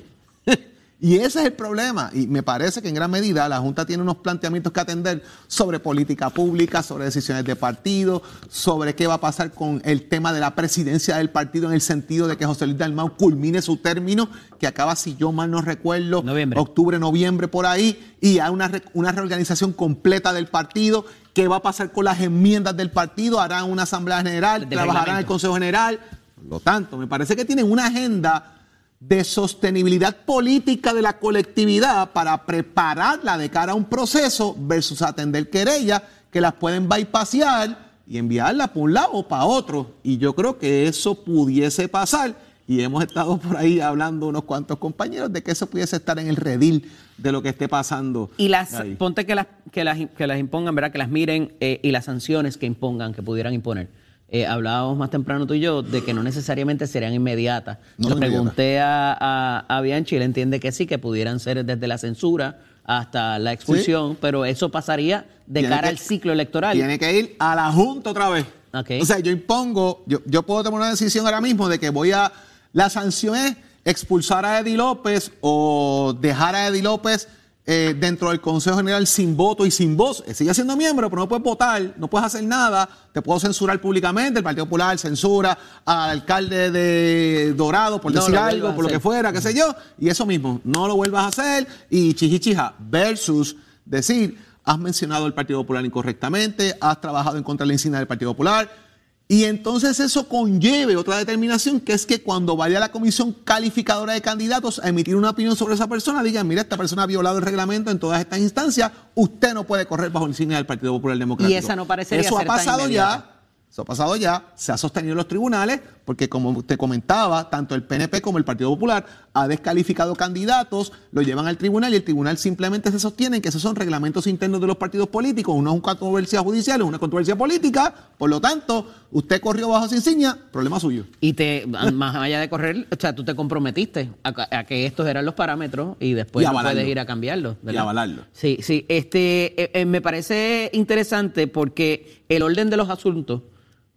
Y 1.03 1.17
ese 1.17 1.41
es 1.41 1.47
el 1.47 1.55
problema. 1.55 2.11
Y 2.13 2.27
me 2.27 2.43
parece 2.43 2.83
que 2.83 2.89
en 2.91 2.95
gran 2.95 3.11
medida 3.11 3.49
la 3.49 3.59
Junta 3.59 3.87
tiene 3.87 4.03
unos 4.03 4.17
planteamientos 4.17 4.71
que 4.71 4.81
atender 4.81 5.23
sobre 5.47 5.79
política 5.81 6.29
pública, 6.29 6.83
sobre 6.83 7.07
decisiones 7.07 7.43
de 7.47 7.57
partido, 7.57 8.23
sobre 8.51 8.95
qué 8.95 9.07
va 9.07 9.15
a 9.15 9.21
pasar 9.21 9.53
con 9.53 9.81
el 9.87 10.11
tema 10.11 10.31
de 10.35 10.41
la 10.41 10.55
presidencia 10.55 11.17
del 11.17 11.31
partido 11.31 11.69
en 11.69 11.75
el 11.75 11.81
sentido 11.81 12.29
de 12.29 12.37
que 12.37 12.45
José 12.45 12.67
Luis 12.67 12.77
Dalmau 12.77 13.17
culmine 13.17 13.63
su 13.63 13.79
término, 13.79 14.29
que 14.59 14.67
acaba, 14.67 14.95
si 14.95 15.17
yo 15.17 15.33
mal 15.33 15.51
no 15.51 15.63
recuerdo, 15.63 16.23
Noviembre. 16.23 16.61
octubre, 16.61 16.99
noviembre 16.99 17.49
por 17.49 17.65
ahí, 17.65 18.15
y 18.21 18.39
hay 18.41 18.51
una, 18.51 18.69
re- 18.69 18.83
una 18.93 19.11
reorganización 19.11 19.73
completa 19.73 20.35
del 20.35 20.49
partido. 20.49 21.07
¿Qué 21.33 21.49
va 21.49 21.57
a 21.57 21.63
pasar 21.63 21.93
con 21.93 22.05
las 22.05 22.21
enmiendas 22.21 22.77
del 22.77 22.91
partido? 22.91 23.41
¿Harán 23.41 23.71
una 23.71 23.85
asamblea 23.85 24.19
general? 24.19 24.69
¿Trabajarán 24.69 25.15
en 25.15 25.21
el. 25.21 25.27
Consejo 25.27 25.55
General? 25.55 25.99
Por 26.35 26.45
lo 26.45 26.61
tanto, 26.61 26.99
me 26.99 27.07
parece 27.07 27.37
que 27.37 27.47
tienen 27.47 27.71
una 27.71 27.87
agenda 27.87 28.60
de 29.01 29.25
sostenibilidad 29.25 30.15
política 30.27 30.93
de 30.93 31.01
la 31.01 31.19
colectividad 31.19 32.13
para 32.13 32.45
prepararla 32.45 33.39
de 33.39 33.49
cara 33.49 33.73
a 33.73 33.75
un 33.75 33.87
proceso 33.87 34.55
versus 34.59 35.01
atender 35.01 35.49
querellas 35.49 36.03
que 36.31 36.41
las 36.41 36.53
pueden 36.53 36.87
bypassear 36.87 37.91
y 38.07 38.19
enviarla 38.19 38.73
por 38.73 38.83
un 38.85 38.95
lado 38.95 39.13
o 39.13 39.27
para 39.27 39.47
otro. 39.47 39.95
Y 40.03 40.19
yo 40.19 40.35
creo 40.35 40.59
que 40.59 40.87
eso 40.87 41.25
pudiese 41.25 41.89
pasar. 41.89 42.37
Y 42.69 42.83
hemos 42.83 43.03
estado 43.03 43.39
por 43.39 43.57
ahí 43.57 43.81
hablando 43.81 44.27
unos 44.29 44.45
cuantos 44.45 44.79
compañeros 44.79 45.33
de 45.33 45.43
que 45.43 45.53
eso 45.53 45.67
pudiese 45.69 45.97
estar 45.97 46.19
en 46.19 46.29
el 46.29 46.37
redil 46.37 46.91
de 47.17 47.33
lo 47.33 47.43
que 47.43 47.49
esté 47.49 47.69
pasando. 47.69 48.31
Y 48.37 48.49
las, 48.49 48.75
ahí. 48.75 48.95
ponte 48.97 49.25
que 49.25 49.35
las, 49.35 49.47
que 49.73 49.83
las, 49.83 49.99
que 50.17 50.27
las 50.27 50.39
impongan, 50.39 50.75
¿verdad? 50.75 50.93
Que 50.93 50.99
las 50.99 51.09
miren 51.09 51.55
eh, 51.61 51.81
y 51.83 51.91
las 51.91 52.05
sanciones 52.05 52.59
que 52.59 52.67
impongan, 52.67 53.15
que 53.15 53.23
pudieran 53.23 53.55
imponer. 53.55 53.89
Eh, 54.33 54.47
hablábamos 54.47 54.97
más 54.97 55.11
temprano 55.11 55.45
tú 55.47 55.55
y 55.55 55.61
yo 55.61 55.83
de 55.83 56.05
que 56.05 56.15
no 56.15 56.23
necesariamente 56.23 56.87
serían 56.87 57.13
inmediatas. 57.13 57.79
No 57.99 58.11
Le 58.11 58.17
pregunté 58.17 58.79
a, 58.79 59.13
a, 59.19 59.65
a 59.77 59.81
Bianchi, 59.81 60.15
él 60.17 60.23
entiende 60.23 60.61
que 60.61 60.71
sí, 60.71 60.87
que 60.87 60.99
pudieran 60.99 61.41
ser 61.41 61.65
desde 61.65 61.87
la 61.89 61.99
censura 61.99 62.61
hasta 62.85 63.39
la 63.41 63.53
expulsión, 63.53 64.17
pero 64.21 64.45
eso 64.45 64.71
pasaría 64.71 65.27
de 65.47 65.61
Tiene 65.61 65.75
cara 65.75 65.83
que- 65.89 65.89
al 65.89 65.99
ciclo 65.99 66.33
electoral. 66.33 66.77
Tiene 66.77 66.99
que 66.99 67.19
ir 67.19 67.37
a 67.41 67.55
la 67.57 67.73
Junta 67.73 68.11
otra 68.11 68.29
vez. 68.31 68.47
Ok. 68.73 68.91
O 69.01 69.05
sea, 69.05 69.19
yo 69.19 69.33
impongo, 69.33 70.05
yo, 70.07 70.21
yo 70.27 70.43
puedo 70.45 70.63
tomar 70.63 70.81
una 70.83 70.91
decisión 70.91 71.25
ahora 71.27 71.41
mismo 71.41 71.69
de 71.69 71.79
que 71.81 71.91
voy 71.91 72.13
a. 72.13 72.31
La 72.73 72.89
sanción 72.89 73.35
es 73.35 73.57
expulsar 73.85 74.45
a 74.45 74.61
Eddie 74.61 74.77
López 74.77 75.33
o 75.41 76.17
dejar 76.21 76.55
a 76.55 76.69
Eddie 76.69 76.83
López 76.83 77.27
eh, 77.67 77.95
dentro 77.99 78.31
del 78.31 78.41
Consejo 78.41 78.79
General 78.79 79.07
sin 79.07 79.37
voto 79.37 79.67
y 79.67 79.71
sin 79.71 79.97
voz. 79.97 80.25
Eh, 80.27 80.35
Sigue 80.35 80.55
siendo 80.55 80.77
miembro, 80.77 81.09
pero 81.11 81.23
no 81.23 81.29
puedes 81.29 81.45
votar, 81.45 81.95
no 81.99 82.09
puedes 82.09 82.27
hacer 82.27 82.43
nada. 82.43 82.89
Te 83.13 83.23
puedo 83.23 83.39
censurar 83.39 83.81
públicamente. 83.81 84.39
El 84.39 84.45
Partido 84.45 84.65
Popular 84.65 84.99
censura 84.99 85.57
al 85.85 86.11
alcalde 86.11 86.71
de 86.71 87.53
Dorado 87.55 88.01
por 88.01 88.13
No 88.13 88.21
decir 88.21 88.37
algo, 88.37 88.75
por 88.75 88.85
lo 88.85 88.91
que 88.91 89.01
fuera, 89.01 89.33
qué 89.33 89.41
sé 89.41 89.55
yo. 89.55 89.75
Y 89.99 90.09
eso 90.09 90.27
mismo, 90.27 90.61
no 90.65 90.89
lo 90.89 90.97
vuelvas 90.97 91.25
a 91.25 91.29
hacer 91.29 91.67
y 91.91 92.15
chichichija 92.15 92.75
versus 92.79 93.57
decir, 93.85 94.39
has 94.65 94.79
mencionado 94.79 95.27
el 95.27 95.35
Partido 95.35 95.61
Popular 95.61 95.85
incorrectamente, 95.85 96.77
has 96.81 97.01
trabajado 97.01 97.37
en 97.37 97.43
contra 97.43 97.65
de 97.65 97.69
la 97.69 97.75
insignia 97.75 97.99
del 97.99 98.09
Partido 98.09 98.33
Popular. 98.33 98.90
Y 99.31 99.45
entonces 99.45 100.01
eso 100.01 100.27
conlleve 100.27 100.97
otra 100.97 101.17
determinación, 101.17 101.79
que 101.79 101.93
es 101.93 102.05
que 102.05 102.21
cuando 102.21 102.57
vaya 102.57 102.81
la 102.81 102.91
comisión 102.91 103.33
calificadora 103.33 104.13
de 104.13 104.21
candidatos 104.21 104.81
a 104.83 104.89
emitir 104.89 105.15
una 105.15 105.31
opinión 105.31 105.55
sobre 105.55 105.77
esa 105.77 105.87
persona, 105.87 106.25
digan, 106.25 106.49
mira, 106.49 106.63
esta 106.63 106.77
persona 106.77 107.05
ha 107.05 107.07
violado 107.07 107.39
el 107.39 107.45
reglamento 107.45 107.93
en 107.93 108.01
todas 108.01 108.21
estas 108.21 108.41
instancias, 108.41 108.91
usted 109.15 109.55
no 109.55 109.63
puede 109.63 109.87
correr 109.87 110.11
bajo 110.11 110.27
la 110.27 110.31
insignia 110.31 110.57
del 110.57 110.67
Partido 110.67 110.95
Popular 110.95 111.17
Democrático. 111.17 111.55
Y 111.55 111.57
esa 111.57 111.77
no 111.77 111.87
parecería 111.87 112.27
Eso 112.27 112.39
ha 112.39 112.41
ser 112.41 112.49
pasado 112.49 112.89
ya. 112.89 113.40
Eso 113.71 113.83
ha 113.83 113.85
pasado 113.85 114.17
ya, 114.17 114.53
se 114.57 114.73
ha 114.73 114.77
sostenido 114.77 115.13
en 115.13 115.19
los 115.19 115.29
tribunales, 115.29 115.81
porque 116.05 116.29
como 116.29 116.61
te 116.65 116.77
comentaba, 116.77 117.49
tanto 117.51 117.77
el 117.77 117.85
PNP 117.85 118.21
como 118.21 118.37
el 118.37 118.45
Partido 118.45 118.69
Popular 118.71 119.07
ha 119.33 119.47
descalificado 119.47 120.17
candidatos, 120.17 120.93
lo 121.13 121.23
llevan 121.23 121.47
al 121.47 121.57
tribunal 121.57 121.93
y 121.93 121.97
el 121.97 122.03
tribunal 122.03 122.37
simplemente 122.37 122.91
se 122.91 122.99
sostiene 122.99 123.41
que 123.41 123.49
esos 123.49 123.63
son 123.63 123.77
reglamentos 123.77 124.27
internos 124.27 124.61
de 124.61 124.67
los 124.67 124.77
partidos 124.77 125.07
políticos, 125.07 125.55
uno 125.57 125.71
es 125.71 125.75
una 125.75 125.83
controversia 125.83 126.41
judicial, 126.41 126.81
es 126.81 126.87
una 126.89 126.99
controversia 126.99 127.37
política, 127.37 127.95
por 128.19 128.29
lo 128.29 128.41
tanto, 128.41 128.89
usted 129.13 129.41
corrió 129.41 129.69
bajo 129.69 129.95
insignia, 129.95 130.37
problema 130.51 130.81
suyo. 130.81 131.05
Y 131.21 131.35
te, 131.35 131.65
más 131.93 132.17
allá 132.17 132.41
de 132.41 132.49
correr, 132.49 132.89
o 132.91 132.97
sea, 132.99 133.15
tú 133.15 133.25
te 133.25 133.37
comprometiste 133.37 134.11
a, 134.25 134.59
a 134.59 134.65
que 134.65 134.85
estos 134.85 135.07
eran 135.07 135.25
los 135.25 135.35
parámetros 135.35 135.97
y 136.01 136.15
después 136.15 136.45
Y 136.45 136.53
no 136.53 136.61
puedes 136.61 136.89
ir 136.89 136.99
a 136.99 137.07
cambiarlos. 137.07 137.55
¿verdad? 137.63 137.75
Y 137.75 137.83
avalarlo. 137.83 138.23
Sí, 138.33 138.59
sí. 138.63 138.85
Este, 138.89 139.63
eh, 139.63 139.71
eh, 139.75 139.85
me 139.85 140.01
parece 140.01 140.71
interesante 140.73 141.47
porque 141.47 142.25
el 142.29 142.43
orden 142.43 142.69
de 142.69 142.77
los 142.77 142.91
asuntos 142.91 143.43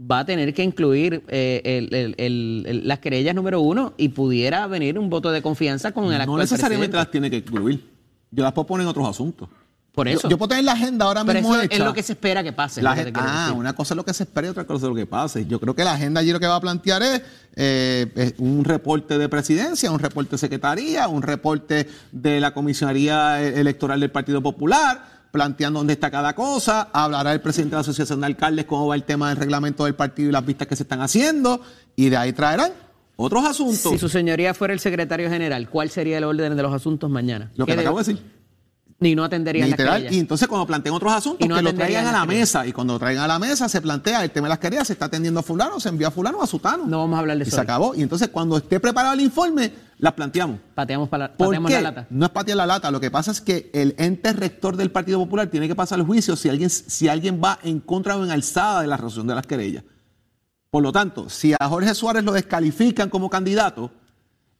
va 0.01 0.19
a 0.19 0.25
tener 0.25 0.53
que 0.53 0.63
incluir 0.63 1.23
eh, 1.27 1.61
el- 1.63 1.93
el- 1.95 2.15
el- 2.17 2.63
el- 2.67 2.87
las 2.87 2.99
querellas 2.99 3.35
número 3.35 3.61
uno 3.61 3.93
y 3.97 4.09
pudiera 4.09 4.65
venir 4.67 4.97
un 4.99 5.09
voto 5.09 5.31
de 5.31 5.41
confianza 5.41 5.91
con 5.91 6.05
el 6.05 6.17
No 6.17 6.23
actual 6.23 6.39
necesariamente 6.41 6.91
presidente. 6.91 6.97
las 6.97 7.11
tiene 7.11 7.29
que 7.29 7.37
incluir. 7.37 7.89
Yo 8.31 8.43
las 8.43 8.51
puedo 8.53 8.65
poner 8.67 8.83
en 8.85 8.89
otros 8.89 9.07
asuntos. 9.07 9.47
Por 9.93 10.07
eso. 10.07 10.21
Yo, 10.23 10.29
yo 10.31 10.37
puedo 10.39 10.49
tener 10.49 10.63
la 10.63 10.71
agenda 10.71 11.05
ahora 11.05 11.23
Pero 11.23 11.37
mismo 11.39 11.53
eso 11.53 11.65
hecha. 11.65 11.75
es 11.77 11.83
lo 11.83 11.93
que 11.93 12.01
se 12.01 12.13
espera 12.13 12.41
que 12.41 12.51
pase. 12.51 12.81
La 12.81 12.95
que 12.95 13.11
ah, 13.13 13.43
decir. 13.45 13.59
una 13.59 13.73
cosa 13.73 13.93
es 13.93 13.95
lo 13.95 14.03
que 14.03 14.11
se 14.15 14.23
espera 14.23 14.47
y 14.47 14.49
otra 14.49 14.65
cosa 14.65 14.87
es 14.87 14.89
lo 14.89 14.95
que 14.95 15.05
pase. 15.05 15.45
Yo 15.45 15.59
creo 15.59 15.75
que 15.75 15.83
la 15.83 15.93
agenda 15.93 16.19
allí 16.21 16.31
lo 16.31 16.39
que 16.39 16.47
va 16.47 16.55
a 16.55 16.59
plantear 16.61 17.03
es 17.03 17.21
eh, 17.55 18.11
es 18.15 18.33
un 18.39 18.65
reporte 18.65 19.19
de 19.19 19.29
presidencia, 19.29 19.91
un 19.91 19.99
reporte 19.99 20.31
de 20.31 20.37
secretaría, 20.39 21.07
un 21.07 21.21
reporte 21.21 21.87
de 22.11 22.39
la 22.39 22.55
comisionaría 22.55 23.43
e- 23.43 23.59
electoral 23.59 23.99
del 23.99 24.09
Partido 24.09 24.41
Popular, 24.41 25.12
planteando 25.33 25.79
dónde 25.79 25.93
está 25.93 26.11
cada 26.11 26.35
cosa. 26.35 26.89
Hablará 26.93 27.33
el 27.33 27.41
presidente 27.41 27.71
de 27.71 27.77
la 27.77 27.81
Asociación 27.81 28.21
de 28.21 28.27
Alcaldes 28.27 28.65
cómo 28.65 28.85
va 28.85 28.93
el 28.93 29.03
tema 29.03 29.29
del 29.29 29.37
reglamento 29.37 29.85
del 29.85 29.95
partido 29.95 30.29
y 30.29 30.31
las 30.31 30.45
vistas 30.45 30.67
que 30.67 30.75
se 30.75 30.83
están 30.83 31.01
haciendo. 31.01 31.59
Y 31.95 32.09
de 32.09 32.17
ahí 32.17 32.33
traerán 32.33 32.71
otros 33.15 33.43
asuntos. 33.43 33.91
Si 33.93 33.97
su 33.97 34.09
señoría 34.09 34.53
fuera 34.53 34.75
el 34.75 34.79
secretario 34.79 35.29
general, 35.31 35.69
¿cuál 35.71 35.89
sería 35.89 36.19
el 36.19 36.23
orden 36.23 36.55
de 36.55 36.61
los 36.61 36.71
asuntos 36.71 37.09
mañana? 37.09 37.51
lo 37.55 37.65
que 37.65 37.71
¿Qué 37.71 37.77
te 37.77 37.81
acabo 37.81 37.97
de 37.97 38.05
decir. 38.05 38.23
Ni 39.03 39.15
no 39.15 39.23
atenderían 39.23 39.69
las 39.69 39.77
Literal. 39.77 39.95
querellas. 39.97 40.13
Y 40.15 40.19
entonces 40.19 40.47
cuando 40.47 40.65
planteen 40.65 40.95
otros 40.95 41.11
asuntos, 41.13 41.45
Y 41.45 41.49
no 41.49 41.55
que 41.57 41.61
lo 41.61 41.73
traigan 41.75 42.07
a 42.07 42.11
las 42.11 42.21
la 42.21 42.25
querellas. 42.27 42.39
mesa. 42.41 42.65
Y 42.67 42.71
cuando 42.71 42.93
lo 42.93 42.99
traigan 42.99 43.23
a 43.25 43.27
la 43.27 43.37
mesa, 43.39 43.67
se 43.69 43.81
plantea 43.81 44.23
el 44.23 44.31
tema 44.31 44.47
de 44.47 44.49
las 44.49 44.59
querellas, 44.59 44.87
se 44.87 44.93
está 44.93 45.05
atendiendo 45.05 45.39
a 45.41 45.43
fulano, 45.43 45.79
se 45.79 45.89
envía 45.89 46.07
a 46.07 46.11
fulano 46.11 46.37
o 46.39 46.43
a 46.43 46.47
sutano. 46.47 46.85
No 46.87 46.99
vamos 46.99 47.17
a 47.17 47.19
hablar 47.19 47.37
de 47.37 47.43
Y 47.43 47.47
eso 47.47 47.55
se 47.55 47.59
hoy. 47.61 47.63
acabó. 47.63 47.93
Y 47.95 48.01
entonces 48.01 48.29
cuando 48.29 48.57
esté 48.57 48.79
preparado 48.79 49.13
el 49.13 49.19
informe, 49.21 49.71
las 49.99 50.13
planteamos. 50.13 50.59
Pateamos, 50.73 51.09
para, 51.09 51.33
¿Por 51.35 51.47
pateamos 51.47 51.69
qué? 51.69 51.75
la 51.75 51.81
lata. 51.91 52.07
No 52.09 52.25
es 52.25 52.31
patear 52.31 52.57
la 52.57 52.65
lata. 52.65 52.89
Lo 52.91 52.99
que 52.99 53.11
pasa 53.11 53.31
es 53.31 53.41
que 53.41 53.69
el 53.73 53.93
ente 53.97 54.33
rector 54.33 54.75
del 54.77 54.89
Partido 54.89 55.19
Popular 55.19 55.47
tiene 55.47 55.67
que 55.67 55.75
pasar 55.75 55.99
el 55.99 56.05
juicio 56.05 56.35
si 56.35 56.49
alguien, 56.49 56.69
si 56.69 57.07
alguien 57.07 57.41
va 57.43 57.59
en 57.63 57.79
contra 57.81 58.17
o 58.17 58.23
en 58.23 58.31
alzada 58.31 58.81
de 58.81 58.87
la 58.87 58.95
resolución 58.97 59.27
de 59.27 59.35
las 59.35 59.45
querellas. 59.45 59.83
Por 60.71 60.81
lo 60.81 60.91
tanto, 60.91 61.29
si 61.29 61.53
a 61.59 61.67
Jorge 61.67 61.93
Suárez 61.93 62.23
lo 62.23 62.31
descalifican 62.31 63.09
como 63.09 63.29
candidato, 63.29 63.91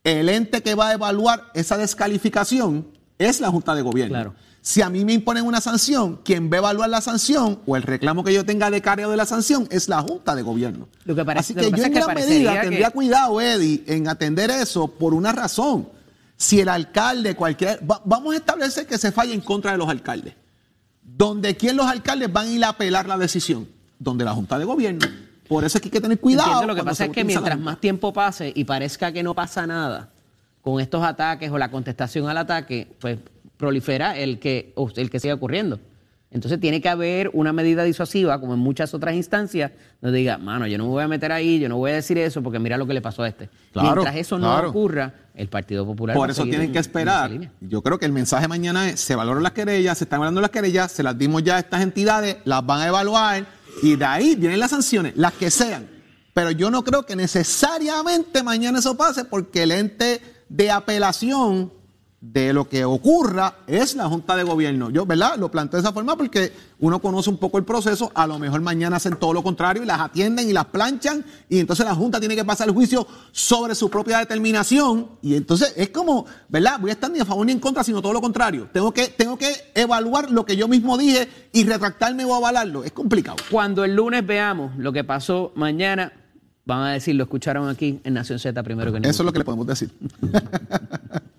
el 0.03 0.27
ente 0.29 0.61
que 0.61 0.75
va 0.75 0.89
a 0.89 0.93
evaluar 0.93 1.49
esa 1.53 1.77
descalificación 1.77 2.87
es 3.23 3.39
la 3.41 3.49
Junta 3.49 3.73
de 3.75 3.81
Gobierno. 3.81 4.13
Claro. 4.13 4.35
Si 4.61 4.81
a 4.81 4.89
mí 4.89 5.03
me 5.03 5.11
imponen 5.13 5.45
una 5.45 5.59
sanción, 5.59 6.21
quien 6.23 6.49
va 6.49 6.55
a 6.55 6.59
evaluar 6.59 6.89
la 6.89 7.01
sanción 7.01 7.59
o 7.65 7.75
el 7.75 7.83
reclamo 7.83 8.23
que 8.23 8.33
yo 8.33 8.45
tenga 8.45 8.69
de 8.71 8.81
cargo 8.81 9.11
de 9.11 9.17
la 9.17 9.25
sanción 9.25 9.67
es 9.71 9.89
la 9.89 10.01
Junta 10.01 10.35
de 10.35 10.41
Gobierno. 10.41 10.87
Lo 11.03 11.15
que 11.15 11.25
parece- 11.25 11.53
Así 11.53 11.53
lo 11.53 11.61
que 11.61 11.71
que 11.71 11.77
yo 11.81 11.83
en 11.85 11.91
es 11.93 11.99
que 11.99 12.05
gran 12.05 12.15
medida 12.15 12.53
que- 12.53 12.59
tendría 12.61 12.89
cuidado, 12.91 13.41
Eddie, 13.41 13.83
en 13.87 14.07
atender 14.07 14.49
eso 14.51 14.87
por 14.87 15.13
una 15.13 15.33
razón. 15.33 15.89
Si 16.37 16.59
el 16.61 16.69
alcalde, 16.69 17.35
cualquier. 17.35 17.79
va- 17.89 18.01
vamos 18.05 18.33
a 18.33 18.37
establecer 18.37 18.87
que 18.87 18.97
se 18.97 19.11
falle 19.11 19.33
en 19.33 19.41
contra 19.41 19.71
de 19.73 19.77
los 19.77 19.89
alcaldes. 19.89 20.33
Donde 21.01 21.55
quién 21.57 21.75
los 21.75 21.85
alcaldes 21.85 22.31
van 22.31 22.47
a 22.47 22.51
ir 22.51 22.63
a 22.63 22.69
apelar 22.69 23.05
la 23.07 23.17
decisión. 23.17 23.67
Donde 23.99 24.23
la 24.25 24.33
Junta 24.33 24.57
de 24.57 24.65
Gobierno. 24.65 25.05
Por 25.47 25.65
eso 25.65 25.77
es 25.77 25.81
que 25.81 25.87
hay 25.87 25.91
que 25.91 26.01
tener 26.01 26.19
cuidado. 26.19 26.47
Entiendo, 26.51 26.73
lo 26.73 26.75
que 26.75 26.83
pasa 26.85 27.05
es 27.05 27.11
que 27.11 27.23
mientras 27.25 27.59
más 27.59 27.79
tiempo 27.79 28.13
pase 28.13 28.51
y 28.55 28.63
parezca 28.63 29.11
que 29.11 29.23
no 29.23 29.35
pasa 29.35 29.67
nada 29.67 30.09
con 30.63 30.79
estos 30.79 31.03
ataques 31.03 31.51
o 31.51 31.57
la 31.59 31.69
contestación 31.69 32.27
al 32.27 32.37
ataque, 32.37 32.87
pues 32.99 33.19
prolifera 33.57 34.17
el 34.17 34.39
que, 34.39 34.73
el 34.95 35.09
que 35.11 35.19
siga 35.19 35.35
ocurriendo. 35.35 35.79
Entonces 36.31 36.59
tiene 36.59 36.81
que 36.81 36.89
haber 36.89 37.29
una 37.33 37.53
medida 37.53 37.83
disuasiva, 37.83 38.39
como 38.39 38.55
en 38.55 38.59
muchas 38.59 38.91
otras 38.95 39.13
instancias, 39.13 39.69
donde 40.01 40.17
diga, 40.17 40.39
mano, 40.39 40.65
yo 40.65 40.79
no 40.79 40.85
me 40.85 40.89
voy 40.89 41.03
a 41.03 41.07
meter 41.07 41.31
ahí, 41.31 41.59
yo 41.59 41.69
no 41.69 41.77
voy 41.77 41.91
a 41.91 41.95
decir 41.95 42.17
eso 42.17 42.41
porque 42.41 42.57
mira 42.57 42.75
lo 42.75 42.87
que 42.87 42.95
le 42.95 43.01
pasó 43.03 43.21
a 43.21 43.27
este. 43.27 43.49
Claro, 43.71 43.97
Mientras 44.01 44.15
eso 44.15 44.39
no 44.39 44.47
claro. 44.47 44.69
ocurra, 44.71 45.13
el 45.35 45.47
Partido 45.47 45.85
Popular 45.85 46.15
Por 46.15 46.31
eso 46.31 46.41
tienen 46.43 46.61
en- 46.63 46.73
que 46.73 46.79
esperar. 46.79 47.29
Yo 47.61 47.83
creo 47.83 47.99
que 47.99 48.07
el 48.07 48.13
mensaje 48.13 48.47
mañana 48.47 48.89
es, 48.89 48.99
se 48.99 49.13
valoran 49.15 49.43
las 49.43 49.51
querellas, 49.51 49.99
se 49.99 50.05
están 50.05 50.21
hablando 50.21 50.41
las 50.41 50.49
querellas, 50.49 50.91
se 50.91 51.03
las 51.03 51.15
dimos 51.15 51.43
ya 51.43 51.57
a 51.57 51.59
estas 51.59 51.81
entidades, 51.83 52.37
las 52.45 52.65
van 52.65 52.81
a 52.81 52.87
evaluar 52.87 53.45
y 53.83 53.95
de 53.95 54.05
ahí 54.05 54.35
vienen 54.35 54.59
las 54.59 54.71
sanciones, 54.71 55.13
las 55.15 55.33
que 55.33 55.51
sean. 55.51 55.87
Pero 56.33 56.49
yo 56.49 56.71
no 56.71 56.83
creo 56.83 57.05
que 57.05 57.15
necesariamente 57.15 58.41
mañana 58.41 58.79
eso 58.79 58.97
pase 58.97 59.23
porque 59.25 59.61
el 59.63 59.71
ente 59.71 60.19
de 60.53 60.69
apelación 60.69 61.71
de 62.21 62.53
lo 62.53 62.69
que 62.69 62.85
ocurra 62.85 63.55
es 63.65 63.95
la 63.95 64.07
Junta 64.07 64.35
de 64.35 64.43
Gobierno. 64.43 64.91
Yo, 64.91 65.03
¿verdad? 65.05 65.35
Lo 65.37 65.49
planteo 65.49 65.79
de 65.79 65.81
esa 65.81 65.91
forma 65.91 66.15
porque 66.15 66.53
uno 66.79 66.99
conoce 66.99 67.31
un 67.31 67.37
poco 67.37 67.57
el 67.57 67.65
proceso, 67.65 68.11
a 68.13 68.27
lo 68.27 68.37
mejor 68.37 68.61
mañana 68.61 68.97
hacen 68.97 69.15
todo 69.17 69.33
lo 69.33 69.41
contrario 69.41 69.81
y 69.81 69.87
las 69.87 69.99
atienden 69.99 70.47
y 70.47 70.53
las 70.53 70.65
planchan 70.65 71.25
y 71.49 71.59
entonces 71.59 71.85
la 71.85 71.95
Junta 71.95 72.19
tiene 72.19 72.35
que 72.35 72.45
pasar 72.45 72.67
el 72.67 72.73
juicio 72.73 73.05
sobre 73.31 73.73
su 73.73 73.89
propia 73.89 74.19
determinación 74.19 75.09
y 75.23 75.35
entonces 75.35 75.73
es 75.75 75.89
como, 75.89 76.25
¿verdad? 76.47 76.79
Voy 76.79 76.91
a 76.91 76.93
estar 76.93 77.09
ni 77.09 77.19
a 77.19 77.25
favor 77.25 77.47
ni 77.47 77.51
en 77.51 77.59
contra, 77.59 77.83
sino 77.83 77.99
todo 77.99 78.13
lo 78.13 78.21
contrario. 78.21 78.69
Tengo 78.71 78.93
que, 78.93 79.07
tengo 79.07 79.37
que 79.37 79.51
evaluar 79.73 80.29
lo 80.29 80.45
que 80.45 80.55
yo 80.55 80.67
mismo 80.67 80.99
dije 80.99 81.27
y 81.51 81.65
retractarme 81.65 82.25
o 82.25 82.35
avalarlo. 82.35 82.83
Es 82.83 82.91
complicado. 82.91 83.37
Cuando 83.49 83.83
el 83.83 83.95
lunes 83.95 84.25
veamos 84.25 84.77
lo 84.77 84.93
que 84.93 85.03
pasó 85.03 85.51
mañana, 85.55 86.13
van 86.65 86.81
a 86.83 86.91
decir, 86.91 87.15
lo 87.15 87.23
escucharon 87.23 87.69
aquí 87.69 87.99
en 88.03 88.13
Nación 88.13 88.39
Z 88.39 88.61
primero 88.63 88.91
que 88.91 88.99
nada. 88.99 89.09
Eso 89.09 89.23
es 89.23 89.25
lo 89.25 89.33
que 89.33 89.39
le 89.39 89.45
podemos 89.45 89.67
decir. 89.67 89.91